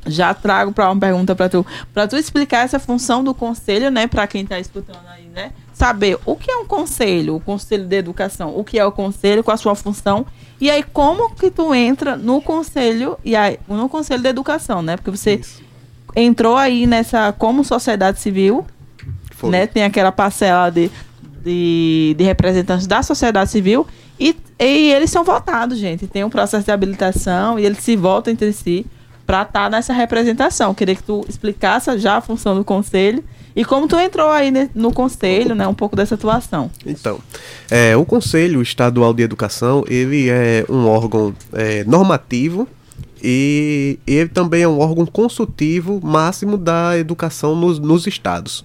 já 0.07 0.35
trago 0.35 0.71
para 0.71 0.91
uma 0.91 1.01
pergunta 1.01 1.35
para 1.35 1.49
tu, 1.49 1.65
para 1.95 2.07
tu 2.07 2.19
explicar 2.19 2.67
essa 2.67 2.79
função 2.79 3.25
do 3.25 3.35
conselho, 3.35 3.91
né, 3.91 4.07
para 4.07 4.27
quem 4.27 4.43
está 4.43 4.61
escutando 4.61 5.01
aí, 5.09 5.25
né? 5.35 5.53
Saber 5.73 6.19
o 6.27 6.37
que 6.37 6.51
é 6.51 6.57
um 6.59 6.67
conselho, 6.67 7.37
o 7.37 7.41
conselho 7.41 7.87
de 7.87 7.97
educação, 7.97 8.55
o 8.55 8.63
que 8.63 8.79
é 8.79 8.85
o 8.85 8.93
conselho, 8.93 9.43
qual 9.43 9.55
a 9.55 9.57
sua 9.57 9.75
função, 9.75 10.27
e 10.61 10.71
aí 10.71 10.83
como 10.83 11.35
que 11.35 11.51
tu 11.51 11.75
entra 11.75 12.19
no 12.19 12.43
conselho 12.43 13.19
e 13.25 13.35
aí 13.35 13.59
no 13.67 13.89
conselho 13.89 14.23
de 14.23 14.29
educação, 14.29 14.83
né? 14.83 14.99
Porque 14.99 15.11
você 15.11 15.41
entrou 16.17 16.57
aí 16.57 16.87
nessa 16.87 17.33
como 17.33 17.65
sociedade 17.65 18.21
civil, 18.21 18.65
Foi. 19.33 19.51
né? 19.51 19.67
Tem 19.67 19.85
aquela 19.85 20.13
parcela 20.13 20.71
de, 20.71 20.91
de, 21.43 22.15
de 22.17 22.25
representantes 22.25 22.87
da 22.87 23.03
sociedade 23.03 23.51
civil 23.51 23.87
e, 24.19 24.37
e 24.59 24.93
eles 24.93 25.11
são 25.11 25.25
votados, 25.25 25.79
gente. 25.79 26.07
Tem 26.07 26.25
um 26.25 26.31
processo 26.31 26.65
de 26.65 26.71
habilitação 26.71 27.59
e 27.59 27.65
eles 27.67 27.79
se 27.79 27.97
votam 27.97 28.33
entre 28.33 28.53
si 28.53 28.87
para 29.27 29.43
estar 29.43 29.71
nessa 29.71 29.93
representação. 29.93 30.75
Queria 30.75 30.95
que 30.95 31.03
tu 31.03 31.25
explicasse 31.29 31.97
já 31.99 32.17
a 32.17 32.21
função 32.21 32.55
do 32.55 32.65
conselho 32.65 33.25
e 33.57 33.65
como 33.65 33.87
tu 33.89 33.97
entrou 33.99 34.29
aí 34.31 34.51
ne- 34.51 34.69
no 34.75 34.93
conselho, 34.93 35.55
né? 35.55 35.67
Um 35.67 35.75
pouco 35.75 35.95
dessa 35.97 36.15
atuação. 36.17 36.71
Então, 36.85 37.19
é, 37.71 37.97
o 37.97 38.05
Conselho 38.05 38.61
Estadual 38.61 39.15
de 39.15 39.23
Educação, 39.23 39.85
ele 39.89 40.29
é 40.29 40.65
um 40.69 40.87
órgão 40.89 41.33
é, 41.53 41.85
normativo 41.85 42.69
e 43.27 43.99
ele 44.07 44.29
também 44.29 44.65
é 44.65 44.69
um 44.69 44.79
órgão 44.79 45.07
consultivo 45.07 45.99
máximo 46.05 46.59
da 46.59 46.99
educação 46.99 47.57
nos, 47.57 47.79
nos 47.79 48.07
estados. 48.07 48.63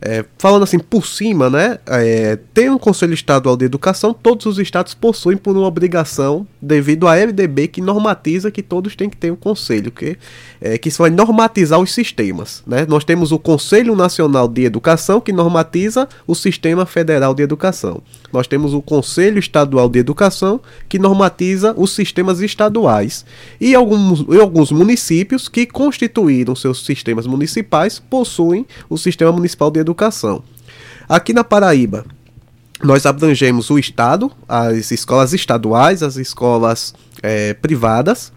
É, 0.00 0.24
falando 0.38 0.62
assim 0.62 0.78
por 0.78 1.04
cima, 1.04 1.50
né? 1.50 1.78
É, 1.84 2.38
tem 2.54 2.70
um 2.70 2.78
Conselho 2.78 3.12
Estadual 3.12 3.56
de 3.56 3.64
Educação, 3.64 4.14
todos 4.14 4.46
os 4.46 4.58
estados 4.60 4.94
possuem 4.94 5.36
por 5.36 5.56
uma 5.56 5.66
obrigação, 5.66 6.46
devido 6.62 7.08
à 7.08 7.16
LDB, 7.16 7.66
que 7.66 7.80
normatiza 7.80 8.52
que 8.52 8.62
todos 8.62 8.94
têm 8.94 9.10
que 9.10 9.16
ter 9.16 9.32
um 9.32 9.36
conselho, 9.36 9.90
que, 9.90 10.16
é, 10.60 10.78
que 10.78 10.88
isso 10.88 11.02
vai 11.02 11.10
normatizar 11.10 11.80
os 11.80 11.92
sistemas. 11.92 12.62
Né? 12.64 12.86
Nós 12.88 13.04
temos 13.04 13.32
o 13.32 13.38
Conselho 13.40 13.96
Nacional 13.96 14.46
de 14.46 14.62
Educação, 14.62 15.20
que 15.20 15.32
normatiza 15.32 16.08
o 16.24 16.34
Sistema 16.36 16.86
Federal 16.86 17.34
de 17.34 17.42
Educação. 17.42 18.00
Nós 18.32 18.46
temos 18.46 18.74
o 18.74 18.82
Conselho 18.82 19.38
Estadual 19.38 19.88
de 19.88 19.98
Educação, 19.98 20.60
que 20.88 20.98
normatiza 20.98 21.74
os 21.76 21.92
sistemas 21.92 22.40
estaduais. 22.40 23.24
E 23.60 23.74
alguns, 23.74 24.24
e 24.28 24.38
alguns 24.38 24.70
municípios 24.70 25.48
que 25.48 25.64
constituíram 25.66 26.54
seus 26.54 26.84
sistemas 26.84 27.26
municipais 27.26 27.98
possuem 27.98 28.66
o 28.88 28.98
Sistema 28.98 29.32
Municipal 29.32 29.70
de 29.70 29.80
Educação. 29.80 30.42
Aqui 31.08 31.32
na 31.32 31.42
Paraíba, 31.42 32.04
nós 32.82 33.06
abrangemos 33.06 33.70
o 33.70 33.78
Estado, 33.78 34.30
as 34.46 34.90
escolas 34.90 35.32
estaduais, 35.32 36.02
as 36.02 36.16
escolas 36.16 36.94
eh, 37.22 37.54
privadas 37.54 38.30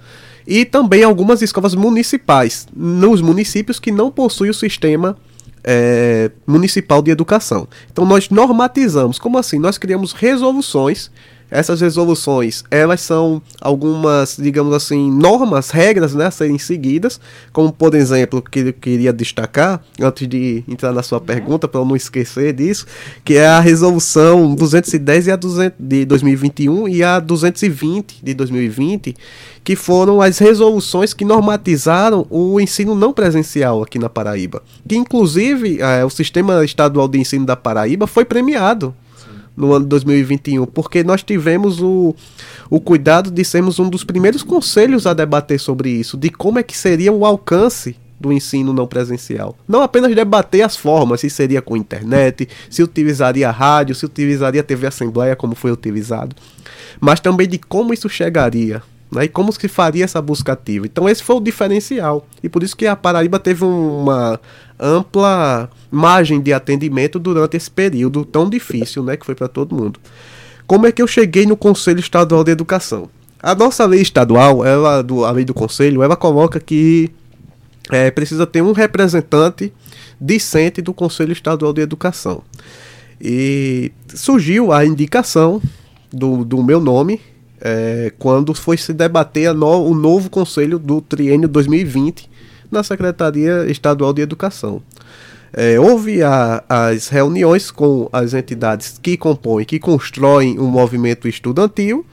e 0.48 0.66
também 0.66 1.04
algumas 1.04 1.42
escolas 1.42 1.76
municipais, 1.76 2.68
nos 2.76 3.22
municípios 3.22 3.80
que 3.80 3.92
não 3.92 4.10
possuem 4.10 4.50
o 4.50 4.54
sistema 4.54 5.18
eh, 5.64 6.32
municipal 6.46 7.02
de 7.02 7.12
educação. 7.12 7.68
Então 7.92 8.06
nós 8.06 8.30
normatizamos, 8.30 9.20
como 9.20 9.38
assim? 9.38 9.60
Nós 9.60 9.78
criamos 9.78 10.14
resoluções. 10.14 11.12
Essas 11.52 11.82
resoluções, 11.82 12.64
elas 12.72 13.02
são 13.02 13.42
algumas, 13.60 14.38
digamos 14.40 14.74
assim, 14.74 15.12
normas, 15.12 15.70
regras, 15.70 16.16
né, 16.16 16.28
a 16.28 16.32
serem 16.32 16.58
seguidas, 16.58 17.20
como 17.52 17.74
por 17.74 17.94
exemplo, 17.94 18.42
que 18.42 18.60
eu 18.60 18.74
queria 18.74 19.12
destacar, 19.12 19.84
antes 20.00 20.26
de 20.30 20.64
entrar 20.66 20.94
na 20.94 21.04
sua 21.04 21.20
pergunta, 21.20 21.68
para 21.68 21.84
não 21.84 21.94
esquecer 21.94 22.54
disso, 22.54 22.86
que 23.26 23.36
é 23.36 23.48
a 23.48 23.60
resolução 23.60 24.56
210 24.56 25.28
e 25.28 25.32
a 25.32 25.36
200 25.36 25.78
de 25.78 26.06
2021 26.06 26.88
e 26.88 27.04
a 27.04 27.20
220 27.20 28.24
de 28.24 28.34
2020, 28.34 29.16
que 29.62 29.76
foram 29.76 30.22
as 30.22 30.38
resoluções 30.38 31.14
que 31.14 31.26
normatizaram 31.26 32.26
o 32.30 32.62
ensino 32.62 32.96
não 32.96 33.12
presencial 33.12 33.84
aqui 33.84 34.00
na 34.00 34.10
Paraíba. 34.10 34.64
Que 34.88 34.96
inclusive 34.96 35.80
eh, 35.82 36.06
o 36.06 36.10
Sistema 36.10 36.64
Estadual 36.64 37.10
de 37.10 37.20
Ensino 37.20 37.46
da 37.46 37.58
Paraíba 37.58 38.08
foi 38.08 38.24
premiado 38.24 38.96
no 39.56 39.74
ano 39.74 39.84
de 39.86 39.90
2021, 39.90 40.66
porque 40.66 41.04
nós 41.04 41.22
tivemos 41.24 41.82
o, 41.82 42.16
o 42.70 42.80
cuidado 42.80 43.30
de 43.30 43.44
sermos 43.44 43.80
um 43.80 43.90
dos 43.90 44.04
primeiros 44.04 44.44
conselhos 44.44 45.06
a 45.06 45.14
debater 45.14 45.60
sobre 45.60 45.90
isso, 45.90 46.18
de 46.18 46.30
como 46.30 46.58
é 46.60 46.64
que 46.64 46.78
seria 46.78 47.12
o 47.12 47.26
alcance 47.26 47.96
do 48.20 48.32
ensino 48.32 48.72
não 48.72 48.86
presencial. 48.88 49.58
Não 49.68 49.82
apenas 49.82 50.14
debater 50.16 50.62
as 50.62 50.78
formas, 50.78 51.22
se 51.22 51.30
seria 51.30 51.62
com 51.62 51.76
internet, 51.76 52.48
se 52.70 52.84
utilizaria 52.84 53.50
rádio, 53.50 53.96
se 53.96 54.06
utilizaria 54.06 54.62
TV 54.64 54.88
Assembleia 54.88 55.36
como 55.36 55.56
foi 55.56 55.72
utilizado, 55.72 56.36
mas 57.00 57.20
também 57.20 57.48
de 57.48 57.58
como 57.58 57.94
isso 57.94 58.08
chegaria, 58.08 58.82
né, 59.12 59.26
e 59.26 59.28
como 59.28 59.52
se 59.52 59.68
faria 59.68 60.06
essa 60.06 60.22
busca 60.22 60.54
ativa. 60.54 60.86
Então 60.86 61.10
esse 61.10 61.22
foi 61.24 61.36
o 61.36 61.40
diferencial. 61.42 62.26
E 62.44 62.48
por 62.48 62.64
isso 62.64 62.78
que 62.78 62.86
a 62.88 62.96
Paraíba 62.96 63.40
teve 63.40 63.66
um- 63.66 64.04
uma 64.04 64.40
ampla 64.82 65.70
margem 65.92 66.42
de 66.42 66.52
atendimento 66.52 67.20
durante 67.20 67.56
esse 67.56 67.70
período 67.70 68.26
tão 68.26 68.50
difícil, 68.50 69.04
né, 69.04 69.16
que 69.16 69.26
foi 69.26 69.36
para 69.36 69.48
todo 69.48 69.76
mundo. 69.76 70.00
Como 70.66 70.88
é 70.88 70.92
que 70.92 71.02
eu 71.02 71.08
cheguei 71.08 71.46
no 71.46 71.56
Conselho 71.56 72.00
Estadual 72.00 72.44
de 72.44 72.52
Educação? 72.52 73.10
A 73.44 73.54
nossa 73.54 73.86
lei 73.86 74.02
estadual, 74.02 74.66
ela, 74.66 75.02
do, 75.02 75.26
a 75.26 75.32
lei 75.32 75.44
do 75.46 75.54
Conselho, 75.54 76.02
ela 76.02 76.16
coloca 76.16 76.60
que 76.60 77.10
é, 77.90 78.10
precisa 78.10 78.46
ter 78.48 78.62
um 78.62 78.72
representante 78.72 79.74
discente 80.20 80.82
do 80.82 80.94
Conselho 80.94 81.32
Estadual 81.34 81.74
de 81.74 81.82
Educação. 81.82 82.44
E 83.20 83.92
surgiu 84.08 84.72
a 84.72 84.86
indicação 84.86 85.62
do, 86.12 86.44
do 86.46 86.64
meu 86.64 86.80
nome 86.80 87.20
é, 87.60 88.12
quando 88.18 88.54
foi 88.54 88.78
se 88.78 88.94
debater 88.94 89.54
no- 89.54 89.86
o 89.86 89.94
novo 89.94 90.30
conselho 90.30 90.80
do 90.80 91.02
triênio 91.02 91.48
2020 91.48 92.31
na 92.72 92.82
Secretaria 92.84 93.66
Estadual 93.70 94.14
de 94.14 94.22
Educação. 94.22 94.82
É, 95.54 95.78
houve 95.80 96.24
a- 96.24 96.64
as 96.70 97.10
reuniões 97.10 97.70
com 97.70 98.10
as 98.14 98.34
entidades 98.34 98.98
que 99.02 99.18
compõem, 99.18 99.66
que 99.66 99.78
constroem 99.80 100.58
o 100.58 100.64
movimento 100.64 101.28
estudantil 101.28 102.06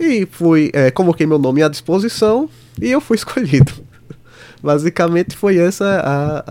e 0.00 0.26
fui, 0.30 0.70
é, 0.72 0.90
coloquei 0.90 1.26
meu 1.26 1.38
nome 1.38 1.62
à 1.62 1.68
disposição 1.68 2.48
e 2.80 2.90
eu 2.90 3.00
fui 3.00 3.16
escolhido. 3.18 3.72
Basicamente 4.62 5.36
foi 5.36 5.58
essa 5.58 5.84
a, 5.84 6.44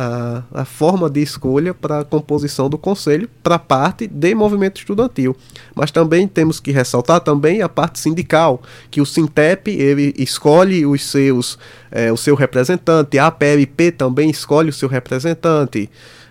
a, 0.58 0.62
a 0.62 0.66
forma 0.66 1.10
de 1.10 1.22
escolha 1.22 1.74
para 1.74 1.99
a 1.99 2.06
composição 2.06 2.70
do 2.70 2.78
conselho 2.78 3.30
para 3.43 3.56
a 3.56 3.60
parte 3.60 4.08
de 4.08 4.36
movimento 4.36 4.78
estudantil. 4.78 5.36
Mas 5.76 5.91
também 5.91 6.28
temos 6.28 6.60
que 6.60 6.72
ressaltar 6.72 7.20
também 7.20 7.62
a 7.62 7.70
parte 7.70 7.99
sindical, 7.99 8.62
que 8.89 9.01
o 9.01 9.06
Sintep 9.06 9.70
ele 9.70 10.14
escolhe 10.18 10.86
os 10.86 11.03
seus 11.03 11.58
eh, 11.91 12.12
o 12.12 12.18
seu 12.18 12.36
representante, 12.36 13.18
a 13.18 13.28
APLP 13.28 13.91
também 13.91 14.30
escolhe 14.30 14.70
o 14.70 14.74
seu 14.74 14.89
representante. 14.89 15.89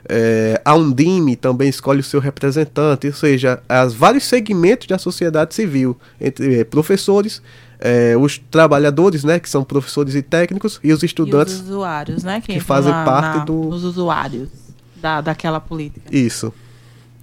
eh, 0.09 0.61
a 0.65 0.75
Undime 0.75 1.37
também 1.37 1.69
escolhe 1.69 2.01
o 2.01 2.05
seu 2.05 2.21
representante, 2.21 3.07
ou 3.07 3.13
seja, 3.13 3.63
as 3.69 3.95
vários 3.95 4.25
segmentos 4.25 4.87
da 4.87 4.99
sociedade 4.99 5.55
civil, 5.55 5.97
entre 6.21 6.61
eh, 6.61 6.65
professores, 6.65 7.43
eh, 7.85 8.17
os 8.17 8.39
trabalhadores, 8.39 9.23
né, 9.25 9.39
que 9.39 9.49
são 9.49 9.63
professores 9.63 10.15
e 10.15 10.23
técnicos, 10.23 10.81
e 10.83 10.91
os 10.93 11.03
E 11.03 11.07
estudantes. 11.07 11.55
os 11.55 11.69
usuários, 11.69 12.25
né? 12.25 12.41
que 12.41 12.53
entram 12.55 12.65
fazem 12.67 12.91
na- 12.91 13.05
parte 13.05 13.39
na- 13.39 13.45
do- 13.45 13.69
Os 13.69 13.85
usuários 13.85 14.49
da, 14.97 15.21
daquela 15.21 15.61
política. 15.61 16.07
Isso. 16.11 16.53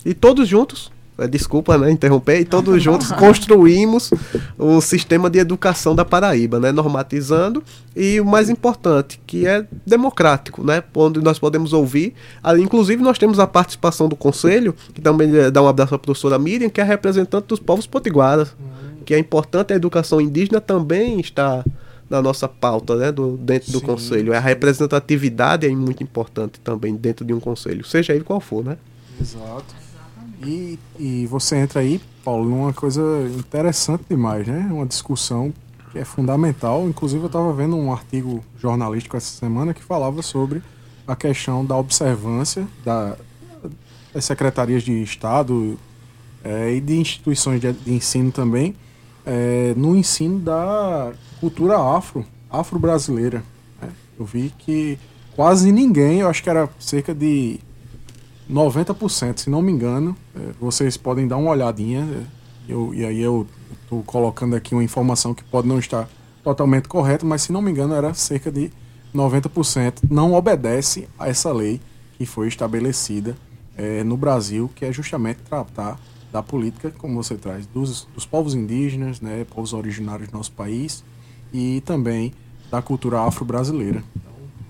E 0.06 0.14
todos 0.14 0.48
juntos, 0.48 0.92
desculpa, 1.28 1.78
né, 1.78 1.92
interromper, 1.92 2.40
e 2.40 2.46
todos 2.46 2.82
juntos 2.82 3.12
construímos 3.12 4.12
o 4.58 4.82
sistema 4.82 5.30
de 5.30 5.40
educação 5.40 5.96
da 5.96 6.06
Paraíba, 6.06 6.60
né, 6.60 6.72
normatizando 6.72 7.64
e 7.96 8.20
o 8.20 8.26
mais 8.26 8.50
importante, 8.50 9.20
que 9.26 9.46
é 9.46 9.66
democrático, 9.86 10.64
né, 10.64 10.84
onde 10.96 11.22
nós 11.22 11.40
podemos 11.40 11.74
ouvir, 11.74 12.14
ah, 12.42 12.58
inclusive 12.58 13.02
nós 13.02 13.18
temos 13.18 13.40
a 13.40 13.48
participação 13.48 14.08
do 14.08 14.16
conselho, 14.16 14.76
que 14.94 15.02
também 15.02 15.36
eh, 15.36 15.52
dá 15.52 15.62
um 15.62 15.68
abraço 15.68 15.96
à 15.96 16.00
professora 16.00 16.40
Miriam, 16.40 16.70
que 16.70 16.80
é 16.80 16.84
representante 16.84 17.48
dos 17.48 17.60
povos 17.60 17.86
potiguaras, 17.86 18.56
que 19.06 19.14
é 19.14 19.20
importante 19.20 19.74
a 19.74 19.76
educação 19.76 20.22
indígena 20.22 20.62
também 20.62 21.20
está 21.20 21.64
na 22.10 22.22
nossa 22.22 22.48
pauta, 22.48 22.96
né, 22.96 23.12
do, 23.12 23.38
dentro 23.38 23.72
do 23.72 23.80
Sim, 23.80 23.86
conselho. 23.86 24.36
A 24.36 24.40
representatividade 24.40 25.66
é 25.66 25.70
muito 25.70 26.04
importante 26.04 26.60
também 26.60 26.94
dentro 26.96 27.26
de 27.26 27.34
um 27.34 27.40
conselho, 27.40 27.86
seja 27.86 28.14
ele 28.14 28.24
qual 28.24 28.42
for, 28.42 28.64
né? 28.64 28.78
Exato. 29.20 29.81
E, 30.44 30.80
e 31.00 31.28
você 31.28 31.58
entra 31.58 31.82
aí, 31.82 32.02
Paulo, 32.24 32.50
numa 32.50 32.74
coisa 32.74 33.02
interessante 33.38 34.04
demais, 34.10 34.48
né? 34.48 34.70
Uma 34.72 34.86
discussão 34.86 35.54
que 35.92 36.00
é 36.00 36.06
fundamental. 36.06 36.88
Inclusive, 36.88 37.24
eu 37.24 37.28
estava 37.28 37.54
vendo 37.54 37.76
um 37.76 37.92
artigo 37.92 38.44
jornalístico 38.58 39.18
essa 39.18 39.38
semana 39.38 39.74
que 39.74 39.84
falava 39.84 40.22
sobre 40.22 40.62
a 41.08 41.16
questão 41.16 41.66
da 41.66 41.76
observância 41.76 42.68
da, 42.84 43.16
das 44.14 44.26
secretarias 44.26 44.84
de 44.84 45.02
Estado 45.04 45.78
eh, 46.44 46.76
e 46.76 46.82
de 46.82 46.98
instituições 46.98 47.60
de, 47.60 47.74
de 47.74 47.94
ensino 47.94 48.32
também 48.32 48.76
eh, 49.26 49.74
no 49.76 49.96
ensino 49.96 50.40
da 50.40 51.12
cultura 51.40 51.78
afro, 51.78 52.26
afro-brasileira. 52.50 53.44
né? 53.82 53.90
Eu 54.18 54.26
vi 54.26 54.54
que 54.58 54.98
quase 55.36 55.72
ninguém, 55.72 56.20
eu 56.20 56.30
acho 56.30 56.42
que 56.42 56.50
era 56.50 56.70
cerca 56.80 57.14
de 57.14 57.60
90%, 58.52 59.40
se 59.40 59.50
não 59.50 59.62
me 59.62 59.72
engano. 59.72 60.16
É, 60.36 60.40
vocês 60.60 60.98
podem 60.98 61.28
dar 61.28 61.38
uma 61.38 61.52
olhadinha. 61.52 62.02
é, 62.02 62.42
eu, 62.72 62.94
e 62.94 63.06
aí 63.06 63.20
eu 63.22 63.48
estou 63.84 64.04
colocando 64.04 64.56
aqui 64.56 64.76
uma 64.76 64.84
informação 64.84 65.34
que 65.34 65.44
pode 65.44 65.68
não 65.68 65.80
estar 65.80 66.08
totalmente 66.44 66.88
correta, 66.88 67.26
mas 67.26 67.44
se 67.44 67.52
não 67.52 67.62
me 67.62 67.72
engano 67.72 67.94
era 67.94 68.14
cerca 68.14 68.52
de 68.52 68.72
90% 69.14 70.04
não 70.10 70.34
obedece 70.34 71.08
a 71.20 71.28
essa 71.28 71.52
lei 71.52 71.82
que 72.18 72.26
foi 72.26 72.48
estabelecida 72.48 73.36
é, 73.78 74.04
no 74.04 74.16
Brasil, 74.16 74.70
que 74.76 74.86
é 74.86 74.92
justamente 74.92 75.40
tratar 75.42 76.00
da 76.32 76.42
política, 76.42 76.92
como 76.98 77.22
você 77.22 77.36
traz, 77.36 77.66
dos, 77.66 78.08
dos 78.14 78.26
povos 78.26 78.56
indígenas, 78.56 79.20
né, 79.20 79.46
povos 79.54 79.74
originários 79.74 80.30
do 80.30 80.38
nosso 80.38 80.52
país 80.54 81.04
e 81.52 81.82
também 81.82 82.34
da 82.70 82.82
cultura 82.82 83.22
afro-brasileira. 83.22 84.02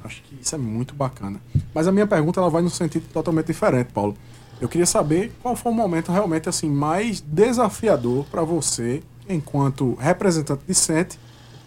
Acho 0.04 0.22
que 0.24 0.36
isso 0.42 0.56
é 0.56 0.58
muito 0.58 0.96
bacana. 0.96 1.40
Mas 1.74 1.88
a 1.88 1.92
minha 1.92 2.08
pergunta 2.08 2.40
ela 2.40 2.50
vai 2.50 2.62
num 2.62 2.70
sentido 2.70 3.06
totalmente 3.14 3.48
diferente, 3.48 3.88
Paulo. 3.94 4.16
Eu 4.60 4.68
queria 4.70 4.86
saber 4.86 5.32
qual 5.42 5.56
foi 5.56 5.72
o 5.72 5.76
momento 5.76 6.12
realmente 6.12 6.48
assim 6.50 6.70
mais 6.70 7.22
desafiador 7.22 8.26
para 8.26 8.44
você, 8.44 9.02
enquanto 9.30 9.96
representante 9.96 10.62
discente, 10.68 11.18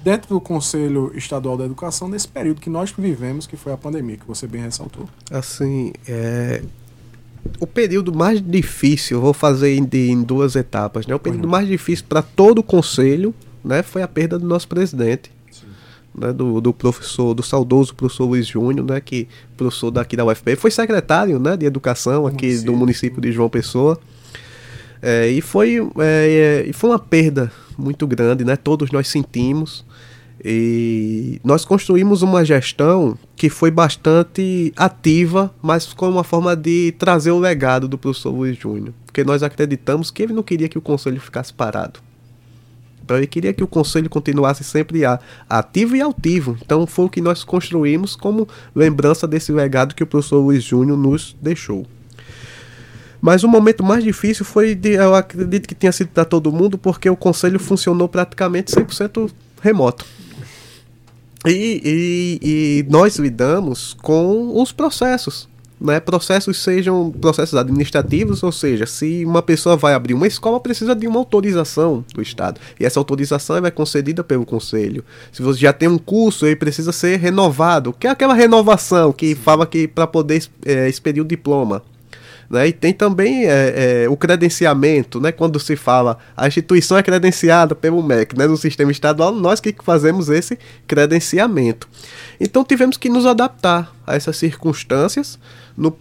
dentro 0.03 0.29
do 0.29 0.41
Conselho 0.41 1.11
Estadual 1.15 1.57
da 1.57 1.65
Educação, 1.65 2.09
nesse 2.09 2.29
período 2.29 2.61
que 2.61 2.69
nós 2.71 2.93
vivemos, 2.97 3.47
que 3.47 3.57
foi 3.57 3.73
a 3.73 3.77
pandemia, 3.77 4.17
que 4.17 4.27
você 4.27 4.47
bem 4.47 4.61
ressaltou. 4.63 5.09
Assim, 5.31 5.93
é, 6.07 6.63
o 7.59 7.67
período 7.67 8.15
mais 8.15 8.41
difícil, 8.41 9.21
vou 9.21 9.33
fazer 9.33 9.75
em, 9.77 9.85
de- 9.85 10.11
em 10.11 10.23
duas 10.23 10.57
etapas, 10.57 11.07
né? 11.07 11.15
O 11.15 11.19
período 11.19 11.49
mais 11.49 11.67
difícil 11.67 12.05
para 12.09 12.23
todo 12.23 12.59
o 12.59 12.63
conselho, 12.63 13.35
né, 13.65 13.83
foi 13.83 14.03
a 14.03 14.09
perda 14.09 14.39
do 14.39 14.47
nosso 14.47 14.69
presidente, 14.69 15.31
né, 16.17 16.33
do, 16.33 16.61
do 16.61 16.73
professor, 16.73 17.35
do 17.35 17.43
saudoso 17.43 17.95
professor 17.95 18.27
Luiz 18.27 18.47
Júnior, 18.47 18.87
né, 18.87 19.01
que 19.01 19.29
professor 19.57 19.91
daqui 19.91 20.17
da 20.17 20.25
UFP, 20.25 20.57
foi 20.57 20.71
secretário, 20.71 21.39
né, 21.39 21.57
de 21.57 21.67
educação 21.67 22.27
aqui 22.27 22.47
município. 22.47 22.73
do 22.73 22.77
município 22.77 23.21
de 23.21 23.33
João 23.33 23.49
Pessoa. 23.49 23.99
É, 25.03 25.29
e 25.29 25.41
foi 25.43 25.77
é, 25.99 26.65
é, 26.67 26.73
foi 26.73 26.89
uma 26.91 26.99
perda 26.99 27.53
muito 27.77 28.07
grande, 28.07 28.43
né? 28.43 28.57
Todos 28.57 28.91
nós 28.91 29.07
sentimos. 29.07 29.85
E 30.43 31.41
nós 31.45 31.65
construímos 31.65 32.23
uma 32.23 32.45
gestão 32.45 33.17
que 33.37 33.49
foi 33.49 33.71
bastante 33.71 34.73
ativa, 34.77 35.55
mas 35.63 35.93
com 35.93 36.09
uma 36.09 36.25
forma 36.25 36.57
de 36.57 36.95
trazer 36.99 37.31
o 37.31 37.39
legado 37.39 37.87
do 37.87 37.97
professor 37.97 38.31
Luiz 38.31 38.57
Júnior. 38.57 38.95
Porque 39.07 39.25
nós 39.25 39.43
acreditamos 39.43 40.11
que 40.11 40.23
ele 40.23 40.33
não 40.33 40.43
queria 40.43 40.69
que 40.69 40.79
o 40.79 40.83
conselho 40.83 41.21
ficasse 41.21 41.53
parado. 41.53 42.01
Então 43.05 43.19
ele 43.19 43.27
queria 43.27 43.53
que 43.53 43.63
o 43.63 43.67
conselho 43.67 44.09
continuasse 44.09 44.65
sempre 44.65 45.03
ativo 45.49 45.95
e 45.95 46.01
altivo. 46.01 46.57
Então 46.65 46.87
foi 46.87 47.05
o 47.05 47.09
que 47.11 47.21
nós 47.21 47.45
construímos 47.45 48.17
como 48.17 48.49
lembrança 48.75 49.27
desse 49.29 49.53
legado 49.53 49.95
que 49.95 50.03
o 50.03 50.07
professor 50.07 50.41
Luiz 50.41 50.65
Júnior 50.65 50.97
nos 50.97 51.37
deixou. 51.41 51.87
Mas 53.21 53.43
o 53.45 53.49
momento 53.49 53.83
mais 53.85 54.03
difícil 54.03 54.45
foi, 54.45 54.75
de, 54.75 54.93
eu 54.93 55.15
acredito 55.15 55.67
que 55.69 55.75
tenha 55.75 55.93
sido 55.93 56.09
para 56.09 56.25
todo 56.25 56.51
mundo, 56.53 56.77
porque 56.79 57.09
o 57.09 57.17
conselho 57.17 57.59
funcionou 57.59 58.09
praticamente 58.09 58.73
100% 58.73 59.31
remoto. 59.63 60.05
E, 61.47 61.81
e- 61.85 62.81
e 62.81 62.87
nós 62.91 63.17
lidamos 63.17 63.95
com 64.03 64.61
os 64.63 64.73
processos. 64.73 65.47
Né? 65.81 66.01
Processos 66.01 66.63
sejam 66.63 67.11
processos 67.11 67.55
administrativos, 67.59 68.43
ou 68.43 68.53
seja, 68.53 68.87
se 68.87 69.25
uma 69.25 69.43
pessoa 69.43 69.77
vai 69.77 69.95
abrir 69.95 70.15
uma 70.15 70.27
escola, 70.27 70.61
precisa 70.61 70.95
de 70.95 71.07
uma 71.07 71.19
autorização 71.19 72.05
do 72.15 72.23
Estado. 72.23 72.61
E 72.79 72.85
essa 72.85 73.01
autorização 73.01 73.57
é 73.57 73.71
concedida 73.71 74.23
pelo 74.23 74.47
Conselho. 74.47 75.05
Se 75.33 75.43
você 75.43 75.61
já 75.61 75.73
tem 75.73 75.89
um 75.89 75.99
curso, 75.99 76.47
ele 76.47 76.57
precisa 76.57 76.93
ser 76.93 77.19
renovado, 77.19 77.93
que 77.93 78.07
é 78.07 78.11
aquela 78.11 78.35
renovação 78.35 79.13
que 79.13 79.35
fala 79.35 79.67
que 79.67 79.89
para 79.89 80.07
poder 80.07 80.45
eh, 80.65 80.89
expedir 80.89 81.23
o 81.23 81.27
diploma. 81.27 81.83
Né? 82.49 82.69
E 82.69 82.73
tem 82.73 82.93
também 82.93 83.47
é, 83.47 84.05
é, 84.05 84.09
o 84.09 84.17
credenciamento, 84.17 85.21
né? 85.21 85.33
quando 85.33 85.59
se 85.59 85.77
fala 85.77 86.19
a 86.37 86.47
instituição 86.47 86.97
é 86.97 87.03
credenciada 87.03 87.75
pelo 87.75 88.03
MEC, 88.03 88.37
né? 88.37 88.47
no 88.47 88.57
sistema 88.57 88.93
estadual, 88.93 89.33
nós 89.33 89.61
que 89.61 89.75
fazemos 89.83 90.29
esse 90.29 90.59
credenciamento. 90.87 91.89
Então 92.41 92.65
tivemos 92.65 92.97
que 92.97 93.09
nos 93.09 93.27
adaptar 93.27 93.93
a 94.07 94.15
essas 94.15 94.37
circunstâncias 94.37 95.39
no 95.77 95.95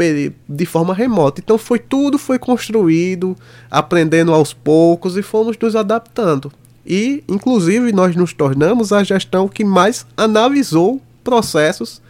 de 0.47 0.65
forma 0.65 0.93
remota. 0.93 1.41
Então 1.43 1.57
foi 1.57 1.79
tudo 1.79 2.17
foi 2.17 2.37
construído, 2.37 3.35
aprendendo 3.69 4.33
aos 4.33 4.53
poucos 4.53 5.17
e 5.17 5.21
fomos 5.21 5.57
nos 5.59 5.75
adaptando. 5.75 6.51
E, 6.85 7.23
inclusive, 7.27 7.91
nós 7.93 8.15
nos 8.15 8.33
tornamos 8.33 8.91
a 8.91 9.03
gestão 9.03 9.47
que 9.47 9.63
mais 9.63 10.05
analisou 10.17 11.01
processos 11.23 12.01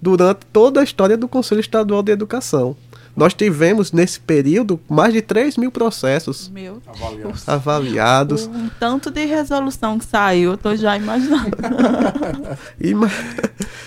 durante 0.00 0.40
toda 0.52 0.80
a 0.80 0.84
história 0.84 1.16
do 1.16 1.28
Conselho 1.28 1.60
Estadual 1.60 2.02
de 2.02 2.12
Educação. 2.12 2.74
Nós 3.14 3.34
tivemos, 3.34 3.92
nesse 3.92 4.18
período, 4.18 4.80
mais 4.88 5.12
de 5.12 5.20
3 5.20 5.58
mil 5.58 5.70
processos 5.70 6.48
Meu 6.48 6.80
Avaliados. 6.86 7.48
avaliados. 7.48 8.46
Um 8.46 8.70
tanto 8.80 9.10
de 9.10 9.24
resolução 9.26 9.98
que 9.98 10.04
saiu, 10.06 10.52
eu 10.52 10.56
tô 10.56 10.74
já 10.74 10.96
imaginando. 10.96 11.50
E, 12.80 12.94
ma- 12.94 13.10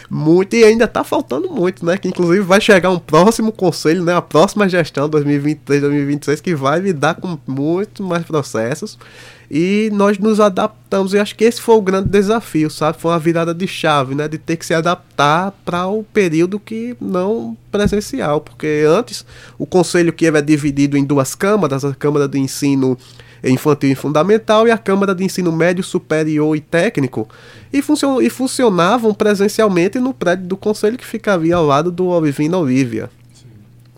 muito, 0.10 0.56
e 0.56 0.64
ainda 0.64 0.86
está 0.86 1.04
faltando 1.04 1.50
muito, 1.50 1.86
né? 1.86 1.98
Que 1.98 2.08
inclusive 2.08 2.42
vai 2.42 2.62
chegar 2.62 2.90
um 2.92 3.00
próximo 3.00 3.52
conselho, 3.52 4.04
né? 4.04 4.14
A 4.16 4.22
próxima 4.22 4.70
gestão 4.70 5.10
2023, 5.10 5.82
2026, 5.82 6.42
que 6.42 6.56
vai 6.56 6.80
lidar 6.80 7.16
com 7.16 7.38
muito 7.48 8.04
mais 8.04 8.24
processos. 8.24 8.98
E 9.50 9.90
nós 9.94 10.18
nos 10.18 10.40
adaptamos. 10.40 11.14
E 11.14 11.20
acho 11.20 11.36
que 11.36 11.44
esse 11.44 11.62
foi 11.62 11.76
o 11.76 11.82
grande 11.82 12.10
desafio, 12.10 12.70
sabe? 12.70 13.00
Foi 13.00 13.12
uma 13.12 13.20
virada 13.20 13.54
de 13.54 13.68
chave, 13.68 14.16
né? 14.16 14.28
De 14.28 14.38
ter 14.38 14.58
que 14.58 14.66
se 14.66 14.74
adaptar 14.74 15.52
para 15.64 15.88
o 15.88 16.04
período 16.04 16.60
que 16.60 16.96
não 17.00 17.56
presencial. 17.72 18.42
Porque 18.42 18.86
antes, 18.88 19.26
o 19.58 19.66
conselho 19.66 20.14
que 20.14 20.26
era 20.26 20.42
dividido 20.42 20.98
em 20.98 21.04
duas 21.04 21.36
câmaras, 21.36 21.86
a 21.86 21.94
Câmara 21.94 22.28
de 22.28 22.40
Ensino 22.40 22.98
infantil 23.44 23.92
e 23.92 23.96
fundamental 23.96 24.68
e 24.68 24.72
a 24.72 24.78
Câmara 24.78 25.14
de 25.14 25.24
Ensino 25.24 25.52
Médio, 25.52 25.84
Superior 25.84 26.56
e 26.56 26.62
Técnico 26.62 27.28
e, 27.72 27.82
funcion 27.82 28.22
e 28.22 28.30
funcionavam 28.30 29.14
presencialmente 29.14 30.00
no 30.00 30.14
prédio 30.14 30.48
do 30.48 30.58
conselho 30.58 30.98
que 30.98 31.06
ficaria 31.06 31.56
ao 31.56 31.66
lado 31.66 31.92
do 31.92 32.08
Olivina 32.08 32.58
Olívia. 32.58 33.10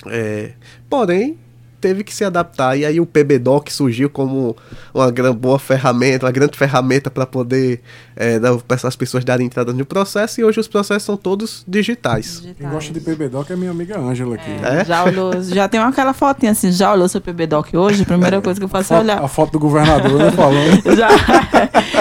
É, 0.06 0.52
porém, 0.90 1.38
teve 1.80 2.04
que 2.04 2.14
se 2.14 2.24
adaptar. 2.24 2.78
E 2.78 2.86
aí 2.86 3.00
o 3.00 3.06
PBDoc 3.06 3.72
surgiu 3.72 4.10
como 4.10 4.56
uma 4.94 5.12
boa 5.34 5.60
ferramenta, 5.60 6.26
uma 6.26 6.32
grande 6.32 6.58
ferramenta 6.58 7.10
para 7.10 7.26
poder 7.26 7.82
é, 8.20 8.40
essas 8.70 8.96
pessoas 8.96 9.24
darem 9.24 9.46
entrada 9.46 9.72
no 9.72 9.86
processo 9.86 10.42
e 10.42 10.44
hoje 10.44 10.60
os 10.60 10.68
processos 10.68 11.04
são 11.04 11.16
todos 11.16 11.64
digitais. 11.68 12.42
Quem 12.58 12.68
gosta 12.68 12.92
de 12.92 13.00
PBDoc 13.00 13.50
é 13.52 13.56
minha 13.56 13.70
amiga 13.70 14.00
Ângela 14.00 14.36
aqui. 14.36 14.50
É? 14.64 14.84
Já 14.84 15.04
olhou, 15.04 15.42
já 15.44 15.68
tem 15.68 15.80
aquela 15.80 16.14
fotinha 16.14 16.52
assim, 16.52 16.72
já 16.72 16.92
olhou 16.92 17.08
seu 17.08 17.22
PB 17.22 17.46
Doc 17.46 17.68
hoje? 17.74 18.02
A 18.02 18.06
primeira 18.06 18.42
coisa 18.42 18.60
que 18.60 18.64
eu 18.64 18.70
faço 18.70 18.94
é 18.96 19.00
olhar. 19.00 19.24
a 19.24 19.28
foto 19.28 19.52
do 19.52 19.60
governador 19.60 20.18
né, 20.18 20.32
falando. 20.32 20.82
Eu 20.84 20.96
já, 20.98 21.10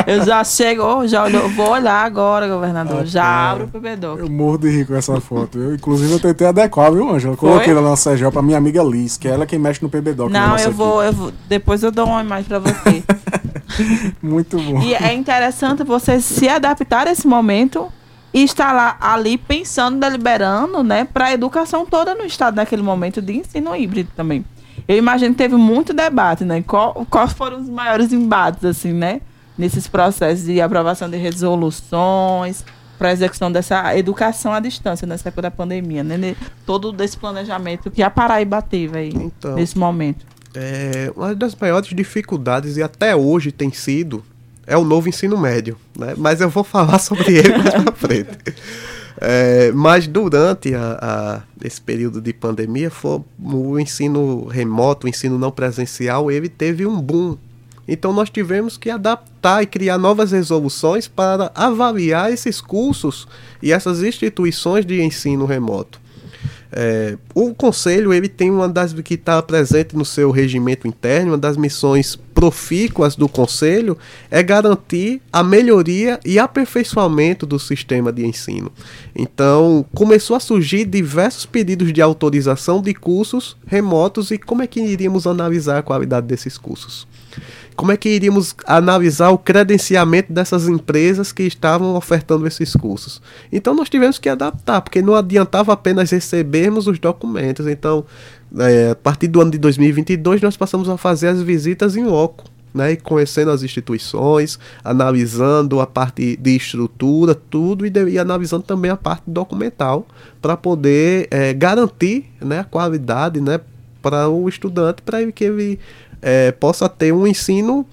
eu 0.07 0.25
já 0.25 0.43
chego, 0.43 0.83
oh, 0.83 1.07
já 1.07 1.25
olhou, 1.25 1.49
vou 1.51 1.71
olhar 1.71 2.03
agora, 2.05 2.49
governador. 2.49 3.05
Já 3.05 3.25
Ah, 3.25 3.51
abro 3.53 3.65
o 3.65 3.69
PB 3.69 3.97
Doc. 3.97 4.19
Eu 4.19 4.31
morro 4.31 4.59
de 4.59 4.71
rir 4.71 4.87
com 4.87 4.95
essa 4.95 5.21
foto. 5.21 5.59
Eu, 5.59 5.75
inclusive, 5.75 6.11
eu 6.13 6.21
tentei 6.21 6.47
adequar, 6.47 6.93
viu, 6.93 7.11
Ângela? 7.11 7.37
Coloquei 7.37 7.73
ela 7.73 7.83
na 7.83 7.97
CGL 7.97 8.33
pra 8.33 8.41
minha 8.41 8.57
amiga 8.57 8.83
Liz, 8.83 9.19
que 9.19 9.29
é 9.29 9.33
ela 9.33 9.45
quem 9.45 9.59
mexe 9.59 9.83
no 9.83 9.91
PBDoc. 9.91 10.31
Não, 10.31 10.57
eu 10.57 10.73
vou, 10.73 11.03
eu 11.03 11.13
vou. 11.13 11.33
Depois 11.49 11.83
eu 11.83 11.91
dou 11.91 12.07
uma 12.07 12.23
imagem 12.23 12.45
pra 12.45 12.59
você. 12.59 13.03
Muito 14.23 14.59
bom. 14.59 14.81
E 14.81 14.95
é 14.95 15.13
interessante 15.13 15.83
você 15.85 16.06
se 16.21 16.49
adaptar 16.49 17.07
a 17.07 17.13
esse 17.13 17.27
momento 17.27 17.93
e 18.33 18.43
estar 18.45 18.73
lá 18.73 18.97
ali 19.01 19.39
pensando, 19.39 19.99
deliberando, 19.99 20.83
né, 20.83 21.05
para 21.05 21.27
a 21.27 21.33
educação 21.33 21.87
toda 21.87 22.15
no 22.15 22.25
estado 22.25 22.57
naquele 22.57 22.83
momento 22.83 23.23
de 23.23 23.35
ensino 23.37 23.75
híbrido 23.75 24.11
também. 24.15 24.45
Eu 24.87 24.97
imagino 24.97 25.33
que 25.35 25.39
teve 25.39 25.57
muito 25.57 25.93
debate, 25.95 26.45
né? 26.45 26.63
Qual, 26.67 27.07
quais 27.11 27.33
foram 27.33 27.61
os 27.61 27.69
maiores 27.69 28.13
embates, 28.13 28.65
assim, 28.65 28.93
né? 28.93 29.21
Nesses 29.57 29.89
processos 29.89 30.45
de 30.45 30.61
aprovação 30.61 31.09
de 31.09 31.17
resoluções 31.17 32.63
para 32.99 33.11
execução 33.13 33.51
dessa 33.51 33.97
educação 33.97 34.53
à 34.53 34.61
distância 34.61 35.07
nessa 35.07 35.29
época 35.29 35.43
da 35.43 35.51
pandemia, 35.51 36.05
né? 36.05 36.37
Todo 36.65 36.93
desse 36.93 37.17
planejamento 37.17 37.91
que 37.91 38.03
a 38.03 38.11
Paraíba 38.11 38.63
teve 38.63 38.99
aí 38.99 39.13
Então. 39.15 39.55
nesse 39.55 39.77
momento. 39.79 40.27
É, 40.55 41.11
uma 41.17 41.35
das 41.35 41.55
maiores 41.55 41.89
dificuldades, 41.91 42.77
e 42.77 42.83
até 42.83 43.15
hoje 43.17 43.51
tem 43.53 43.73
sido, 43.73 44.25
é 44.67 44.77
o 44.77 44.85
novo 44.85 45.09
ensino 45.09 45.39
médio. 45.39 45.77
Né? 45.99 46.15
Mas 46.17 46.41
eu 46.41 46.49
vou 46.51 46.65
falar 46.65 46.99
sobre 47.01 47.37
ele 47.39 47.57
mais 47.57 47.83
pra 47.83 47.93
frente. 47.93 48.29
É, 49.19 49.73
mas 49.73 50.07
durante 50.07 50.75
a, 50.75 50.99
a- 51.01 51.43
esse 51.65 51.81
período 51.81 52.21
de 52.21 52.33
pandemia, 52.33 52.91
foi, 52.91 53.21
o 53.43 53.79
ensino 53.79 54.47
remoto, 54.47 55.07
o 55.07 55.11
ensino 55.11 55.39
não 55.39 55.51
presencial, 55.51 56.31
ele 56.31 56.49
teve 56.49 56.87
um 56.87 57.01
boom. 57.01 57.37
Então 57.89 58.13
nós 58.13 58.29
tivemos 58.29 58.77
que 58.77 58.91
adaptar 58.91 59.63
e 59.63 59.67
criar 59.67 59.97
novas 59.97 60.33
resoluções 60.33 61.07
para 61.09 61.51
avaliar 61.55 62.33
esses 62.33 62.61
cursos 62.61 63.27
e 63.63 63.73
essas 63.73 64.03
instituições 64.03 64.85
de 64.85 65.01
ensino 65.01 65.47
remoto. 65.47 66.01
É, 66.73 67.17
o 67.35 67.55
conselho 67.55 68.13
ele 68.13 68.29
tem 68.29 68.51
uma 68.51 68.69
das 68.69 68.93
que 68.93 69.15
está 69.15 69.41
presente 69.43 69.97
no 69.97 70.05
seu 70.05 70.31
regimento 70.31 70.87
interno, 70.87 71.33
uma 71.33 71.39
das 71.39 71.57
missões 71.57 72.17
profícuas 72.35 73.17
do 73.17 73.29
conselho 73.29 73.97
é 74.31 74.43
garantir 74.43 75.23
a 75.33 75.43
melhoria 75.43 76.21
e 76.25 76.39
aperfeiçoamento 76.39 77.47
do 77.47 77.59
sistema 77.59 78.13
de 78.13 78.27
ensino. 78.27 78.71
Então 79.15 79.87
começou 79.95 80.37
a 80.37 80.41
surgir 80.41 80.85
diversos 80.85 81.47
pedidos 81.47 81.93
de 81.93 82.03
autorização 82.03 82.83
de 82.83 82.93
cursos 82.93 83.57
remotos 83.67 84.31
e 84.31 84.39
como 84.39 84.63
é 84.63 84.67
que 84.67 84.81
iríamos 84.81 85.27
analisar 85.27 85.79
a 85.79 85.83
qualidade 85.83 86.27
desses 86.27 86.59
cursos 86.59 87.07
como 87.77 87.93
é 87.93 87.97
que 87.97 88.09
iríamos 88.09 88.57
analisar 88.67 89.31
o 89.31 89.39
credenciamento 89.39 90.33
dessas 90.33 90.67
empresas 90.67 91.31
que 91.31 91.43
estavam 91.43 91.95
ofertando 91.95 92.47
esses 92.47 92.75
cursos? 92.75 93.21
Então 93.53 93.75
nós 93.75 93.91
tivemos 93.91 94.19
que 94.19 94.29
adaptar, 94.29 94.81
porque 94.81 95.03
não 95.03 95.15
adiantava 95.15 95.73
apenas 95.75 96.11
recebermos 96.11 96.87
os 96.87 96.99
documentos. 96.99 97.67
Então, 97.67 98.05
é, 98.59 98.91
a 98.91 98.95
partir 98.95 99.29
do 99.29 99.41
ano 99.41 99.51
de 99.51 99.59
2022, 99.59 100.41
nós 100.41 100.57
passamos 100.57 100.89
a 100.89 100.97
fazer 100.97 101.29
as 101.29 101.43
visitas 101.43 101.97
em 101.97 102.05
loco. 102.05 102.45
Né, 102.75 102.95
conhecendo 102.95 103.51
as 103.51 103.63
instituições, 103.63 104.59
analisando 104.85 105.81
a 105.81 105.87
parte 105.87 106.37
de 106.37 106.57
estrutura, 106.57 107.35
tudo, 107.35 107.87
e, 107.87 107.91
de, 107.91 108.07
e 108.07 108.19
analisando 108.19 108.65
também 108.65 108.91
a 108.91 108.97
parte 108.99 109.23
documental, 109.27 110.07
para 110.43 110.59
poder 110.59 111.27
é, 111.31 111.55
garantir 111.55 112.27
né, 112.39 112.59
a 112.59 112.65
qualidade 112.65 113.41
né, 113.41 113.61
para 114.03 114.29
o 114.29 114.47
estudante, 114.47 115.01
para 115.01 115.33
que 115.33 115.45
ele 115.45 115.81
é, 116.21 116.53
possa 116.53 116.89
ter 116.89 117.13
um 117.13 117.27
ensino 117.27 117.87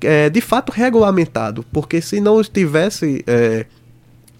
é, 0.00 0.28
de 0.28 0.40
fato 0.40 0.72
regulamentado, 0.72 1.64
porque 1.72 2.00
se 2.00 2.20
não 2.20 2.40
estivesse 2.40 3.22
é, 3.26 3.66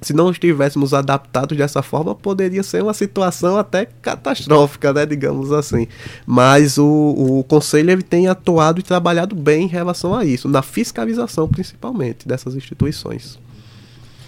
se 0.02 0.12
não 0.12 0.30
estivéssemos 0.30 0.92
adaptados 0.92 1.56
dessa 1.56 1.80
forma, 1.80 2.14
poderia 2.14 2.62
ser 2.62 2.82
uma 2.82 2.92
situação 2.92 3.56
até 3.56 3.86
catastrófica, 3.86 4.92
né, 4.92 5.06
digamos 5.06 5.52
assim. 5.52 5.86
Mas 6.26 6.76
o, 6.76 6.84
o 7.38 7.44
conselho 7.44 7.90
ele 7.90 8.02
tem 8.02 8.26
atuado 8.26 8.80
e 8.80 8.82
trabalhado 8.82 9.36
bem 9.36 9.64
em 9.64 9.68
relação 9.68 10.14
a 10.14 10.24
isso, 10.24 10.48
na 10.48 10.60
fiscalização 10.60 11.48
principalmente 11.48 12.26
dessas 12.26 12.56
instituições. 12.56 13.38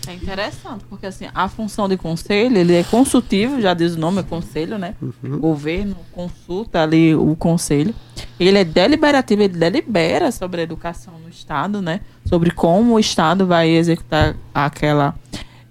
É 0.07 0.15
interessante, 0.15 0.85
porque 0.89 1.07
assim, 1.07 1.27
a 1.35 1.49
função 1.49 1.89
de 1.89 1.97
conselho, 1.97 2.57
ele 2.59 2.75
é 2.75 2.85
consultivo, 2.85 3.61
já 3.61 3.73
diz 3.75 3.95
o 3.95 3.99
nome, 3.99 4.21
é 4.21 4.23
conselho, 4.23 4.79
né? 4.79 4.95
Uhum. 5.01 5.35
O 5.35 5.39
governo 5.39 5.97
consulta 6.13 6.83
ali 6.83 7.15
o 7.15 7.35
conselho. 7.37 7.95
Ele 8.39 8.59
é 8.59 8.65
deliberativo, 8.65 9.43
ele 9.43 9.57
delibera 9.57 10.31
sobre 10.31 10.61
a 10.61 10.65
educação 10.65 11.15
no 11.19 11.29
Estado, 11.29 11.81
né? 11.81 12.01
Sobre 12.25 12.51
como 12.51 12.95
o 12.95 13.01
Estado 13.01 13.47
vai 13.47 13.69
executar 13.69 14.37
aquela 14.55 15.15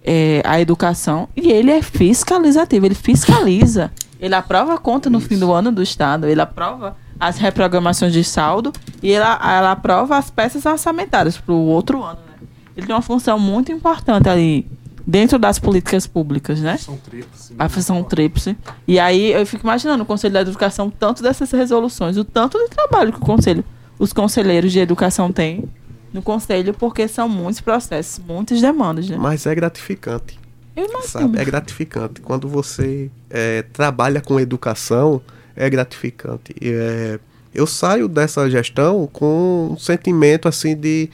é, 0.04 0.42
a 0.46 0.60
educação. 0.60 1.30
E 1.36 1.52
ele 1.52 1.72
é 1.72 1.82
fiscalizativo, 1.82 2.86
ele 2.86 2.96
fiscaliza. 2.96 3.92
Ele 4.20 4.36
aprova 4.36 4.74
a 4.76 4.78
conta 4.78 5.10
no 5.10 5.20
Isso. 5.20 5.28
fim 5.28 5.38
do 5.38 5.52
ano 5.52 5.72
do 5.72 5.84
Estado, 5.84 6.28
ele 6.28 6.42
aprova 6.42 6.96
as 7.20 7.38
reprogramações 7.38 8.12
de 8.12 8.24
saldo 8.24 8.74
e 9.02 9.12
ela, 9.12 9.40
ela 9.44 9.72
aprova 9.72 10.18
as 10.18 10.30
peças 10.30 10.66
orçamentárias 10.66 11.38
para 11.38 11.54
o 11.54 11.66
outro 11.68 12.02
ano, 12.04 12.20
né? 12.28 12.33
Ele 12.76 12.88
tem 12.88 12.96
uma 12.96 13.02
função 13.02 13.38
muito 13.40 13.72
importante 13.72 14.28
ali 14.30 14.68
dentro 15.06 15.38
das 15.38 15.60
políticas 15.60 16.08
públicas, 16.08 16.60
né? 16.60 16.78
São 16.78 16.98
tríplice. 16.98 17.54
A 17.60 17.70
função 17.70 18.04
tríplice. 18.04 18.58
E 18.88 19.00
aí 19.00 19.32
eu 19.32 19.46
fico 19.46 19.66
imaginando 19.66 20.04
o 20.04 20.06
Conselho 20.06 20.34
da 20.34 20.42
Educação, 20.42 20.90
tanto 20.90 21.22
dessas 21.22 21.52
resoluções, 21.52 22.18
o 22.18 22.24
tanto 22.24 22.58
de 22.58 22.70
trabalho 22.70 23.12
que 23.12 23.20
o 23.20 23.22
Conselho, 23.22 23.64
os 24.00 24.14
conselheiros 24.14 24.72
de 24.72 24.80
educação 24.80 25.32
têm 25.32 25.66
no 26.14 26.22
Conselho, 26.22 26.74
porque 26.74 27.08
são 27.08 27.28
muitos 27.28 27.60
processos, 27.62 28.24
muitas 28.26 28.62
demandas, 28.62 29.10
né? 29.10 29.18
Mas 29.18 29.46
é 29.46 29.54
gratificante. 29.54 30.40
Eu 30.76 30.86
imagino. 30.86 31.08
Sabe? 31.08 31.40
É 31.40 31.46
gratificante. 31.46 32.22
Quando 32.22 32.48
você 32.48 33.12
é, 33.30 33.62
trabalha 33.62 34.22
com 34.22 34.40
educação, 34.40 35.22
é 35.56 35.70
gratificante. 35.70 36.56
É, 36.62 37.20
eu 37.54 37.68
saio 37.68 38.08
dessa 38.08 38.50
gestão 38.50 39.08
com 39.12 39.70
um 39.74 39.78
sentimento 39.78 40.48
assim 40.48 40.76
de 40.76 41.10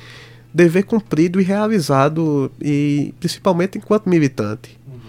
dever 0.53 0.83
cumprido 0.83 1.39
e 1.39 1.43
realizado, 1.43 2.51
e 2.61 3.13
principalmente 3.19 3.77
enquanto 3.77 4.09
militante. 4.09 4.77
Uhum. 4.87 4.99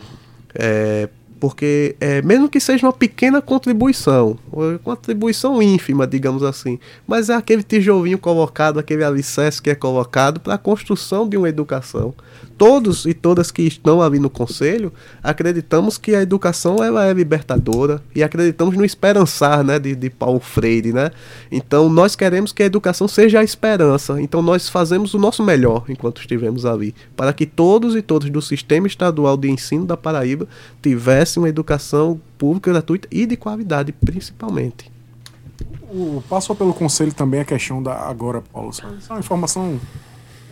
É, 0.55 1.09
porque 1.41 1.97
é, 1.99 2.21
mesmo 2.21 2.49
que 2.49 2.61
seja 2.61 2.87
uma 2.87 2.93
pequena 2.93 3.41
contribuição, 3.41 4.39
uma 4.53 4.79
contribuição 4.79 5.63
ínfima, 5.63 6.07
digamos 6.07 6.43
assim, 6.43 6.79
mas 7.07 7.31
é 7.31 7.35
aquele 7.35 7.63
tijolinho 7.63 8.19
colocado, 8.19 8.79
aquele 8.79 9.03
alicerce 9.03 9.61
que 9.61 9.71
é 9.71 9.75
colocado 9.75 10.39
para 10.39 10.55
a 10.55 10.59
construção 10.59 11.27
de 11.27 11.39
uma 11.39 11.49
educação 11.49 12.15
todos 12.61 13.07
e 13.07 13.15
todas 13.15 13.51
que 13.51 13.63
estão 13.63 14.03
ali 14.03 14.19
no 14.19 14.29
conselho 14.29 14.93
acreditamos 15.23 15.97
que 15.97 16.15
a 16.15 16.21
educação 16.21 16.85
ela 16.85 17.07
é 17.07 17.13
libertadora 17.15 18.03
e 18.15 18.23
acreditamos 18.23 18.77
no 18.77 18.85
esperançar, 18.85 19.65
né, 19.65 19.79
de, 19.79 19.95
de 19.95 20.11
Paulo 20.11 20.41
Freire, 20.41 20.93
né? 20.93 21.11
Então 21.51 21.89
nós 21.89 22.15
queremos 22.15 22.53
que 22.53 22.63
a 22.63 22.67
educação 22.67 23.09
seja 23.09 23.41
a 23.41 23.43
esperança. 23.43 24.21
Então 24.21 24.43
nós 24.43 24.69
fazemos 24.69 25.15
o 25.15 25.19
nosso 25.19 25.43
melhor 25.43 25.87
enquanto 25.89 26.21
estivemos 26.21 26.67
ali, 26.67 26.95
para 27.17 27.33
que 27.33 27.47
todos 27.47 27.97
e 27.97 28.03
todas 28.03 28.29
do 28.29 28.43
sistema 28.43 28.87
estadual 28.87 29.39
de 29.39 29.49
ensino 29.51 29.87
da 29.87 29.97
Paraíba 29.97 30.47
tivessem 30.83 31.30
uma 31.39 31.49
educação 31.49 32.21
pública 32.37 32.73
gratuita 32.73 33.09
e 33.11 33.27
de 33.27 33.37
qualidade, 33.37 33.93
principalmente. 33.93 34.91
O, 35.91 36.23
passou 36.29 36.55
pelo 36.55 36.73
conselho 36.73 37.13
também 37.13 37.41
a 37.41 37.45
questão 37.45 37.83
da 37.83 37.95
agora, 38.09 38.41
Paulo. 38.41 38.73
Só 38.73 38.85
é 38.85 39.13
uma 39.13 39.19
informação 39.19 39.79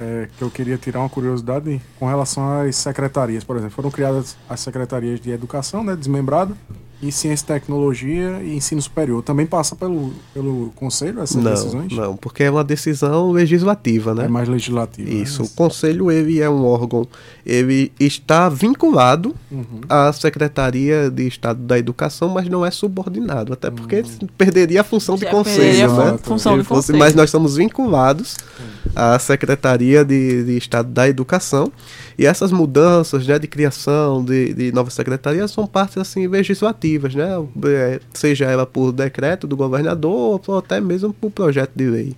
é, 0.01 0.29
que 0.37 0.43
eu 0.43 0.51
queria 0.51 0.77
tirar 0.77 1.01
uma 1.01 1.09
curiosidade 1.09 1.81
com 1.99 2.07
relação 2.07 2.61
às 2.61 2.77
secretarias. 2.77 3.45
Por 3.45 3.57
exemplo, 3.57 3.75
foram 3.75 3.91
criadas 3.91 4.37
as 4.49 4.61
secretarias 4.61 5.21
de 5.21 5.31
educação, 5.31 5.83
né, 5.83 5.97
desmembrada, 5.97 6.55
e 7.01 7.13
ciência 7.13 7.45
e 7.45 7.47
tecnologia 7.47 8.41
e 8.43 8.57
ensino 8.57 8.83
superior. 8.83 9.23
Também 9.23 9.47
passa 9.47 9.77
pelo, 9.77 10.13
pelo 10.35 10.73
conselho 10.75 11.21
essas 11.21 11.43
não, 11.43 11.51
decisões? 11.51 11.93
Não, 11.93 12.17
porque 12.17 12.43
é 12.43 12.51
uma 12.51 12.65
decisão 12.65 13.31
legislativa, 13.31 14.15
né? 14.15 14.25
É 14.25 14.29
mais 14.29 14.49
legislativa. 14.49 15.09
Isso. 15.09 15.43
Né? 15.43 15.49
O 15.49 15.57
conselho 15.57 16.11
ele 16.11 16.41
é 16.41 16.51
um 16.51 16.65
órgão, 16.65 17.07
ele 17.47 17.93
está 18.01 18.49
vinculado 18.49 19.35
uhum. 19.51 19.81
à 19.89 20.13
Secretaria 20.13 21.09
de 21.11 21.29
Estado 21.29 21.61
da 21.61 21.79
Educação, 21.79 22.29
mas 22.29 22.49
não 22.49 22.67
é 22.67 22.71
subordinado, 22.71 23.53
até 23.53 23.71
porque 23.71 24.01
uhum. 24.01 24.29
perderia 24.37 24.81
a 24.81 24.85
função 24.85 25.17
Já 25.17 25.27
de 25.27 25.33
conselho, 25.33 25.97
né? 25.97 26.19
Função 26.23 26.59
de 26.59 26.65
fosse, 26.65 26.89
conselho. 26.89 26.99
Mas 26.99 27.15
nós 27.15 27.27
estamos 27.27 27.57
vinculados 27.57 28.37
uhum. 28.59 28.93
à 28.97 29.19
Secretaria 29.21 30.05
de, 30.05 30.45
de 30.45 30.59
Estado 30.59 30.89
da 30.89 31.09
Educação 31.09 31.73
e 32.19 32.27
essas 32.27 32.51
mudanças, 32.51 33.25
né, 33.29 33.39
de 33.39 33.47
criação 33.47 34.25
de, 34.25 34.53
de 34.53 34.73
novas 34.73 34.93
secretarias 34.93 35.53
são 35.53 35.69
partes 35.69 35.99
assim 35.99 36.27
legislativas, 36.27 37.15
né? 37.15 37.29
É, 37.67 38.01
seja 38.13 38.47
ela 38.47 38.67
por 38.67 38.91
decreto 38.91 39.47
do 39.47 39.57
governador 39.57 40.41
ou 40.45 40.59
até 40.59 40.81
mesmo 40.81 41.13
por 41.13 41.31
projeto 41.31 41.71
de 41.77 41.89
lei. 41.89 42.17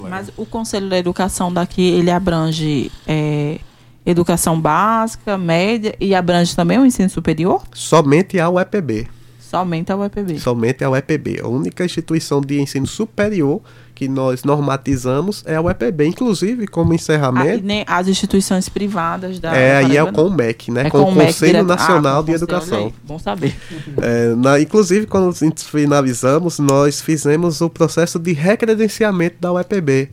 Mas 0.00 0.30
o 0.36 0.44
Conselho 0.44 0.88
da 0.88 0.98
Educação 0.98 1.52
daqui, 1.52 1.82
ele 1.82 2.10
abrange 2.10 2.90
é, 3.06 3.60
educação 4.04 4.60
básica, 4.60 5.38
média 5.38 5.94
e 6.00 6.14
abrange 6.14 6.54
também 6.54 6.78
o 6.78 6.84
ensino 6.84 7.08
superior? 7.08 7.62
Somente 7.72 8.38
a 8.40 8.50
UEPB. 8.50 9.08
Somente 9.38 9.92
a 9.92 9.96
UEPB. 9.96 10.40
Somente 10.40 10.82
a 10.82 10.90
UEPB. 10.90 11.40
A 11.40 11.46
única 11.46 11.84
instituição 11.84 12.40
de 12.40 12.60
ensino 12.60 12.86
superior 12.86 13.62
que 13.94 14.08
nós 14.08 14.42
normatizamos 14.42 15.44
é 15.46 15.56
a 15.56 15.62
UEPB. 15.62 16.06
Inclusive, 16.06 16.66
como 16.66 16.92
encerramento. 16.92 17.64
Ah, 17.86 17.98
as 17.98 18.08
instituições 18.08 18.68
privadas 18.68 19.38
da. 19.38 19.56
É, 19.56 19.76
aí 19.76 19.96
é 19.96 20.02
o 20.02 20.12
CONMEC, 20.12 20.70
né? 20.70 20.86
É 20.86 20.90
com 20.90 21.02
o 21.02 21.14
Conselho 21.14 21.52
direto... 21.52 21.66
Nacional 21.66 22.20
ah, 22.20 22.24
de 22.24 22.32
Educação. 22.32 22.92
Bom 23.04 23.18
saber. 23.18 23.56
É, 24.02 24.34
na, 24.34 24.60
inclusive, 24.60 25.06
quando 25.06 25.32
finalizamos, 25.64 26.58
nós 26.58 27.00
fizemos 27.00 27.60
o 27.60 27.70
processo 27.70 28.18
de 28.18 28.32
recredenciamento 28.32 29.36
da 29.40 29.52
UEPB 29.52 30.10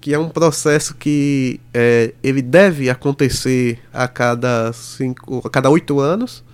que 0.00 0.14
é 0.14 0.18
um 0.18 0.28
processo 0.28 0.94
que 0.94 1.60
é, 1.74 2.14
ele 2.22 2.40
deve 2.40 2.88
acontecer 2.88 3.80
a 3.92 4.06
cada 4.06 4.72
cinco, 4.72 5.42
a 5.44 5.50
cada 5.50 5.68
oito 5.70 5.98
anos, 5.98 6.44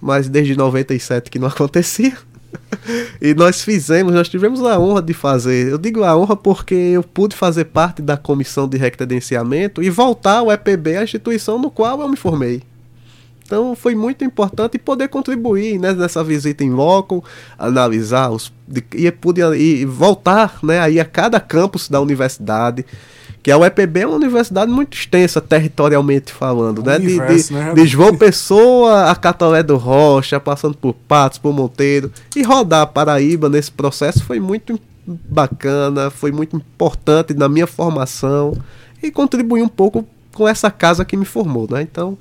mas 0.00 0.28
desde 0.28 0.56
97 0.56 1.30
que 1.30 1.38
não 1.38 1.46
acontecia. 1.48 2.16
e 3.20 3.34
nós 3.34 3.62
fizemos, 3.62 4.12
nós 4.12 4.28
tivemos 4.28 4.62
a 4.62 4.78
honra 4.78 5.02
de 5.02 5.14
fazer. 5.14 5.68
Eu 5.68 5.78
digo 5.78 6.02
a 6.04 6.16
honra 6.16 6.36
porque 6.36 6.74
eu 6.74 7.02
pude 7.02 7.36
fazer 7.36 7.66
parte 7.66 8.02
da 8.02 8.16
comissão 8.16 8.68
de 8.68 8.76
recredenciamento 8.76 9.82
e 9.82 9.90
voltar 9.90 10.38
ao 10.38 10.52
EPB, 10.52 10.96
a 10.96 11.04
instituição 11.04 11.58
no 11.58 11.70
qual 11.70 12.00
eu 12.00 12.08
me 12.08 12.16
formei. 12.16 12.62
Então 13.44 13.74
foi 13.74 13.94
muito 13.94 14.24
importante 14.24 14.78
poder 14.78 15.08
contribuir 15.08 15.78
né, 15.78 15.92
nessa 15.94 16.22
visita 16.22 16.62
em 16.62 16.70
loco, 16.70 17.24
analisar 17.58 18.28
os 18.30 18.52
e 18.94 19.10
pude 19.10 19.40
e 19.56 19.86
voltar 19.86 20.58
né, 20.62 20.78
aí 20.80 21.00
a 21.00 21.04
cada 21.04 21.40
campus 21.40 21.88
da 21.88 21.98
universidade 21.98 22.84
que 23.48 23.52
a 23.52 23.56
UEPB 23.56 24.00
é 24.00 24.06
uma 24.06 24.16
universidade 24.16 24.70
muito 24.70 24.94
extensa 24.94 25.40
territorialmente 25.40 26.30
falando, 26.30 26.82
né? 26.82 26.96
Universo, 26.96 27.48
de, 27.48 27.58
de, 27.58 27.64
né? 27.64 27.72
de, 27.72 27.86
João 27.86 28.14
Pessoa 28.14 29.10
a 29.10 29.16
Catolé 29.16 29.62
do 29.62 29.78
Rocha, 29.78 30.38
passando 30.38 30.76
por 30.76 30.92
Patos, 30.92 31.38
por 31.38 31.54
Monteiro, 31.54 32.12
e 32.36 32.42
rodar 32.42 32.82
a 32.82 32.86
Paraíba 32.86 33.48
nesse 33.48 33.72
processo 33.72 34.22
foi 34.22 34.38
muito 34.38 34.78
bacana, 35.06 36.10
foi 36.10 36.30
muito 36.30 36.56
importante 36.56 37.32
na 37.32 37.48
minha 37.48 37.66
formação 37.66 38.52
e 39.02 39.10
contribuir 39.10 39.62
um 39.62 39.68
pouco 39.68 40.06
com 40.34 40.46
essa 40.46 40.70
casa 40.70 41.02
que 41.02 41.16
me 41.16 41.24
formou, 41.24 41.66
né? 41.70 41.80
Então, 41.80 42.18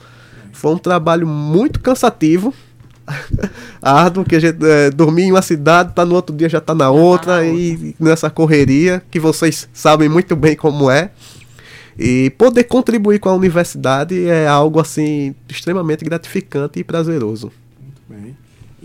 foi 0.53 0.73
um 0.73 0.77
trabalho 0.77 1.27
muito 1.27 1.81
cansativo, 1.81 2.53
árduo, 3.81 4.25
que 4.25 4.35
a 4.35 4.39
gente 4.39 4.57
é, 4.65 4.89
dormir 4.89 5.23
em 5.23 5.31
uma 5.31 5.41
cidade, 5.41 5.93
tá 5.93 6.05
no 6.05 6.15
outro 6.15 6.35
dia 6.35 6.49
já 6.49 6.59
tá 6.59 6.75
na 6.75 6.89
outra, 6.89 7.45
e 7.45 7.95
nessa 7.99 8.29
correria, 8.29 9.01
que 9.09 9.19
vocês 9.19 9.67
sabem 9.73 10.09
muito 10.09 10.35
bem 10.35 10.55
como 10.55 10.89
é. 10.89 11.11
E 11.97 12.29
poder 12.37 12.65
contribuir 12.65 13.19
com 13.19 13.29
a 13.29 13.33
universidade 13.33 14.27
é 14.27 14.47
algo 14.47 14.79
assim 14.79 15.33
extremamente 15.49 16.05
gratificante 16.05 16.79
e 16.79 16.83
prazeroso. 16.83 17.51
Muito 17.81 18.01
bem. 18.07 18.37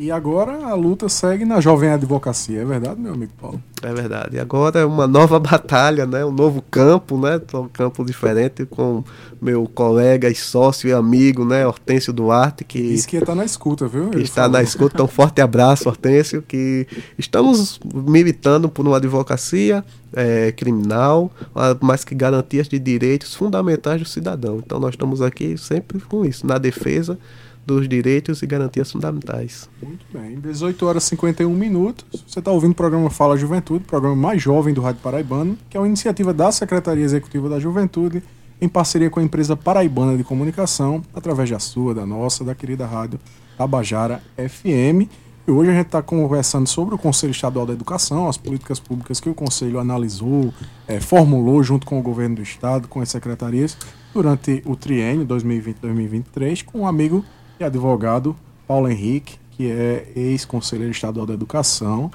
E 0.02 0.10
agora 0.10 0.66
a 0.66 0.74
luta 0.74 1.08
segue 1.08 1.44
na 1.44 1.60
jovem 1.60 1.88
advocacia, 1.88 2.62
é 2.62 2.64
verdade, 2.64 3.00
meu 3.00 3.14
amigo 3.14 3.30
Paulo? 3.40 3.62
É 3.80 3.94
verdade. 3.94 4.34
E 4.34 4.40
agora 4.40 4.80
é 4.80 4.84
uma 4.84 5.06
nova 5.06 5.38
batalha, 5.40 6.04
né? 6.04 6.24
Um 6.24 6.32
novo 6.32 6.60
campo, 6.60 7.16
né? 7.16 7.40
Um 7.54 7.68
campo 7.68 8.04
diferente 8.04 8.66
com 8.66 9.04
meu 9.40 9.64
colega 9.72 10.28
e 10.28 10.34
sócio 10.34 10.88
e 10.88 10.92
amigo, 10.92 11.44
né? 11.44 11.64
Hortêncio 11.64 12.12
Duarte, 12.12 12.64
que 12.64 12.82
Diz 12.82 13.06
que 13.06 13.16
está 13.16 13.32
na 13.32 13.44
escuta, 13.44 13.86
viu? 13.86 14.10
Ele 14.12 14.24
está 14.24 14.42
falou. 14.42 14.56
na 14.56 14.62
escuta. 14.64 14.94
Então, 14.96 15.06
forte 15.06 15.40
abraço, 15.40 15.88
Hortêncio, 15.88 16.42
que 16.42 16.84
estamos 17.16 17.78
militando 17.94 18.68
por 18.68 18.84
uma 18.84 18.96
advocacia 18.96 19.84
eh, 20.14 20.50
criminal, 20.50 21.30
mas 21.80 22.02
que 22.02 22.16
garantias 22.16 22.68
de 22.68 22.76
direitos 22.76 23.36
fundamentais 23.36 24.00
do 24.00 24.08
cidadão. 24.08 24.58
Então, 24.58 24.80
nós 24.80 24.94
estamos 24.94 25.22
aqui 25.22 25.56
sempre 25.56 26.00
com 26.00 26.24
isso, 26.24 26.44
na 26.44 26.58
defesa 26.58 27.16
dos 27.64 27.88
direitos 27.88 28.42
e 28.42 28.46
garantias 28.46 28.90
fundamentais. 28.90 29.68
Muito 29.82 30.04
bem. 30.12 30.38
18 30.40 30.86
horas 30.86 31.04
e 31.04 31.08
51 31.10 31.52
minutos. 31.54 32.24
Você 32.26 32.38
está 32.38 32.50
ouvindo 32.50 32.72
o 32.72 32.74
programa 32.74 33.08
Fala 33.08 33.36
Juventude, 33.36 33.84
programa 33.84 34.16
mais 34.16 34.42
jovem 34.42 34.74
do 34.74 34.80
Rádio 34.80 35.00
Paraibano, 35.00 35.56
que 35.70 35.76
é 35.76 35.80
uma 35.80 35.86
iniciativa 35.86 36.32
da 36.32 36.50
Secretaria 36.50 37.04
Executiva 37.04 37.48
da 37.48 37.60
Juventude, 37.60 38.22
em 38.60 38.68
parceria 38.68 39.10
com 39.10 39.20
a 39.20 39.22
empresa 39.22 39.56
Paraibana 39.56 40.16
de 40.16 40.24
Comunicação, 40.24 41.02
através 41.14 41.50
da 41.50 41.58
sua, 41.58 41.94
da 41.94 42.06
nossa, 42.06 42.44
da 42.44 42.54
querida 42.54 42.86
rádio 42.86 43.18
Tabajara 43.56 44.22
FM. 44.36 45.08
E 45.46 45.50
hoje 45.50 45.70
a 45.70 45.74
gente 45.74 45.86
está 45.86 46.00
conversando 46.00 46.68
sobre 46.68 46.94
o 46.94 46.98
Conselho 46.98 47.32
Estadual 47.32 47.66
da 47.66 47.72
Educação, 47.72 48.28
as 48.28 48.36
políticas 48.36 48.78
públicas 48.78 49.18
que 49.18 49.28
o 49.28 49.34
Conselho 49.34 49.80
analisou, 49.80 50.54
eh, 50.86 51.00
formulou 51.00 51.60
junto 51.64 51.84
com 51.84 51.98
o 51.98 52.02
governo 52.02 52.36
do 52.36 52.42
Estado, 52.42 52.86
com 52.86 53.00
as 53.00 53.08
secretarias, 53.08 53.76
durante 54.14 54.62
o 54.64 54.76
triênio 54.76 55.26
2020-2023, 55.26 56.62
com 56.62 56.80
um 56.82 56.86
amigo 56.86 57.24
e 57.62 57.64
advogado 57.64 58.36
Paulo 58.66 58.88
Henrique, 58.88 59.38
que 59.52 59.70
é 59.70 60.12
ex-conselheiro 60.14 60.90
estadual 60.90 61.26
da 61.26 61.34
Educação. 61.34 62.10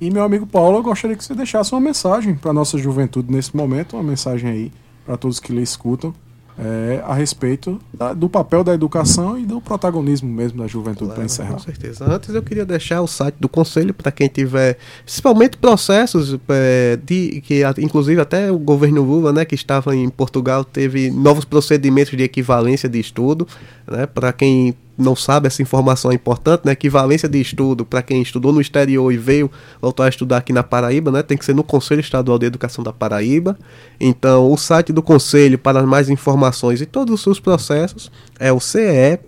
E 0.00 0.10
meu 0.10 0.22
amigo 0.22 0.46
Paulo, 0.46 0.78
eu 0.78 0.82
gostaria 0.82 1.16
que 1.16 1.24
você 1.24 1.34
deixasse 1.34 1.72
uma 1.72 1.80
mensagem 1.80 2.34
para 2.34 2.50
a 2.50 2.54
nossa 2.54 2.78
juventude 2.78 3.32
nesse 3.32 3.56
momento, 3.56 3.96
uma 3.96 4.02
mensagem 4.02 4.50
aí 4.50 4.72
para 5.04 5.16
todos 5.16 5.40
que 5.40 5.52
lhe 5.52 5.62
escutam, 5.62 6.14
é, 6.58 7.02
a 7.06 7.12
respeito 7.14 7.78
da- 7.92 8.12
do 8.14 8.28
papel 8.28 8.64
da 8.64 8.72
educação 8.72 9.38
e 9.38 9.44
do 9.44 9.60
protagonismo 9.60 10.28
mesmo 10.28 10.58
da 10.62 10.66
juventude 10.66 11.12
para 11.12 11.24
encerrar. 11.24 11.52
Com 11.52 11.58
certeza. 11.58 12.04
Antes 12.10 12.34
eu 12.34 12.42
queria 12.42 12.64
deixar 12.64 13.02
o 13.02 13.06
site 13.06 13.34
do 13.38 13.48
conselho 13.48 13.92
para 13.92 14.10
quem 14.10 14.26
tiver, 14.28 14.78
principalmente 15.04 15.56
processos 15.58 16.38
eh, 16.48 16.98
de 17.04 17.40
que 17.42 17.62
inclusive 17.78 18.20
até 18.20 18.50
o 18.50 18.58
governo 18.58 19.02
Lula, 19.02 19.32
né, 19.32 19.44
que 19.44 19.54
estava 19.54 19.94
em 19.94 20.08
Portugal, 20.08 20.64
teve 20.64 21.10
novos 21.10 21.44
procedimentos 21.44 22.16
de 22.16 22.22
equivalência 22.22 22.88
de 22.88 22.98
estudo, 22.98 23.46
né, 23.86 24.06
para 24.06 24.32
quem 24.32 24.74
não 24.96 25.14
sabe 25.14 25.46
essa 25.46 25.60
informação 25.60 26.10
é 26.10 26.14
importante, 26.14 26.62
né, 26.64 26.72
equivalência 26.72 27.28
de 27.28 27.40
estudo 27.40 27.84
para 27.84 28.02
quem 28.02 28.22
estudou 28.22 28.52
no 28.52 28.60
exterior 28.60 29.12
e 29.12 29.16
veio 29.16 29.50
voltar 29.80 30.04
a 30.04 30.08
estudar 30.08 30.38
aqui 30.38 30.52
na 30.52 30.62
Paraíba, 30.62 31.10
né, 31.10 31.22
tem 31.22 31.36
que 31.36 31.44
ser 31.44 31.54
no 31.54 31.62
Conselho 31.62 32.00
Estadual 32.00 32.38
de 32.38 32.46
Educação 32.46 32.82
da 32.82 32.92
Paraíba. 32.92 33.58
Então, 34.00 34.50
o 34.50 34.56
site 34.56 34.92
do 34.92 35.02
conselho 35.02 35.58
para 35.58 35.84
mais 35.86 36.08
informações 36.08 36.80
e 36.80 36.86
todos 36.86 37.14
os 37.14 37.22
seus 37.22 37.38
processos 37.38 38.10
é 38.38 38.52
o 38.52 38.60
ce.pb.gov.br. 38.60 39.20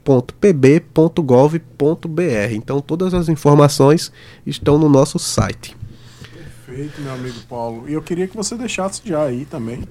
Então, 2.53 2.81
todas 2.81 3.15
as 3.15 3.29
informações 3.29 4.13
estão 4.47 4.79
no 4.79 4.89
nosso 4.89 5.19
site. 5.19 5.77
Perfeito, 6.67 7.01
meu 7.01 7.13
amigo 7.13 7.41
Paulo. 7.49 7.89
E 7.89 7.95
eu 7.95 8.03
queria 8.03 8.29
que 8.29 8.37
você 8.37 8.57
deixasse 8.57 9.03
já 9.05 9.23
aí 9.23 9.45
também 9.45 9.83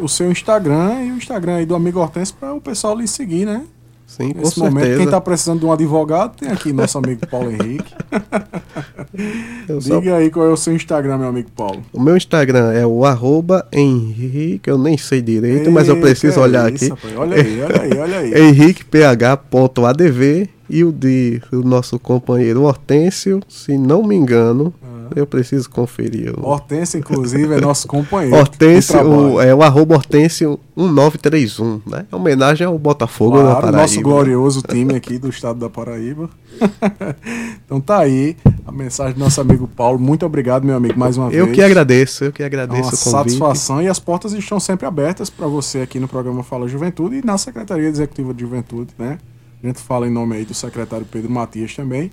o 0.00 0.08
seu 0.08 0.30
Instagram 0.30 1.04
e 1.04 1.12
o 1.12 1.16
Instagram 1.16 1.56
aí 1.56 1.66
do 1.66 1.74
amigo 1.74 1.98
Hortense 1.98 2.32
para 2.32 2.52
o 2.52 2.60
pessoal 2.60 2.98
lhe 2.98 3.08
seguir, 3.08 3.46
né? 3.46 3.64
Sim, 4.06 4.32
com 4.32 4.40
Nesse 4.40 4.58
momento, 4.60 4.74
certeza. 4.80 4.96
quem 4.98 5.04
está 5.06 5.20
precisando 5.20 5.60
de 5.60 5.66
um 5.66 5.72
advogado, 5.72 6.36
tem 6.36 6.48
aqui 6.50 6.72
nosso 6.72 6.96
amigo 6.98 7.26
Paulo 7.26 7.50
Henrique. 7.50 7.92
Eu 9.68 9.80
só- 9.80 9.98
Diga 9.98 10.16
aí 10.16 10.30
qual 10.30 10.46
é 10.46 10.50
o 10.50 10.56
seu 10.56 10.74
Instagram, 10.74 11.18
meu 11.18 11.28
amigo 11.28 11.50
Paulo. 11.56 11.82
O 11.92 12.00
meu 12.00 12.16
Instagram 12.16 12.72
é 12.72 12.86
o 12.86 13.04
arroba 13.04 13.66
Henrique, 13.72 14.68
eu 14.68 14.76
nem 14.78 14.96
sei 14.98 15.22
direito, 15.22 15.70
mas 15.70 15.88
eu 15.88 16.00
preciso 16.00 16.40
é 16.40 16.42
olhar 16.42 16.72
isso, 16.72 16.92
aqui. 16.92 17.14
Olha 17.16 17.36
aí, 17.36 17.60
olha 17.62 17.80
aí, 17.82 17.98
olha 17.98 18.18
aí. 18.18 18.34
henriqueph.adv 18.50 20.48
e 20.68 20.82
o 20.84 20.90
de 20.92 21.40
o 21.52 21.56
nosso 21.56 21.98
companheiro 21.98 22.62
Hortêncio, 22.62 23.40
se 23.48 23.76
não 23.78 24.02
me 24.02 24.14
engano, 24.16 24.72
eu 25.14 25.26
preciso 25.26 25.68
conferir. 25.70 26.32
O 26.38 26.48
Hortêncio, 26.48 26.98
inclusive, 26.98 27.54
é 27.54 27.60
nosso 27.60 27.86
companheiro. 27.86 28.36
Hortêncio, 28.36 29.00
o, 29.00 29.40
é 29.40 29.54
o 29.54 29.62
arroba 29.62 29.94
Hortêncio 29.96 30.58
1931, 30.76 31.80
né? 31.86 32.06
É 32.10 32.16
homenagem 32.16 32.66
ao 32.66 32.78
Botafogo 32.78 33.36
da 33.36 33.42
Claro, 33.42 33.60
Paraíba. 33.60 33.78
nosso 33.82 34.00
glorioso 34.00 34.62
time 34.62 34.94
aqui 34.94 35.18
do 35.18 35.28
estado 35.28 35.58
da 35.58 35.68
Paraíba. 35.70 36.28
então 37.64 37.80
tá 37.80 37.98
aí 37.98 38.36
a 38.66 38.72
mensagem 38.72 39.14
do 39.14 39.20
nosso 39.20 39.40
amigo 39.40 39.66
Paulo. 39.68 39.98
Muito 39.98 40.24
obrigado, 40.24 40.64
meu 40.64 40.76
amigo, 40.76 40.98
mais 40.98 41.16
uma 41.16 41.30
Eu 41.32 41.46
vez. 41.46 41.56
que 41.56 41.62
agradeço, 41.62 42.24
eu 42.24 42.32
que 42.32 42.42
É 42.42 42.46
agradeço 42.46 42.82
uma 42.82 42.88
o 42.88 42.90
convite. 42.98 43.10
satisfação 43.10 43.82
e 43.82 43.88
as 43.88 43.98
portas 43.98 44.32
estão 44.32 44.58
sempre 44.60 44.86
abertas 44.86 45.30
para 45.30 45.46
você 45.46 45.80
aqui 45.80 45.98
no 46.00 46.08
programa 46.08 46.42
Fala 46.42 46.68
Juventude 46.68 47.16
e 47.16 47.26
na 47.26 47.36
Secretaria 47.38 47.88
Executiva 47.88 48.32
de 48.32 48.40
Juventude, 48.40 48.90
né? 48.98 49.18
A 49.62 49.66
gente 49.66 49.80
fala 49.80 50.06
em 50.06 50.10
nome 50.10 50.36
aí 50.36 50.44
do 50.44 50.52
secretário 50.54 51.06
Pedro 51.10 51.30
Matias 51.30 51.74
também, 51.74 52.10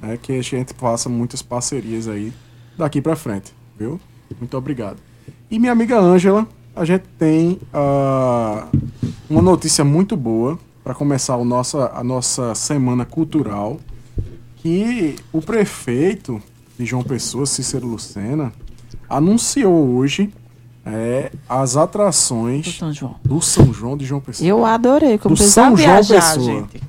né? 0.00 0.18
Que 0.20 0.32
a 0.38 0.42
gente 0.42 0.74
faça 0.74 1.08
muitas 1.08 1.42
parcerias 1.42 2.08
aí 2.08 2.32
daqui 2.76 3.00
para 3.00 3.16
frente, 3.16 3.52
viu? 3.78 4.00
Muito 4.38 4.56
obrigado. 4.56 4.96
E 5.50 5.58
minha 5.58 5.72
amiga 5.72 5.98
Ângela, 5.98 6.46
a 6.74 6.84
gente 6.84 7.04
tem 7.18 7.58
ah, 7.72 8.66
uma 9.28 9.42
notícia 9.42 9.84
muito 9.84 10.16
boa 10.16 10.58
para 10.82 10.94
começar 10.94 11.36
o 11.36 11.44
nossa, 11.44 11.90
a 11.94 12.02
nossa 12.02 12.54
semana 12.54 13.04
cultural, 13.04 13.78
que 14.56 15.16
o 15.32 15.42
prefeito 15.42 16.40
de 16.78 16.86
João 16.86 17.02
Pessoa, 17.02 17.44
Cícero 17.46 17.86
Lucena, 17.86 18.52
anunciou 19.08 19.96
hoje 19.96 20.32
é, 20.84 21.30
as 21.48 21.76
atrações 21.76 22.78
São 22.78 22.92
João. 22.92 23.16
do 23.24 23.40
São 23.40 23.72
João 23.72 23.96
de 23.96 24.04
João 24.06 24.20
Pessoa. 24.20 24.48
Eu 24.48 24.64
adorei, 24.64 25.18
como 25.18 25.34
Do 25.34 25.42
São 25.42 25.76
João 25.76 25.76
viajar, 25.76 26.34
Pessoa. 26.34 26.46
gente. 26.46 26.79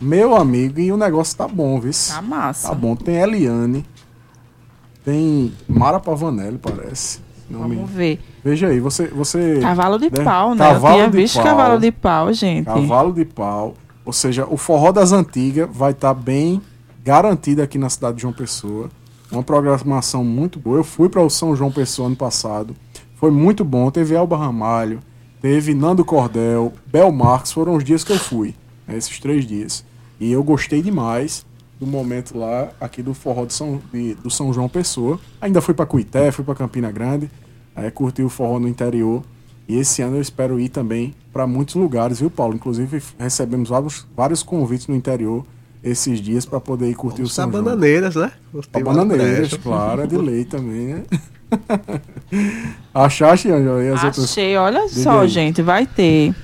Meu 0.00 0.36
amigo, 0.36 0.78
e 0.78 0.92
o 0.92 0.96
negócio 0.96 1.36
tá 1.36 1.48
bom, 1.48 1.80
viu? 1.80 1.92
Tá 2.08 2.22
massa. 2.22 2.68
Tá 2.68 2.74
bom. 2.74 2.94
Tem 2.94 3.16
Eliane, 3.16 3.84
tem 5.04 5.52
Mara 5.68 5.98
Pavanelli, 5.98 6.58
parece. 6.58 7.20
Não 7.50 7.66
me... 7.66 7.76
Vamos 7.76 7.90
ver. 7.90 8.20
Veja 8.44 8.68
aí, 8.68 8.78
você. 8.78 9.08
você 9.08 9.58
Cavalo 9.60 9.98
de 9.98 10.10
né? 10.10 10.22
pau, 10.22 10.54
né? 10.54 10.58
Cavalo 10.58 10.94
eu 10.94 10.98
tinha 10.98 11.10
de 11.10 11.16
visto 11.16 11.34
pau. 11.36 11.44
cavalo 11.44 11.80
de 11.80 11.90
pau, 11.92 12.32
gente. 12.32 12.66
Cavalo 12.66 13.12
de 13.12 13.24
pau. 13.24 13.74
Ou 14.04 14.12
seja, 14.12 14.46
o 14.48 14.56
forró 14.56 14.92
das 14.92 15.12
antigas 15.12 15.68
vai 15.72 15.92
estar 15.92 16.14
bem 16.14 16.60
garantido 17.02 17.62
aqui 17.62 17.78
na 17.78 17.88
cidade 17.88 18.16
de 18.16 18.22
João 18.22 18.34
Pessoa. 18.34 18.90
Uma 19.32 19.42
programação 19.42 20.22
muito 20.24 20.58
boa. 20.58 20.78
Eu 20.78 20.84
fui 20.84 21.08
para 21.08 21.22
o 21.22 21.28
São 21.30 21.56
João 21.56 21.70
Pessoa 21.72 22.06
ano 22.06 22.16
passado. 22.16 22.76
Foi 23.16 23.30
muito 23.30 23.64
bom. 23.64 23.90
Teve 23.90 24.14
Elba 24.14 24.36
Ramalho, 24.36 25.00
teve 25.40 25.74
Nando 25.74 26.04
Cordel, 26.04 26.72
Bel 26.86 27.10
Marques. 27.10 27.52
Foram 27.52 27.74
os 27.74 27.84
dias 27.84 28.04
que 28.04 28.12
eu 28.12 28.18
fui. 28.18 28.54
né, 28.86 28.96
esses 28.96 29.18
três 29.18 29.46
dias. 29.46 29.84
E 30.20 30.32
eu 30.32 30.42
gostei 30.42 30.82
demais 30.82 31.46
do 31.80 31.86
momento 31.86 32.36
lá, 32.36 32.70
aqui 32.80 33.02
do 33.02 33.14
forró 33.14 33.44
de 33.44 33.52
São, 33.54 33.80
de- 33.92 34.14
do 34.14 34.30
São 34.30 34.52
João 34.52 34.68
Pessoa. 34.68 35.18
Ainda 35.40 35.60
fui 35.60 35.74
para 35.74 35.86
Cuité, 35.86 36.30
fui 36.32 36.44
para 36.44 36.54
Campina 36.56 36.90
Grande. 36.90 37.30
Aí 37.76 37.90
curti 37.90 38.22
o 38.22 38.28
forró 38.28 38.58
no 38.58 38.66
interior. 38.68 39.22
E 39.68 39.76
esse 39.76 40.02
ano 40.02 40.16
eu 40.16 40.20
espero 40.22 40.58
ir 40.58 40.70
também 40.70 41.14
para 41.32 41.46
muitos 41.46 41.74
lugares, 41.76 42.18
viu, 42.20 42.30
Paulo? 42.30 42.54
Inclusive 42.54 43.00
recebemos 43.18 43.68
vários, 43.68 44.06
vários 44.16 44.42
convites 44.42 44.86
no 44.88 44.96
interior 44.96 45.44
esses 45.84 46.20
dias 46.20 46.44
para 46.44 46.58
poder 46.58 46.90
ir 46.90 46.94
curtir 46.94 47.20
o 47.22 47.24
Os 47.26 47.34
São 47.34 47.48
João. 47.50 47.62
bananeiras, 47.62 48.16
né? 48.16 48.32
Tem 48.72 48.82
bananeiras, 48.82 49.54
claro, 49.54 50.02
é 50.02 50.06
de 50.08 50.16
lei 50.16 50.44
também, 50.44 50.86
né? 50.94 51.02
Achaste, 52.92 53.50
Angela? 53.50 53.82
E 53.84 53.88
as 53.88 54.04
outras? 54.04 54.24
Achei, 54.24 54.56
olha 54.56 54.80
Diga 54.88 55.02
só, 55.02 55.20
aí. 55.20 55.28
gente, 55.28 55.62
vai 55.62 55.86
ter 55.86 56.34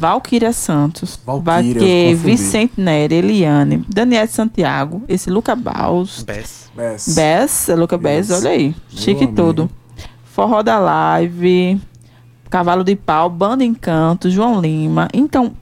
Valquíria 0.00 0.50
Santos, 0.50 1.20
Valquíria. 1.26 2.16
Vicente 2.16 2.72
Nery, 2.78 3.16
Eliane, 3.16 3.84
Daniel 3.86 4.26
Santiago, 4.28 5.02
esse 5.06 5.28
Luca 5.28 5.54
Baus, 5.54 6.22
Bess. 6.22 6.70
Bess. 6.74 7.14
Bess, 7.14 7.68
Luca 7.76 7.98
Bess, 7.98 8.30
Isso. 8.30 8.38
olha 8.38 8.50
aí, 8.50 8.74
chique 8.88 9.24
amigo. 9.24 9.34
tudo. 9.36 9.70
Forró 10.24 10.62
da 10.62 10.78
Live, 10.78 11.78
Cavalo 12.48 12.82
de 12.82 12.96
Pau, 12.96 13.28
Banda 13.28 13.62
Encanto, 13.62 14.30
João 14.30 14.58
Lima. 14.58 15.06
Então, 15.12 15.52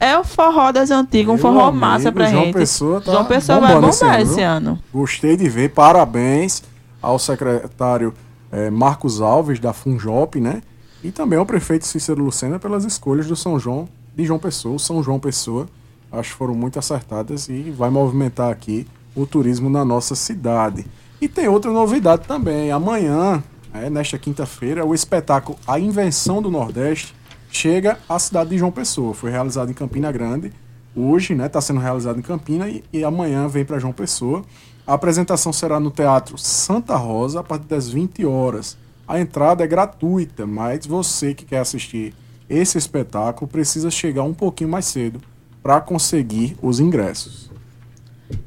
é 0.00 0.18
o 0.18 0.24
forró 0.24 0.72
das 0.72 0.90
antigas, 0.90 1.28
um 1.28 1.34
Meu 1.34 1.42
forró 1.42 1.68
amigo, 1.68 1.78
massa 1.78 2.10
pra 2.10 2.26
João 2.26 2.46
gente. 2.46 2.54
Pessoa 2.54 3.00
tá 3.00 3.12
João 3.12 3.24
Pessoa 3.24 3.60
vai 3.60 3.74
bombar 3.74 3.90
esse 3.90 4.04
ano, 4.04 4.18
esse 4.18 4.42
ano. 4.42 4.78
Gostei 4.92 5.36
de 5.36 5.48
ver. 5.48 5.70
Parabéns 5.70 6.60
ao 7.00 7.20
secretário 7.20 8.12
eh, 8.50 8.68
Marcos 8.68 9.20
Alves, 9.20 9.60
da 9.60 9.72
Funjop, 9.72 10.40
né? 10.40 10.60
E 11.04 11.12
também 11.12 11.38
ao 11.38 11.44
prefeito 11.44 11.86
Cícero 11.86 12.24
Lucena 12.24 12.58
pelas 12.58 12.82
escolhas 12.86 13.26
do 13.26 13.36
São 13.36 13.60
João 13.60 13.86
de 14.16 14.24
João 14.24 14.38
Pessoa, 14.38 14.78
São 14.78 15.02
João 15.02 15.20
Pessoa. 15.20 15.68
acho 16.10 16.30
que 16.30 16.36
foram 16.36 16.54
muito 16.54 16.78
acertadas 16.78 17.46
e 17.50 17.70
vai 17.70 17.90
movimentar 17.90 18.50
aqui 18.50 18.86
o 19.14 19.26
turismo 19.26 19.68
na 19.68 19.84
nossa 19.84 20.14
cidade. 20.14 20.86
E 21.20 21.28
tem 21.28 21.46
outra 21.46 21.70
novidade 21.70 22.26
também. 22.26 22.70
Amanhã, 22.70 23.44
é, 23.74 23.90
nesta 23.90 24.18
quinta-feira, 24.18 24.84
o 24.86 24.94
espetáculo 24.94 25.58
A 25.66 25.78
Invenção 25.78 26.40
do 26.40 26.50
Nordeste 26.50 27.14
chega 27.50 27.98
à 28.08 28.18
cidade 28.18 28.50
de 28.50 28.58
João 28.58 28.72
Pessoa. 28.72 29.12
Foi 29.12 29.30
realizado 29.30 29.70
em 29.70 29.74
Campina 29.74 30.10
Grande. 30.10 30.52
Hoje, 30.96 31.32
está 31.34 31.42
né, 31.42 31.48
tá 31.50 31.60
sendo 31.60 31.80
realizado 31.80 32.18
em 32.18 32.22
Campina 32.22 32.66
e, 32.66 32.82
e 32.90 33.04
amanhã 33.04 33.46
vem 33.46 33.64
para 33.64 33.78
João 33.78 33.92
Pessoa. 33.92 34.42
A 34.86 34.94
apresentação 34.94 35.52
será 35.52 35.78
no 35.78 35.90
Teatro 35.90 36.38
Santa 36.38 36.96
Rosa 36.96 37.40
a 37.40 37.44
partir 37.44 37.66
das 37.66 37.90
20 37.90 38.24
horas. 38.24 38.78
A 39.06 39.20
entrada 39.20 39.62
é 39.62 39.66
gratuita, 39.66 40.46
mas 40.46 40.86
você 40.86 41.34
que 41.34 41.44
quer 41.44 41.58
assistir 41.58 42.14
esse 42.48 42.78
espetáculo 42.78 43.50
precisa 43.50 43.90
chegar 43.90 44.22
um 44.22 44.34
pouquinho 44.34 44.70
mais 44.70 44.86
cedo 44.86 45.20
para 45.62 45.80
conseguir 45.80 46.56
os 46.62 46.80
ingressos. 46.80 47.50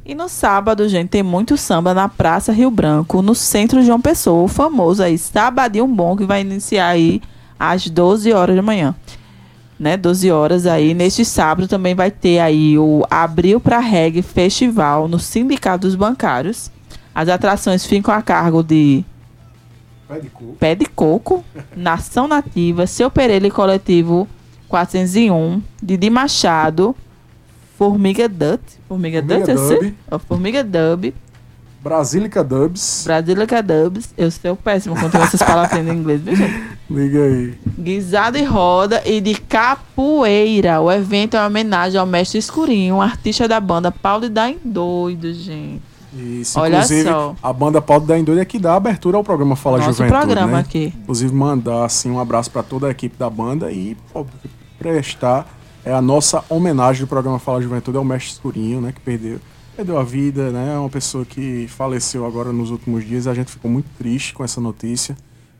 E 0.06 0.16
no 0.16 0.28
sábado, 0.28 0.88
gente, 0.88 1.10
tem 1.10 1.24
muito 1.24 1.58
samba 1.58 1.94
na 1.94 2.08
Praça 2.08 2.52
Rio 2.52 2.72
Branco, 2.72 3.22
no 3.22 3.36
centro 3.36 3.80
de 3.80 3.86
João 3.86 4.02
Pessoa, 4.02 4.44
o 4.44 4.48
famoso 4.48 5.04
aí, 5.04 5.18
Sabadinho 5.18 5.88
Bom, 5.88 6.16
que 6.16 6.26
vai 6.26 6.42
iniciar 6.42 6.88
aí 6.88 7.22
às 7.60 7.88
12 7.88 8.32
horas 8.34 8.56
da 8.56 8.62
manhã. 8.62 8.96
Né, 9.80 9.96
12 9.96 10.32
horas 10.32 10.66
aí. 10.66 10.96
Neste 10.96 11.24
sábado 11.24 11.68
também 11.68 11.94
vai 11.94 12.10
ter 12.10 12.40
aí 12.40 12.80
o 12.80 13.04
Abril 13.12 13.60
para 13.60 13.78
Reggae 13.78 14.24
Festival 14.24 15.08
no 15.08 15.20
Sindicato 15.20 15.86
dos 15.86 15.94
Bancários. 15.94 16.72
As 17.14 17.30
atrações 17.30 17.86
ficam 17.86 18.12
a 18.12 18.24
cargo 18.24 18.64
de 18.64 19.06
Pé 20.08 20.20
de 20.20 20.30
Coco, 20.30 20.56
Pé 20.60 20.76
de 20.76 20.86
Coco 20.86 21.46
Nação 21.76 22.28
Nativa, 22.28 22.88
Seu 22.88 23.12
Pereira 23.12 23.48
e 23.48 23.52
Coletivo 23.52 24.28
401, 24.70 25.62
Didi 25.82 26.10
Machado, 26.10 26.96
Formiga 27.78 28.28
Dut, 28.28 28.62
Formiga, 28.88 29.22
Formiga 29.22 29.22
Dut, 29.22 29.50
eu 29.50 29.56
Dub. 29.56 29.68
sei? 29.68 29.94
Ó, 30.10 30.20
Formiga 30.20 30.64
Dub, 30.64 31.14
Brasílica 31.88 32.44
Dubs. 32.44 33.04
Brasília 33.06 33.46
Dubs, 33.64 34.14
eu 34.18 34.30
sou 34.32 34.56
péssimo 34.56 34.96
quando 35.00 35.16
essas 35.16 35.42
palavras 35.42 35.80
em 35.80 35.90
inglês, 35.90 36.22
viu, 36.22 36.36
gente? 36.36 36.78
Liga 36.90 37.24
aí. 37.24 37.54
Guisado 37.80 38.38
e 38.38 38.44
Roda 38.44 39.02
e 39.06 39.22
de 39.22 39.36
Capoeira. 39.36 40.82
O 40.82 40.92
evento 40.92 41.38
é 41.38 41.40
uma 41.40 41.48
homenagem 41.48 42.00
ao 42.00 42.06
mestre 42.06 42.40
Escurinho, 42.40 42.96
um 42.96 43.02
artista 43.02 43.48
da 43.48 43.60
banda 43.60 43.92
Paulo 43.92 44.26
e 44.26 44.30
da 44.30 44.52
Doido, 44.64 45.34
gente. 45.34 45.82
Isso, 46.14 46.60
Olha 46.60 46.78
inclusive, 46.78 47.10
só. 47.10 47.36
a 47.44 47.54
banda 47.54 47.82
Paulo 47.82 48.06
da 48.06 48.18
Indúria 48.18 48.42
é 48.42 48.46
que 48.46 48.58
dá 48.58 48.76
abertura 48.76 49.18
ao 49.18 49.24
programa 49.24 49.56
Fala 49.56 49.78
Nosso 49.78 49.94
Juventude. 49.94 50.20
programa 50.20 50.54
né? 50.54 50.60
aqui. 50.60 50.94
Inclusive, 51.02 51.34
mandar 51.34 51.86
assim, 51.86 52.10
um 52.10 52.20
abraço 52.20 52.50
para 52.50 52.64
toda 52.64 52.88
a 52.88 52.92
equipe 52.92 53.18
da 53.18 53.30
banda 53.30 53.72
e 53.72 53.96
pô, 54.14 54.26
prestar 54.80 55.48
é, 55.84 55.94
a 55.94 56.02
nossa 56.02 56.44
homenagem 56.50 57.02
do 57.06 57.08
programa 57.08 57.40
Fala 57.40 57.62
Juventude 57.62 57.98
ao 57.98 58.06
mestre 58.06 58.32
Escurinho, 58.34 58.82
né? 58.82 58.92
Que 58.94 59.02
perdeu, 59.02 59.40
perdeu 59.76 59.98
a 59.98 60.04
vida, 60.04 60.50
né? 60.50 60.76
É 60.76 60.78
uma 60.78 60.90
pessoa 60.90 61.26
que 61.26 61.68
faleceu 61.68 62.26
agora 62.26 62.52
nos 62.54 62.72
últimos 62.72 63.06
dias. 63.06 63.28
A 63.28 63.34
gente 63.34 63.52
ficou 63.52 63.70
muito 63.70 63.88
triste 63.98 64.34
com 64.34 64.44
essa 64.44 64.62
notícia, 64.62 65.16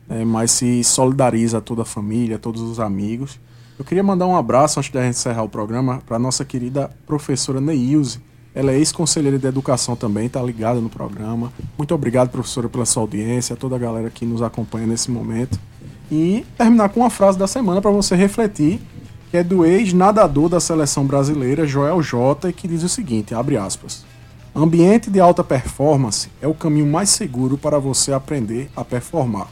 né, 0.08 0.24
mas 0.24 0.50
se 0.50 0.82
solidariza 0.82 1.58
a 1.58 1.60
toda 1.60 1.82
a 1.82 1.84
família, 1.84 2.36
a 2.36 2.38
todos 2.38 2.62
os 2.62 2.80
amigos. 2.80 3.38
Eu 3.78 3.84
queria 3.84 4.02
mandar 4.02 4.26
um 4.26 4.36
abraço, 4.36 4.80
antes 4.80 4.90
da 4.90 5.02
gente 5.02 5.10
encerrar 5.10 5.44
o 5.44 5.48
programa, 5.48 6.02
para 6.04 6.18
nossa 6.18 6.44
querida 6.44 6.90
professora 7.06 7.60
Neilze. 7.60 8.20
Ela 8.54 8.72
é 8.72 8.78
ex-conselheira 8.78 9.38
de 9.38 9.46
educação 9.46 9.94
também, 9.94 10.26
está 10.26 10.42
ligada 10.42 10.80
no 10.80 10.88
programa. 10.88 11.52
Muito 11.76 11.94
obrigado, 11.94 12.30
professora, 12.30 12.68
pela 12.68 12.84
sua 12.84 13.02
audiência, 13.02 13.54
a 13.54 13.56
toda 13.56 13.76
a 13.76 13.78
galera 13.78 14.10
que 14.10 14.24
nos 14.24 14.42
acompanha 14.42 14.86
nesse 14.86 15.10
momento. 15.10 15.58
E 16.10 16.44
terminar 16.56 16.88
com 16.88 17.00
uma 17.00 17.10
frase 17.10 17.38
da 17.38 17.46
semana 17.46 17.80
para 17.80 17.90
você 17.90 18.16
refletir, 18.16 18.80
que 19.30 19.36
é 19.36 19.44
do 19.44 19.64
ex-nadador 19.64 20.48
da 20.48 20.58
seleção 20.58 21.04
brasileira, 21.04 21.66
Joel 21.66 22.02
Jota, 22.02 22.52
que 22.52 22.66
diz 22.66 22.82
o 22.82 22.88
seguinte, 22.88 23.34
abre 23.34 23.56
aspas. 23.56 24.04
Ambiente 24.54 25.10
de 25.10 25.20
alta 25.20 25.44
performance 25.44 26.30
é 26.40 26.48
o 26.48 26.54
caminho 26.54 26.86
mais 26.86 27.10
seguro 27.10 27.58
para 27.58 27.78
você 27.78 28.12
aprender 28.12 28.70
a 28.74 28.84
performar. 28.84 29.48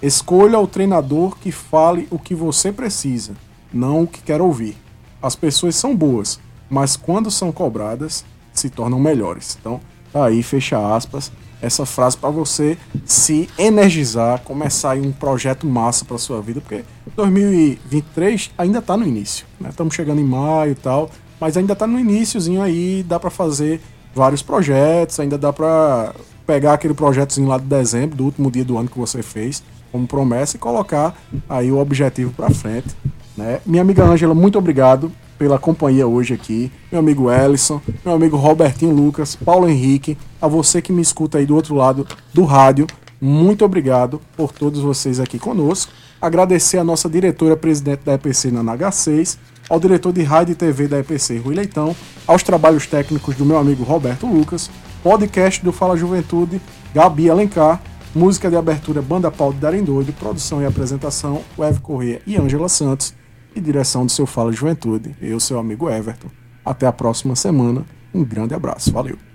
Escolha 0.00 0.60
o 0.60 0.66
treinador 0.66 1.36
que 1.36 1.50
fale 1.50 2.06
o 2.08 2.18
que 2.18 2.34
você 2.34 2.72
precisa, 2.72 3.32
não 3.72 4.04
o 4.04 4.06
que 4.06 4.22
quer 4.22 4.40
ouvir. 4.40 4.76
As 5.20 5.34
pessoas 5.34 5.74
são 5.74 5.94
boas, 5.94 6.38
mas 6.68 6.96
quando 6.96 7.30
são 7.30 7.50
cobradas, 7.50 8.24
se 8.52 8.68
tornam 8.68 8.98
melhores. 8.98 9.56
Então, 9.60 9.80
tá 10.12 10.26
aí, 10.26 10.42
fecha 10.42 10.94
aspas, 10.94 11.30
essa 11.60 11.84
frase 11.84 12.16
para 12.16 12.30
você 12.30 12.76
se 13.04 13.48
energizar, 13.58 14.40
começar 14.42 14.96
um 14.96 15.12
projeto 15.12 15.66
massa 15.66 16.04
para 16.04 16.18
sua 16.18 16.40
vida, 16.40 16.60
porque 16.60 16.84
2023 17.16 18.50
ainda 18.56 18.80
tá 18.80 18.96
no 18.96 19.06
início, 19.06 19.46
né? 19.60 19.70
Estamos 19.70 19.94
chegando 19.94 20.20
em 20.20 20.24
maio 20.24 20.72
e 20.72 20.76
tal, 20.76 21.10
mas 21.40 21.56
ainda 21.56 21.74
tá 21.74 21.86
no 21.86 21.98
iníciozinho 21.98 22.62
aí, 22.62 23.04
dá 23.06 23.18
para 23.18 23.30
fazer 23.30 23.80
vários 24.14 24.42
projetos, 24.42 25.18
ainda 25.18 25.36
dá 25.36 25.52
para 25.52 26.14
pegar 26.46 26.74
aquele 26.74 26.94
projetozinho 26.94 27.48
lá 27.48 27.58
de 27.58 27.64
dezembro, 27.64 28.16
do 28.16 28.24
último 28.24 28.50
dia 28.50 28.64
do 28.64 28.78
ano 28.78 28.88
que 28.88 28.98
você 28.98 29.22
fez, 29.22 29.62
como 29.90 30.06
promessa 30.06 30.56
e 30.56 30.60
colocar 30.60 31.14
aí 31.48 31.70
o 31.72 31.78
objetivo 31.78 32.32
para 32.32 32.50
frente, 32.50 32.88
né? 33.36 33.60
Minha 33.66 33.82
amiga 33.82 34.04
Ângela, 34.04 34.34
muito 34.34 34.58
obrigado 34.58 35.12
pela 35.38 35.58
companhia 35.58 36.06
hoje 36.06 36.34
aqui, 36.34 36.70
meu 36.90 37.00
amigo 37.00 37.30
Ellison, 37.30 37.80
meu 38.04 38.14
amigo 38.14 38.36
Robertinho 38.36 38.94
Lucas, 38.94 39.36
Paulo 39.36 39.68
Henrique, 39.68 40.18
a 40.42 40.48
você 40.48 40.82
que 40.82 40.92
me 40.92 41.00
escuta 41.00 41.38
aí 41.38 41.46
do 41.46 41.54
outro 41.54 41.74
lado 41.74 42.06
do 42.34 42.44
rádio, 42.44 42.86
muito 43.20 43.64
obrigado 43.64 44.20
por 44.36 44.52
todos 44.52 44.80
vocês 44.80 45.18
aqui 45.20 45.38
conosco. 45.38 45.92
Agradecer 46.20 46.78
a 46.78 46.84
nossa 46.84 47.08
diretora 47.08 47.56
presidente 47.56 48.00
da 48.04 48.14
EPC 48.14 48.50
na 48.50 48.62
NH6, 48.62 49.38
ao 49.68 49.78
diretor 49.78 50.12
de 50.12 50.22
rádio 50.22 50.52
e 50.52 50.56
TV 50.56 50.88
da 50.88 50.98
EPC, 50.98 51.38
Rui 51.38 51.54
Leitão, 51.54 51.94
aos 52.26 52.42
trabalhos 52.42 52.86
técnicos 52.86 53.36
do 53.36 53.44
meu 53.44 53.58
amigo 53.58 53.84
Roberto 53.84 54.26
Lucas, 54.26 54.70
podcast 55.02 55.64
do 55.64 55.72
Fala 55.72 55.96
Juventude, 55.96 56.60
Gabi 56.94 57.30
Alencar, 57.30 57.80
música 58.14 58.48
de 58.48 58.56
abertura 58.56 59.02
Banda 59.02 59.30
Paulo 59.30 59.54
de 59.54 59.60
Darendoido, 59.60 60.12
produção 60.12 60.62
e 60.62 60.66
apresentação, 60.66 61.42
Weve 61.56 61.80
Corrêa 61.80 62.20
e 62.26 62.36
Ângela 62.36 62.68
Santos, 62.68 63.14
e 63.58 63.60
direção 63.60 64.06
do 64.06 64.12
seu 64.12 64.26
Fala 64.26 64.52
Juventude, 64.52 65.14
eu, 65.20 65.38
seu 65.38 65.58
amigo 65.58 65.90
Everton. 65.90 66.28
Até 66.64 66.86
a 66.86 66.92
próxima 66.92 67.36
semana, 67.36 67.84
um 68.14 68.24
grande 68.24 68.54
abraço, 68.54 68.92
valeu! 68.92 69.27